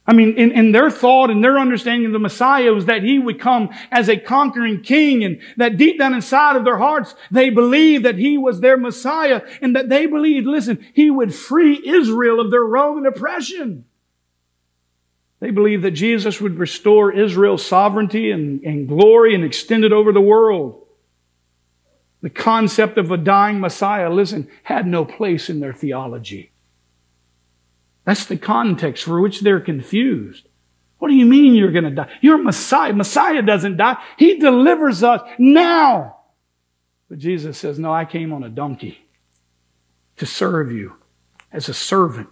I 0.09 0.13
mean, 0.13 0.37
in, 0.37 0.53
in 0.53 0.71
their 0.71 0.89
thought 0.89 1.29
and 1.29 1.43
their 1.43 1.59
understanding 1.59 2.05
of 2.05 2.13
the 2.13 2.19
Messiah 2.19 2.71
was 2.71 2.85
that 2.85 3.03
he 3.03 3.19
would 3.19 3.41
come 3.41 3.69
as 3.91 4.07
a 4.07 4.15
conquering 4.15 4.81
king 4.81 5.21
and 5.25 5.41
that 5.57 5.75
deep 5.75 5.99
down 5.99 6.13
inside 6.13 6.55
of 6.55 6.63
their 6.63 6.77
hearts, 6.77 7.13
they 7.29 7.49
believed 7.49 8.05
that 8.05 8.15
he 8.15 8.37
was 8.37 8.61
their 8.61 8.77
Messiah 8.77 9.41
and 9.61 9.75
that 9.75 9.89
they 9.89 10.05
believed, 10.05 10.47
listen, 10.47 10.83
he 10.93 11.11
would 11.11 11.35
free 11.35 11.81
Israel 11.85 12.39
of 12.39 12.51
their 12.51 12.63
Roman 12.63 13.05
oppression. 13.05 13.83
They 15.39 15.51
believed 15.51 15.83
that 15.83 15.91
Jesus 15.91 16.41
would 16.41 16.57
restore 16.57 17.11
Israel's 17.11 17.65
sovereignty 17.65 18.31
and, 18.31 18.63
and 18.63 18.87
glory 18.87 19.35
and 19.35 19.43
extend 19.43 19.83
it 19.83 19.93
over 19.93 20.11
the 20.11 20.21
world. 20.21 20.83
The 22.21 22.29
concept 22.31 22.97
of 22.97 23.11
a 23.11 23.17
dying 23.17 23.59
Messiah, 23.59 24.09
listen, 24.09 24.49
had 24.63 24.87
no 24.87 25.05
place 25.05 25.49
in 25.49 25.59
their 25.59 25.73
theology. 25.73 26.51
That's 28.05 28.25
the 28.25 28.37
context 28.37 29.03
for 29.03 29.21
which 29.21 29.41
they're 29.41 29.59
confused. 29.59 30.47
What 30.97 31.09
do 31.09 31.13
you 31.13 31.25
mean 31.27 31.53
you're 31.53 31.71
going 31.71 31.83
to 31.83 31.91
die? 31.91 32.09
You're 32.21 32.41
Messiah. 32.41 32.93
Messiah 32.93 33.43
doesn't 33.43 33.77
die. 33.77 34.01
He 34.17 34.39
delivers 34.39 35.03
us 35.03 35.21
now. 35.37 36.17
But 37.09 37.19
Jesus 37.19 37.57
says, 37.57 37.77
no, 37.77 37.93
I 37.93 38.05
came 38.05 38.33
on 38.33 38.43
a 38.43 38.49
donkey 38.49 38.97
to 40.17 40.25
serve 40.25 40.71
you 40.71 40.95
as 41.51 41.69
a 41.69 41.73
servant, 41.73 42.29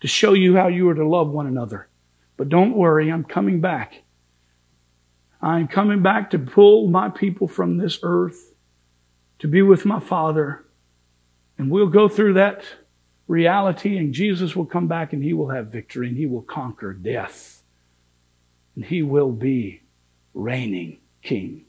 to 0.00 0.06
show 0.06 0.32
you 0.32 0.56
how 0.56 0.68
you 0.68 0.88
are 0.88 0.94
to 0.94 1.06
love 1.06 1.28
one 1.28 1.46
another. 1.46 1.88
But 2.36 2.48
don't 2.48 2.76
worry, 2.76 3.10
I'm 3.10 3.24
coming 3.24 3.60
back. 3.60 4.02
I'm 5.40 5.68
coming 5.68 6.02
back 6.02 6.30
to 6.30 6.38
pull 6.38 6.88
my 6.88 7.08
people 7.10 7.48
from 7.48 7.76
this 7.76 7.98
earth 8.02 8.54
to 9.40 9.48
be 9.48 9.62
with 9.62 9.84
my 9.84 10.00
Father. 10.00 10.64
And 11.58 11.70
we'll 11.70 11.88
go 11.88 12.08
through 12.08 12.34
that 12.34 12.64
reality, 13.26 13.98
and 13.98 14.14
Jesus 14.14 14.56
will 14.56 14.66
come 14.66 14.88
back 14.88 15.12
and 15.12 15.22
he 15.22 15.32
will 15.32 15.50
have 15.50 15.68
victory 15.68 16.08
and 16.08 16.16
he 16.16 16.26
will 16.26 16.42
conquer 16.42 16.92
death. 16.92 17.62
And 18.74 18.84
he 18.84 19.02
will 19.02 19.32
be 19.32 19.82
reigning 20.32 20.98
king. 21.22 21.66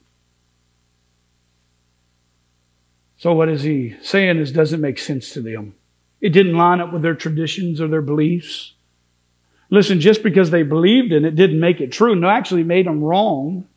So, 3.17 3.33
what 3.33 3.49
is 3.49 3.63
he 3.63 3.95
saying 4.01 4.37
is 4.37 4.51
doesn't 4.51 4.81
make 4.81 4.99
sense 4.99 5.31
to 5.31 5.41
them. 5.41 5.75
It 6.21 6.29
didn't 6.29 6.57
line 6.57 6.79
up 6.79 6.93
with 6.93 7.01
their 7.01 7.15
traditions 7.15 7.81
or 7.81 7.87
their 7.87 8.01
beliefs. 8.01 8.74
Listen, 9.69 9.99
just 9.99 10.23
because 10.23 10.51
they 10.51 10.63
believed 10.63 11.11
in 11.11 11.25
it 11.25 11.35
didn't 11.35 11.59
make 11.59 11.81
it 11.81 11.91
true. 11.91 12.15
No, 12.15 12.29
actually 12.29 12.63
made 12.63 12.85
them 12.85 13.03
wrong. 13.03 13.67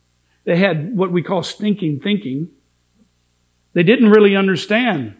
They 0.44 0.56
had 0.56 0.96
what 0.96 1.10
we 1.10 1.22
call 1.22 1.42
stinking 1.42 2.00
thinking. 2.00 2.48
They 3.72 3.82
didn't 3.82 4.10
really 4.10 4.36
understand. 4.36 5.16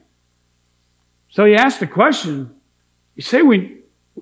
So 1.31 1.45
he 1.45 1.55
asked 1.55 1.81
the 1.81 1.87
question. 1.87 2.55
You 3.15 3.23
say 3.23 3.43
we, 3.43 3.79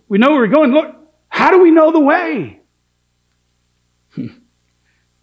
we 0.09 0.19
know 0.19 0.31
where 0.31 0.41
we're 0.41 0.47
going. 0.49 0.73
Look, 0.73 0.95
how 1.29 1.51
do 1.51 1.61
we 1.61 1.71
know 1.71 1.93
the 1.93 2.01
way? 2.01 2.61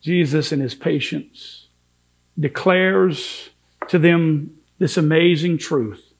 Jesus 0.01 0.51
in 0.51 0.59
his 0.59 0.75
patience 0.75 1.67
declares 2.39 3.49
to 3.89 3.99
them 3.99 4.57
this 4.79 4.97
amazing 4.97 5.57
truth, 5.57 6.13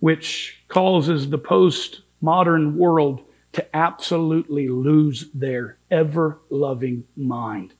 which 0.00 0.62
causes 0.68 1.30
the 1.30 1.38
postmodern 1.38 2.74
world 2.74 3.22
to 3.56 3.76
absolutely 3.76 4.68
lose 4.68 5.30
their 5.32 5.78
ever 5.90 6.38
loving 6.50 7.04
mind. 7.16 7.72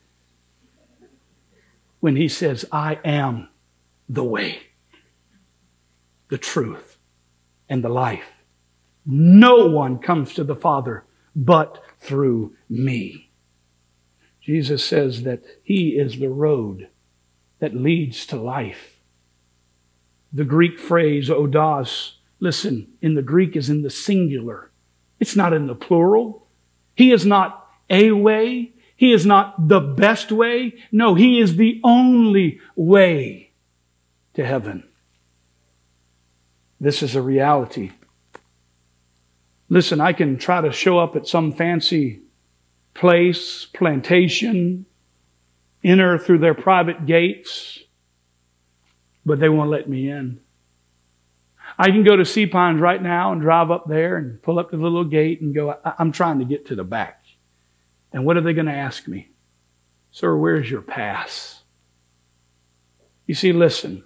When 2.01 2.17
he 2.17 2.29
says, 2.29 2.65
I 2.73 2.99
am 3.05 3.51
the 4.09 4.25
way, 4.25 4.61
the 6.29 6.39
truth, 6.39 6.97
and 7.69 7.85
the 7.85 7.91
life. 7.91 8.25
No 9.05 9.67
one 9.67 9.99
comes 9.99 10.33
to 10.35 10.45
the 10.45 10.57
Father 10.57 11.05
but 11.35 11.83
through 12.01 12.55
me. 12.71 13.31
Jesus 14.41 14.83
says 14.83 15.25
that 15.25 15.43
He 15.63 15.91
is 15.91 16.19
the 16.19 16.31
road 16.31 16.89
that 17.59 17.75
leads 17.75 18.25
to 18.27 18.37
life. 18.37 19.01
The 20.33 20.45
Greek 20.45 20.81
phrase, 20.81 21.29
odos, 21.29 22.13
listen, 22.41 22.95
in 23.03 23.15
the 23.15 23.23
Greek 23.23 23.57
is 23.57 23.69
in 23.69 23.83
the 23.83 23.91
singular. 23.91 24.71
It's 25.19 25.37
not 25.37 25.53
in 25.53 25.67
the 25.67 25.75
plural. 25.75 26.47
He 26.95 27.13
is 27.13 27.25
not 27.25 27.69
a 27.89 28.13
way. 28.13 28.73
He 28.97 29.13
is 29.13 29.27
not 29.27 29.69
the 29.69 29.81
best 29.81 30.33
way. 30.33 30.75
No, 30.91 31.15
He 31.15 31.41
is 31.41 31.57
the 31.57 31.81
only 31.85 32.61
way 32.75 33.53
to 34.35 34.45
heaven. 34.45 34.85
This 36.81 37.03
is 37.03 37.15
a 37.15 37.23
reality. 37.23 37.93
Listen, 39.69 40.01
I 40.01 40.13
can 40.13 40.39
try 40.39 40.61
to 40.61 40.73
show 40.73 40.99
up 40.99 41.17
at 41.17 41.27
some 41.27 41.53
fancy 41.53 42.21
place, 42.95 43.67
plantation, 43.67 44.87
enter 45.83 46.19
through 46.19 46.39
their 46.39 46.55
private 46.55 47.07
gates, 47.07 47.81
but 49.25 49.41
they 49.41 49.49
won't 49.49 49.71
let 49.71 49.89
me 49.89 50.11
in. 50.11 50.41
I 51.79 51.91
can 51.91 52.05
go 52.05 52.17
to 52.17 52.25
Sea 52.25 52.47
Pines 52.47 52.81
right 52.81 53.03
now 53.03 53.33
and 53.33 53.41
drive 53.41 53.71
up 53.71 53.87
there 53.87 54.17
and 54.17 54.43
pull 54.43 54.59
up 54.59 54.71
to 54.71 54.77
the 54.77 54.83
little 54.83 55.05
gate 55.05 55.41
and 55.43 55.55
go, 55.55 55.79
I'm 55.99 56.13
trying 56.13 56.39
to 56.39 56.45
get 56.45 56.67
to 56.67 56.75
the 56.75 56.85
back. 56.85 57.23
And 58.13 58.25
what 58.25 58.37
are 58.37 58.41
they 58.41 58.55
going 58.55 58.67
to 58.67 58.73
ask 58.73 59.07
me? 59.07 59.31
Sir, 60.11 60.37
where's 60.37 60.71
your 60.71 60.81
pass? 60.81 61.63
You 63.27 63.35
see, 63.35 63.53
listen. 63.53 64.05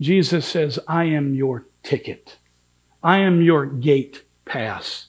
Jesus 0.00 0.46
says, 0.46 0.78
I 0.86 1.04
am 1.04 1.34
your 1.34 1.66
ticket. 1.82 2.36
I 3.02 3.20
am 3.20 3.40
your 3.40 3.64
gate 3.64 4.24
pass. 4.44 5.06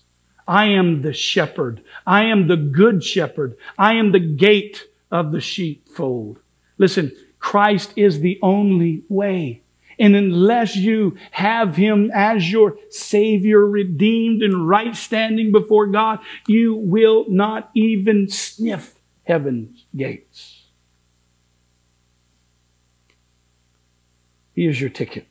I 0.48 0.68
am 0.68 1.02
the 1.02 1.12
shepherd. 1.12 1.84
I 2.06 2.24
am 2.26 2.48
the 2.48 2.56
good 2.56 3.04
shepherd. 3.04 3.58
I 3.78 3.96
am 3.96 4.14
the 4.14 4.20
gate 4.20 4.86
of 5.12 5.34
the 5.34 5.42
sheepfold. 5.42 6.40
Listen, 6.78 7.12
Christ 7.40 7.92
is 7.98 8.22
the 8.22 8.40
only 8.42 9.04
way. 9.10 9.64
And 10.00 10.16
unless 10.16 10.76
you 10.76 11.18
have 11.32 11.76
Him 11.76 12.12
as 12.14 12.52
your 12.52 12.78
Savior, 12.90 13.66
redeemed 13.66 14.44
and 14.44 14.68
right 14.68 14.96
standing 14.96 15.52
before 15.52 15.88
God, 15.88 16.20
you 16.48 16.76
will 16.76 17.26
not 17.30 17.72
even 17.74 18.30
sniff 18.30 18.96
heaven's 19.24 19.86
gates. 19.96 20.66
He 24.54 24.68
is 24.68 24.80
your 24.80 24.90
ticket. 24.90 25.28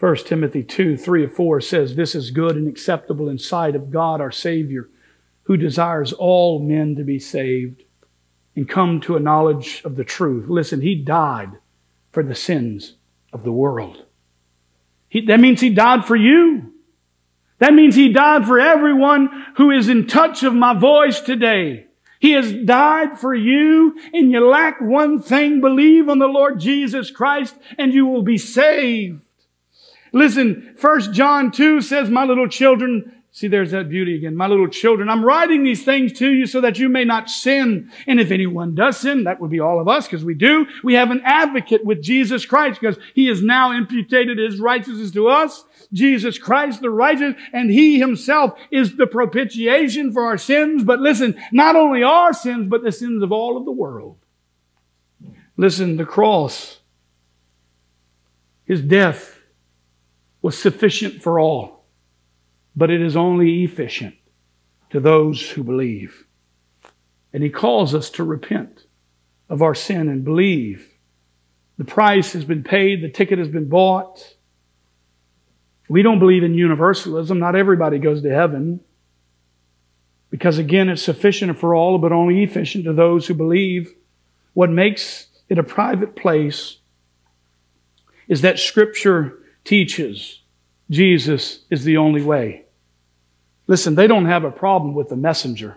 1 0.00 0.16
Timothy 0.16 0.62
2 0.62 0.96
3 0.96 1.24
or 1.24 1.28
4 1.28 1.60
says, 1.60 1.94
This 1.94 2.14
is 2.14 2.30
good 2.30 2.56
and 2.56 2.68
acceptable 2.68 3.28
in 3.28 3.38
sight 3.38 3.76
of 3.76 3.90
God 3.90 4.20
our 4.20 4.32
Savior, 4.32 4.88
who 5.44 5.56
desires 5.56 6.12
all 6.12 6.58
men 6.58 6.96
to 6.96 7.04
be 7.04 7.18
saved 7.18 7.82
and 8.56 8.68
come 8.68 9.00
to 9.00 9.16
a 9.16 9.20
knowledge 9.20 9.82
of 9.84 9.96
the 9.96 10.04
truth. 10.04 10.48
Listen, 10.48 10.80
He 10.80 10.96
died 10.96 11.52
for 12.12 12.22
the 12.22 12.34
sins 12.34 12.96
of 13.34 13.42
the 13.42 13.52
world. 13.52 14.02
He, 15.08 15.26
that 15.26 15.40
means 15.40 15.60
He 15.60 15.70
died 15.70 16.06
for 16.06 16.16
you. 16.16 16.72
That 17.58 17.74
means 17.74 17.94
He 17.94 18.12
died 18.12 18.46
for 18.46 18.58
everyone 18.58 19.28
who 19.56 19.70
is 19.70 19.88
in 19.88 20.06
touch 20.06 20.42
of 20.42 20.54
my 20.54 20.72
voice 20.72 21.20
today. 21.20 21.86
He 22.20 22.32
has 22.32 22.50
died 22.52 23.18
for 23.18 23.34
you 23.34 23.98
and 24.14 24.30
you 24.30 24.48
lack 24.48 24.80
one 24.80 25.20
thing. 25.20 25.60
Believe 25.60 26.08
on 26.08 26.20
the 26.20 26.26
Lord 26.26 26.58
Jesus 26.58 27.10
Christ 27.10 27.54
and 27.76 27.92
you 27.92 28.06
will 28.06 28.22
be 28.22 28.38
saved. 28.38 29.20
Listen, 30.12 30.74
1 30.80 31.12
John 31.12 31.50
2 31.50 31.82
says, 31.82 32.08
my 32.08 32.24
little 32.24 32.48
children, 32.48 33.13
See, 33.36 33.48
there's 33.48 33.72
that 33.72 33.88
beauty 33.88 34.14
again. 34.14 34.36
My 34.36 34.46
little 34.46 34.68
children, 34.68 35.08
I'm 35.08 35.24
writing 35.24 35.64
these 35.64 35.84
things 35.84 36.12
to 36.20 36.30
you 36.30 36.46
so 36.46 36.60
that 36.60 36.78
you 36.78 36.88
may 36.88 37.04
not 37.04 37.28
sin. 37.28 37.90
And 38.06 38.20
if 38.20 38.30
anyone 38.30 38.76
does 38.76 38.98
sin, 38.98 39.24
that 39.24 39.40
would 39.40 39.50
be 39.50 39.58
all 39.58 39.80
of 39.80 39.88
us 39.88 40.06
because 40.06 40.24
we 40.24 40.34
do. 40.34 40.68
We 40.84 40.94
have 40.94 41.10
an 41.10 41.20
advocate 41.24 41.84
with 41.84 42.00
Jesus 42.00 42.46
Christ 42.46 42.80
because 42.80 42.96
he 43.12 43.26
has 43.26 43.42
now 43.42 43.72
imputed 43.72 44.38
his 44.38 44.60
righteousness 44.60 45.10
to 45.10 45.26
us. 45.26 45.64
Jesus 45.92 46.38
Christ, 46.38 46.80
the 46.80 46.90
righteous, 46.90 47.34
and 47.52 47.72
he 47.72 47.98
himself 47.98 48.56
is 48.70 48.96
the 48.96 49.08
propitiation 49.08 50.12
for 50.12 50.22
our 50.26 50.38
sins. 50.38 50.84
But 50.84 51.00
listen, 51.00 51.34
not 51.50 51.74
only 51.74 52.04
our 52.04 52.32
sins, 52.32 52.68
but 52.70 52.84
the 52.84 52.92
sins 52.92 53.20
of 53.20 53.32
all 53.32 53.56
of 53.56 53.64
the 53.64 53.72
world. 53.72 54.16
Listen, 55.56 55.96
the 55.96 56.04
cross, 56.04 56.78
his 58.64 58.80
death 58.80 59.40
was 60.40 60.56
sufficient 60.56 61.20
for 61.20 61.40
all 61.40 61.83
but 62.76 62.90
it 62.90 63.00
is 63.00 63.16
only 63.16 63.64
efficient 63.64 64.14
to 64.90 65.00
those 65.00 65.50
who 65.50 65.62
believe. 65.64 66.26
And 67.32 67.42
He 67.42 67.50
calls 67.50 67.94
us 67.94 68.10
to 68.10 68.24
repent 68.24 68.86
of 69.48 69.62
our 69.62 69.74
sin 69.74 70.08
and 70.08 70.24
believe. 70.24 70.90
The 71.78 71.84
price 71.84 72.32
has 72.32 72.44
been 72.44 72.62
paid, 72.62 73.02
the 73.02 73.10
ticket 73.10 73.38
has 73.38 73.48
been 73.48 73.68
bought. 73.68 74.36
We 75.88 76.02
don't 76.02 76.18
believe 76.18 76.44
in 76.44 76.54
universalism. 76.54 77.38
Not 77.38 77.56
everybody 77.56 77.98
goes 77.98 78.22
to 78.22 78.30
heaven. 78.30 78.80
Because 80.30 80.58
again, 80.58 80.88
it's 80.88 81.02
sufficient 81.02 81.58
for 81.58 81.74
all, 81.74 81.98
but 81.98 82.12
only 82.12 82.42
efficient 82.42 82.84
to 82.84 82.92
those 82.92 83.26
who 83.26 83.34
believe. 83.34 83.94
What 84.52 84.70
makes 84.70 85.28
it 85.48 85.58
a 85.58 85.62
private 85.62 86.16
place 86.16 86.78
is 88.28 88.40
that 88.40 88.58
Scripture 88.58 89.38
teaches 89.64 90.40
Jesus 90.90 91.64
is 91.70 91.84
the 91.84 91.96
only 91.96 92.22
way. 92.22 92.63
Listen, 93.66 93.94
they 93.94 94.06
don't 94.06 94.26
have 94.26 94.44
a 94.44 94.50
problem 94.50 94.94
with 94.94 95.08
the 95.08 95.16
messenger. 95.16 95.76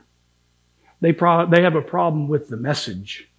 They, 0.99 1.13
pro- 1.13 1.45
they 1.45 1.61
have 1.61 1.75
a 1.75 1.81
problem 1.81 2.27
with 2.27 2.49
the 2.49 2.57
message. 2.57 3.29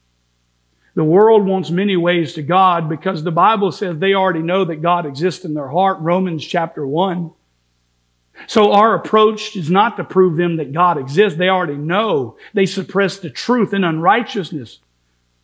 The 0.94 1.04
world 1.04 1.46
wants 1.46 1.70
many 1.70 1.96
ways 1.96 2.34
to 2.34 2.42
God 2.42 2.88
because 2.88 3.22
the 3.22 3.30
Bible 3.30 3.70
says 3.72 3.98
they 3.98 4.14
already 4.14 4.42
know 4.42 4.64
that 4.64 4.82
God 4.82 5.06
exists 5.06 5.44
in 5.44 5.54
their 5.54 5.68
heart. 5.68 5.98
Romans 6.00 6.44
chapter 6.44 6.86
1. 6.86 7.30
So 8.46 8.72
our 8.72 8.94
approach 8.94 9.56
is 9.56 9.70
not 9.70 9.96
to 9.96 10.04
prove 10.04 10.36
them 10.36 10.56
that 10.56 10.72
God 10.72 10.96
exists. 10.96 11.38
They 11.38 11.48
already 11.48 11.76
know. 11.76 12.36
They 12.54 12.66
suppress 12.66 13.18
the 13.18 13.30
truth 13.30 13.74
in 13.74 13.84
unrighteousness. 13.84 14.78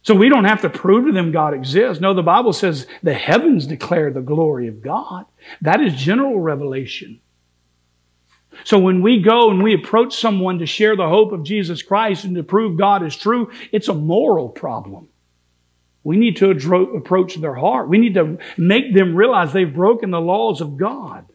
So 0.03 0.15
we 0.15 0.29
don't 0.29 0.45
have 0.45 0.63
to 0.63 0.71
prove 0.71 1.07
to 1.07 1.13
them 1.13 1.33
God 1.33 1.55
exists. 1.55 2.01
No, 2.01 2.15
the 2.15 2.23
Bible 2.23 2.53
says 2.53 2.87
the 3.03 3.15
heavens 3.15 3.67
declare 3.67 4.13
the 4.13 4.21
glory 4.21 4.69
of 4.69 4.83
God. 4.83 5.25
That 5.63 5.81
is 5.81 5.95
general 5.95 6.39
revelation. 6.39 7.21
So 8.63 8.79
when 8.79 9.03
we 9.03 9.21
go 9.21 9.51
and 9.51 9.63
we 9.63 9.75
approach 9.75 10.17
someone 10.17 10.61
to 10.61 10.67
share 10.67 10.97
the 10.97 11.09
hope 11.09 11.33
of 11.33 11.43
Jesus 11.43 11.83
Christ 11.83 12.25
and 12.25 12.37
to 12.37 12.43
prove 12.43 12.79
God 12.79 13.05
is 13.05 13.17
true, 13.17 13.51
it's 13.73 13.89
a 13.89 13.95
moral 13.95 14.49
problem. 14.49 15.09
We 16.05 16.17
need 16.17 16.37
to 16.37 16.51
approach 16.51 17.37
their 17.37 17.55
heart. 17.55 17.89
We 17.89 17.99
need 17.99 18.15
to 18.15 18.39
make 18.57 18.95
them 18.95 19.17
realize 19.17 19.53
they've 19.53 19.73
broken 19.73 20.11
the 20.11 20.21
laws 20.21 20.61
of 20.61 20.77
God. 20.77 21.27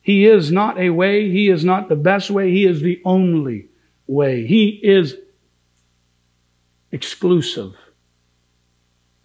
He 0.00 0.26
is 0.26 0.52
not 0.52 0.78
a 0.78 0.90
way. 0.90 1.30
He 1.30 1.48
is 1.48 1.64
not 1.64 1.88
the 1.88 1.96
best 1.96 2.30
way. 2.30 2.50
He 2.50 2.66
is 2.66 2.80
the 2.80 3.00
only 3.04 3.68
way. 4.06 4.46
He 4.46 4.68
is 4.82 5.16
exclusive. 6.92 7.74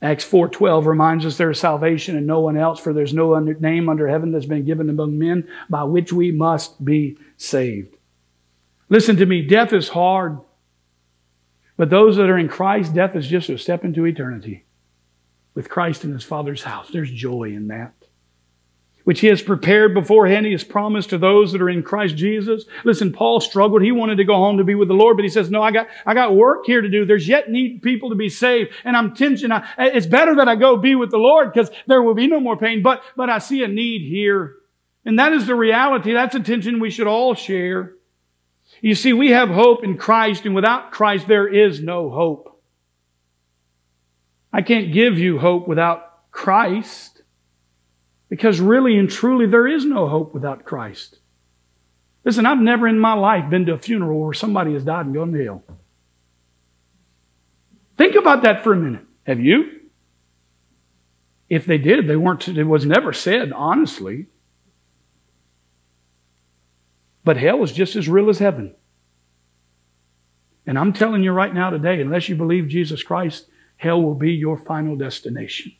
Acts 0.02 0.24
4:12 0.24 0.86
reminds 0.86 1.26
us 1.26 1.38
there 1.38 1.52
is 1.52 1.60
salvation 1.60 2.16
in 2.16 2.26
no 2.26 2.40
one 2.40 2.56
else 2.56 2.80
for 2.80 2.94
there's 2.94 3.14
no 3.14 3.36
under, 3.36 3.54
name 3.56 3.90
under 3.90 4.08
heaven 4.08 4.32
that's 4.32 4.46
been 4.46 4.66
given 4.66 4.90
among 4.90 5.18
men 5.18 5.48
by 5.70 5.84
which 5.84 6.14
we 6.14 6.32
must 6.32 6.84
be 6.84 7.18
saved. 7.36 7.96
Listen 8.88 9.18
to 9.18 9.26
me, 9.26 9.46
death 9.46 9.74
is 9.74 9.90
hard. 9.90 10.40
But 11.76 11.90
those 11.90 12.18
that 12.18 12.30
are 12.30 12.38
in 12.38 12.48
Christ, 12.48 12.94
death 12.94 13.16
is 13.16 13.28
just 13.28 13.50
a 13.50 13.58
step 13.58 13.84
into 13.84 14.06
eternity. 14.06 14.66
With 15.54 15.70
Christ 15.70 16.04
in 16.04 16.14
his 16.14 16.24
Father's 16.24 16.64
house, 16.64 16.90
there's 16.92 17.12
joy 17.12 17.54
in 17.54 17.68
that 17.68 17.94
which 19.10 19.22
he 19.22 19.28
has 19.28 19.42
prepared 19.42 19.96
beforehand. 19.96 20.46
He 20.46 20.52
has 20.52 20.64
promised 20.64 21.10
to 21.10 21.18
those 21.18 21.52
that 21.52 21.64
are 21.64 21.70
in 21.72 21.82
Christ 21.82 22.16
Jesus. 22.16 22.66
Listen, 22.84 23.12
Paul 23.12 23.42
struggled. 23.42 23.82
He 23.82 23.92
wanted 23.92 24.18
to 24.18 24.24
go 24.24 24.36
home 24.36 24.60
to 24.60 24.64
be 24.64 24.76
with 24.76 24.88
the 24.88 24.94
Lord, 24.94 25.18
but 25.18 25.24
he 25.24 25.30
says, 25.30 25.50
no, 25.50 25.64
I 25.64 25.72
got, 25.72 25.88
I 26.06 26.14
got 26.14 26.36
work 26.36 26.68
here 26.68 26.80
to 26.80 26.88
do. 26.88 27.06
There's 27.06 27.28
yet 27.28 27.50
need 27.50 27.82
people 27.82 28.12
to 28.12 28.16
be 28.16 28.30
saved. 28.30 28.70
And 28.84 28.96
I'm 28.96 29.16
tension. 29.16 29.52
It's 29.80 30.06
better 30.06 30.36
that 30.36 30.48
I 30.48 30.56
go 30.56 30.78
be 30.78 30.94
with 30.94 31.10
the 31.10 31.18
Lord 31.18 31.52
because 31.52 31.72
there 31.88 32.04
will 32.04 32.14
be 32.14 32.28
no 32.28 32.40
more 32.40 32.56
pain, 32.56 32.84
but, 32.84 33.02
but 33.18 33.32
I 33.32 33.40
see 33.40 33.64
a 33.64 33.68
need 33.68 34.08
here. 34.08 34.58
And 35.06 35.18
that 35.18 35.34
is 35.34 35.48
the 35.48 35.56
reality. 35.56 36.14
That's 36.14 36.36
a 36.36 36.40
tension 36.40 36.80
we 36.80 36.92
should 36.92 37.08
all 37.08 37.34
share. 37.34 37.96
You 38.80 38.94
see, 38.94 39.14
we 39.14 39.32
have 39.32 39.50
hope 39.50 39.84
in 39.84 39.98
Christ, 39.98 40.46
and 40.46 40.54
without 40.54 40.92
Christ, 40.92 41.28
there 41.28 41.48
is 41.48 41.82
no 41.82 42.12
hope. 42.12 42.62
I 44.54 44.62
can't 44.62 44.94
give 44.94 45.18
you 45.18 45.40
hope 45.40 45.68
without 45.68 46.30
Christ. 46.30 47.19
Because 48.30 48.62
really 48.62 48.98
and 48.98 49.10
truly, 49.10 49.48
there 49.48 49.68
is 49.68 49.86
no 49.86 50.08
hope 50.08 50.34
without 50.34 50.64
Christ. 50.64 51.20
Listen, 52.24 52.46
I've 52.46 52.60
never 52.60 52.88
in 52.88 53.00
my 53.00 53.14
life 53.14 53.50
been 53.50 53.66
to 53.66 53.74
a 53.74 53.80
funeral 53.80 54.22
where 54.22 54.34
somebody 54.34 54.74
has 54.74 54.84
died 54.84 55.08
and 55.08 55.16
gone 55.16 55.32
to 55.32 55.44
hell. 55.44 55.64
Think 57.98 58.16
about 58.16 58.44
that 58.44 58.64
for 58.64 58.74
a 58.74 58.78
minute. 58.78 59.06
Have 59.26 59.40
you? 59.40 59.80
If 61.50 61.66
they 61.66 61.80
did, 61.80 62.08
they 62.08 62.16
weren't, 62.16 62.48
it 62.48 62.64
was 62.64 62.86
never 62.86 63.12
said, 63.12 63.52
honestly. 63.52 64.28
But 67.24 67.38
hell 67.38 67.64
is 67.64 67.72
just 67.72 67.96
as 67.96 68.08
real 68.08 68.30
as 68.30 68.40
heaven. 68.40 68.76
And 70.68 70.78
I'm 70.78 70.94
telling 70.94 71.24
you 71.24 71.32
right 71.32 71.54
now 71.54 71.72
today, 71.72 72.00
unless 72.00 72.30
you 72.30 72.36
believe 72.36 72.68
Jesus 72.68 73.02
Christ, 73.02 73.50
hell 73.78 74.02
will 74.02 74.14
be 74.14 74.32
your 74.32 74.58
final 74.58 74.96
destination. 74.96 75.74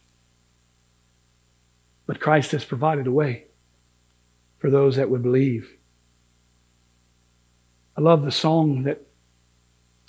But 2.10 2.20
Christ 2.20 2.54
has 2.54 2.66
provided 2.66 3.06
a 3.06 3.12
way 3.12 3.44
for 4.58 4.72
those 4.72 4.96
that 4.96 5.12
would 5.12 5.22
believe. 5.22 5.78
I 7.96 8.02
love 8.02 8.26
the 8.26 8.32
song 8.32 8.82
that 8.86 9.06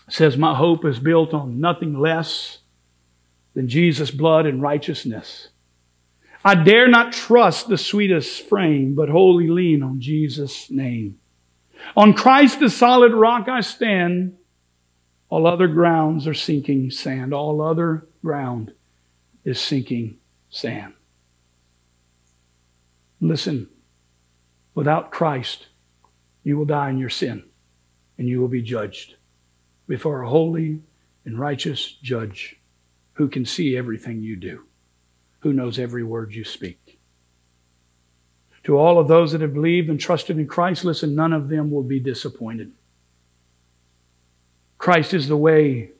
says, 0.09 0.39
My 0.39 0.55
hope 0.55 0.87
is 0.87 0.99
built 0.99 1.35
on 1.35 1.61
nothing 1.61 2.01
less 2.01 2.61
than 3.53 3.69
Jesus' 3.69 4.11
blood 4.11 4.47
and 4.47 4.63
righteousness. 4.63 5.49
I 6.43 6.55
dare 6.55 6.89
not 6.89 7.13
trust 7.13 7.69
the 7.69 7.77
sweetest 7.77 8.49
frame, 8.49 8.95
but 8.95 9.11
wholly 9.11 9.49
lean 9.49 9.83
on 9.83 10.01
Jesus' 10.01 10.71
name. 10.71 11.19
On 11.95 12.15
Christ, 12.15 12.61
the 12.61 12.71
solid 12.71 13.13
rock, 13.13 13.47
I 13.47 13.61
stand. 13.61 14.39
All 15.29 15.47
other 15.47 15.69
grounds 15.69 16.27
are 16.27 16.33
sinking 16.33 16.93
sand. 16.93 17.35
All 17.35 17.61
other 17.61 18.07
ground 18.23 18.73
is 19.45 19.61
sinking 19.61 20.17
sand. 20.49 20.95
Listen, 23.21 23.69
without 24.75 25.11
Christ, 25.11 25.67
you 26.43 26.57
will 26.57 26.65
die 26.65 26.91
in 26.91 26.99
your 26.99 27.11
sin 27.11 27.45
and 28.17 28.29
you 28.29 28.41
will 28.41 28.49
be 28.49 28.63
judged 28.63 29.17
before 29.87 30.23
a 30.23 30.29
holy 30.29 30.81
and 31.25 31.39
righteous 31.39 31.97
judge 32.03 32.57
who 33.15 33.29
can 33.29 33.45
see 33.45 33.77
everything 33.77 34.23
you 34.23 34.37
do, 34.37 34.65
who 35.41 35.53
knows 35.53 35.79
every 35.79 36.03
word 36.03 36.35
you 36.35 36.45
speak. 36.45 36.99
To 38.65 38.77
all 38.77 38.99
of 38.99 39.09
those 39.09 39.33
that 39.33 39.41
have 39.41 39.55
believed 39.55 39.89
and 39.89 39.99
trusted 39.99 40.39
in 40.39 40.47
Christ, 40.47 40.85
listen, 40.85 41.15
none 41.15 41.33
of 41.33 41.49
them 41.49 41.71
will 41.71 41.83
be 41.83 41.99
disappointed. 41.99 42.73
Christ 44.79 45.13
is 45.13 45.29
the 45.29 45.37
way. 45.37 45.91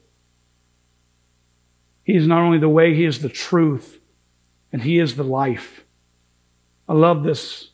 He 2.03 2.15
is 2.15 2.27
not 2.27 2.41
only 2.41 2.59
the 2.59 2.69
way, 2.69 2.95
He 2.95 3.05
is 3.05 3.21
the 3.21 3.29
truth, 3.29 3.99
and 4.71 4.81
He 4.81 4.99
is 4.99 5.15
the 5.15 5.23
life. 5.23 5.80
I 6.91 6.93
love 6.93 7.23
this 7.23 7.69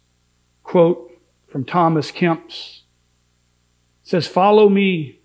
quote 0.62 1.12
from 1.48 1.66
Thomas 1.66 2.12
Kempis. 2.12 2.82
It 4.04 4.10
says, 4.10 4.28
Follow 4.28 4.70
me. 4.70 5.22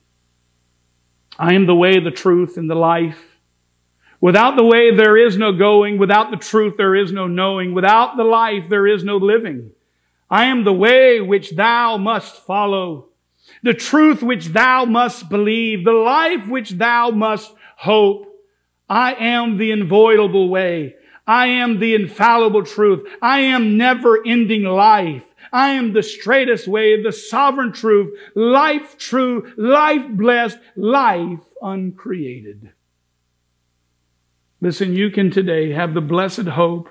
I 1.39 1.53
am 1.53 1.67
the 1.67 1.75
way, 1.75 2.01
the 2.01 2.11
truth, 2.11 2.57
and 2.57 2.71
the 2.71 2.75
life. 2.75 3.37
Without 4.19 4.57
the 4.57 4.65
way, 4.65 4.97
there 4.97 5.19
is 5.19 5.37
no 5.37 5.53
going. 5.53 5.99
Without 5.99 6.31
the 6.31 6.39
truth, 6.39 6.79
there 6.79 6.95
is 6.95 7.13
no 7.13 7.27
knowing. 7.27 7.75
Without 7.75 8.17
the 8.17 8.25
life, 8.25 8.71
there 8.71 8.87
is 8.87 9.05
no 9.05 9.19
living. 9.19 9.73
I 10.31 10.47
am 10.47 10.65
the 10.65 10.73
way 10.73 11.21
which 11.21 11.51
thou 11.51 11.99
must 11.99 12.37
follow, 12.47 13.09
the 13.63 13.75
truth 13.75 14.23
which 14.23 14.47
thou 14.47 14.87
must 14.87 15.29
believe, 15.29 15.85
the 15.85 15.93
life 15.93 16.49
which 16.49 16.71
thou 16.71 17.11
must 17.11 17.53
hope. 17.77 18.25
I 18.89 19.13
am 19.17 19.59
the 19.59 19.71
inviolable 19.71 20.49
way. 20.49 20.95
I 21.27 21.47
am 21.47 21.79
the 21.79 21.95
infallible 21.95 22.65
truth. 22.65 23.07
I 23.21 23.41
am 23.41 23.77
never 23.77 24.25
ending 24.27 24.65
life. 24.65 25.25
I 25.53 25.71
am 25.71 25.93
the 25.93 26.03
straightest 26.03 26.67
way, 26.67 27.01
the 27.01 27.13
sovereign 27.13 27.73
truth, 27.73 28.17
life 28.35 28.97
true, 28.99 29.53
life 29.57 30.09
blessed, 30.11 30.59
life 30.77 31.41
uncreated. 31.61 32.73
Listen, 34.61 34.95
you 34.95 35.11
can 35.11 35.31
today 35.31 35.73
have 35.73 35.93
the 35.93 36.01
blessed 36.01 36.47
hope 36.47 36.89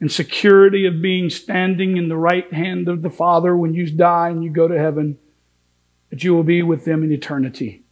and 0.00 0.10
security 0.10 0.84
of 0.84 1.00
being 1.00 1.30
standing 1.30 1.96
in 1.96 2.08
the 2.08 2.16
right 2.16 2.52
hand 2.52 2.88
of 2.88 3.02
the 3.02 3.10
Father 3.10 3.56
when 3.56 3.72
you 3.72 3.88
die 3.88 4.30
and 4.30 4.42
you 4.42 4.50
go 4.50 4.66
to 4.66 4.78
heaven, 4.78 5.16
that 6.10 6.24
you 6.24 6.34
will 6.34 6.42
be 6.42 6.62
with 6.62 6.84
them 6.84 7.04
in 7.04 7.12
eternity. 7.12 7.84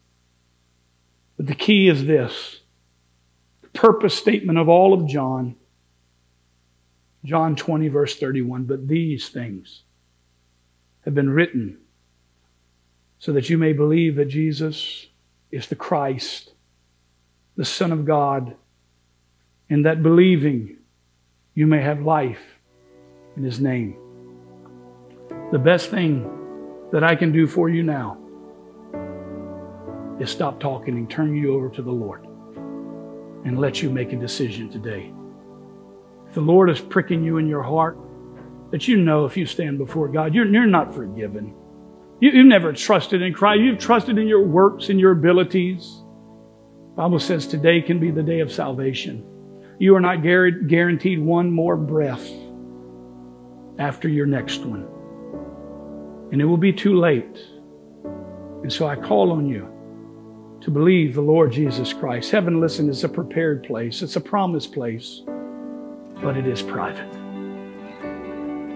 But 1.37 1.47
the 1.47 1.55
key 1.55 1.89
is 1.89 2.07
this 2.07 2.60
purpose 3.81 4.15
statement 4.15 4.59
of 4.59 4.69
all 4.69 4.93
of 4.93 5.07
John. 5.07 5.57
John 7.25 7.57
20, 7.57 7.89
verse 7.89 8.15
31. 8.19 8.65
But 8.65 8.87
these 8.87 9.31
things 9.31 9.85
have 11.07 11.15
been 11.15 11.31
written 11.31 11.79
so 13.19 13.33
that 13.33 13.49
you 13.49 13.57
may 13.57 13.73
believe 13.73 14.17
that 14.17 14.27
Jesus 14.27 15.07
is 15.51 15.67
the 15.67 15.77
Christ, 15.77 16.53
the 17.57 17.65
Son 17.65 17.91
of 17.91 18.05
God, 18.05 18.55
and 19.71 19.87
that 19.87 20.03
believing 20.03 20.77
you 21.55 21.67
may 21.67 21.81
have 21.81 22.03
life 22.03 22.43
in 23.35 23.45
His 23.45 23.61
name. 23.61 23.97
The 25.53 25.59
best 25.59 25.89
thing 25.89 26.89
that 26.93 27.03
I 27.03 27.17
can 27.17 27.33
do 27.33 27.47
for 27.47 27.71
you 27.71 27.83
now 27.83 28.19
is 30.21 30.29
stop 30.29 30.61
talking 30.61 30.99
and 30.99 31.09
turn 31.09 31.35
you 31.35 31.55
over 31.55 31.71
to 31.71 31.81
the 31.81 31.91
Lord 31.91 32.30
and 33.45 33.59
let 33.59 33.83
you 33.83 33.91
make 33.91 34.13
a 34.13 34.17
decision 34.17 34.71
today. 34.71 35.13
If 36.29 36.35
the 36.35 36.41
Lord 36.41 36.71
is 36.71 36.81
pricking 36.81 37.25
you 37.25 37.39
in 37.39 37.47
your 37.47 37.63
heart, 37.63 37.99
that 38.71 38.87
you 38.87 38.97
know 38.97 39.25
if 39.25 39.37
you 39.37 39.47
stand 39.47 39.79
before 39.79 40.09
God, 40.09 40.35
you're, 40.35 40.47
you're 40.47 40.67
not 40.67 40.95
forgiven. 40.95 41.55
You, 42.21 42.33
have 42.33 42.47
never 42.47 42.73
trusted 42.73 43.23
in 43.23 43.33
Christ. 43.33 43.61
You've 43.63 43.79
trusted 43.79 44.19
in 44.19 44.29
your 44.29 44.47
works 44.47 44.91
and 44.91 45.01
your 45.01 45.13
abilities. 45.13 46.03
The 46.91 46.97
Bible 46.97 47.19
says 47.19 47.47
today 47.47 47.81
can 47.81 47.99
be 47.99 48.11
the 48.11 48.23
day 48.23 48.41
of 48.41 48.53
salvation. 48.53 49.27
You 49.79 49.97
are 49.97 50.01
not 50.01 50.23
guaranteed 50.23 51.19
one 51.19 51.51
more 51.51 51.77
breath 51.77 52.31
after 53.79 54.09
your 54.09 54.27
next 54.27 54.65
one. 54.65 54.87
And 56.31 56.41
it 56.41 56.45
will 56.45 56.59
be 56.59 56.73
too 56.73 56.97
late. 56.99 57.39
And 58.63 58.71
so 58.73 58.87
I 58.87 58.95
call 58.95 59.33
on 59.33 59.49
you 59.49 59.69
to 60.61 60.71
believe 60.71 61.15
the 61.15 61.23
Lord 61.23 61.53
Jesus 61.53 61.93
Christ. 61.93 62.31
Heaven, 62.31 62.61
listen, 62.61 62.89
is 62.89 63.03
a 63.03 63.09
prepared 63.09 63.65
place, 63.65 64.03
it's 64.03 64.17
a 64.17 64.21
promised 64.21 64.73
place, 64.73 65.23
but 66.23 66.37
it 66.37 66.47
is 66.47 66.61
private. 66.63 67.11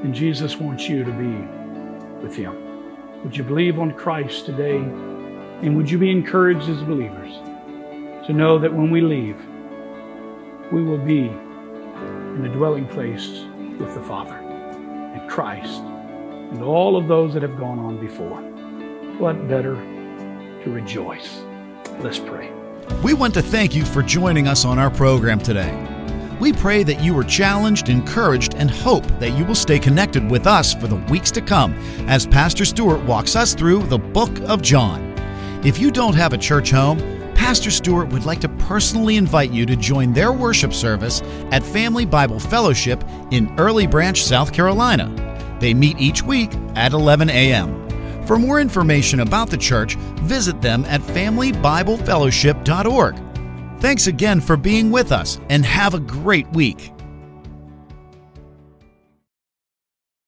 And 0.04 0.14
Jesus 0.14 0.56
wants 0.56 0.88
you 0.88 1.04
to 1.04 1.12
be 1.12 2.24
with 2.24 2.36
Him. 2.36 3.22
Would 3.22 3.36
you 3.36 3.44
believe 3.44 3.78
on 3.78 3.92
Christ 3.92 4.46
today? 4.46 4.76
And 4.76 5.76
would 5.76 5.90
you 5.90 5.98
be 5.98 6.10
encouraged 6.10 6.68
as 6.68 6.82
believers 6.82 7.32
to 8.26 8.32
know 8.32 8.58
that 8.58 8.72
when 8.72 8.90
we 8.90 9.00
leave, 9.00 9.36
we 10.72 10.82
will 10.82 10.98
be 10.98 11.26
in 11.26 12.42
the 12.42 12.48
dwelling 12.48 12.86
place 12.88 13.44
with 13.78 13.94
the 13.94 14.02
Father 14.02 14.34
and 14.34 15.30
Christ 15.30 15.80
and 15.80 16.62
all 16.62 16.96
of 16.96 17.08
those 17.08 17.34
that 17.34 17.42
have 17.42 17.58
gone 17.58 17.78
on 17.78 17.98
before. 18.00 18.40
What 19.18 19.48
better 19.48 19.74
to 20.64 20.70
rejoice? 20.70 21.44
Let's 22.00 22.18
pray. 22.18 22.52
We 23.02 23.14
want 23.14 23.34
to 23.34 23.42
thank 23.42 23.74
you 23.74 23.84
for 23.84 24.02
joining 24.02 24.46
us 24.48 24.64
on 24.64 24.78
our 24.78 24.90
program 24.90 25.38
today. 25.38 25.72
We 26.40 26.52
pray 26.52 26.82
that 26.82 27.00
you 27.00 27.14
were 27.14 27.24
challenged, 27.24 27.88
encouraged, 27.88 28.54
and 28.54 28.70
hope 28.70 29.06
that 29.18 29.38
you 29.38 29.44
will 29.44 29.54
stay 29.54 29.78
connected 29.78 30.30
with 30.30 30.46
us 30.46 30.74
for 30.74 30.86
the 30.88 30.96
weeks 31.10 31.30
to 31.32 31.40
come 31.40 31.74
as 32.08 32.26
Pastor 32.26 32.64
Stewart 32.64 33.02
walks 33.04 33.36
us 33.36 33.54
through 33.54 33.84
the 33.84 33.98
book 33.98 34.38
of 34.42 34.60
John. 34.60 35.12
If 35.64 35.78
you 35.78 35.90
don't 35.90 36.14
have 36.14 36.32
a 36.32 36.38
church 36.38 36.70
home, 36.70 36.98
Pastor 37.34 37.70
Stewart 37.70 38.08
would 38.10 38.26
like 38.26 38.40
to 38.40 38.48
personally 38.48 39.16
invite 39.16 39.50
you 39.50 39.64
to 39.66 39.76
join 39.76 40.12
their 40.12 40.32
worship 40.32 40.74
service 40.74 41.22
at 41.50 41.62
Family 41.62 42.04
Bible 42.04 42.40
Fellowship 42.40 43.02
in 43.30 43.54
Early 43.58 43.86
Branch, 43.86 44.22
South 44.22 44.52
Carolina. 44.52 45.10
They 45.60 45.72
meet 45.72 45.98
each 45.98 46.22
week 46.22 46.50
at 46.74 46.92
11 46.92 47.30
a.m. 47.30 47.83
For 48.26 48.38
more 48.38 48.60
information 48.60 49.20
about 49.20 49.50
the 49.50 49.58
church, 49.58 49.96
visit 50.22 50.62
them 50.62 50.86
at 50.86 51.02
familybiblefellowship.org. 51.02 53.20
Thanks 53.80 54.06
again 54.06 54.40
for 54.40 54.56
being 54.56 54.90
with 54.90 55.12
us 55.12 55.38
and 55.50 55.66
have 55.66 55.92
a 55.92 56.00
great 56.00 56.50
week. 56.52 56.93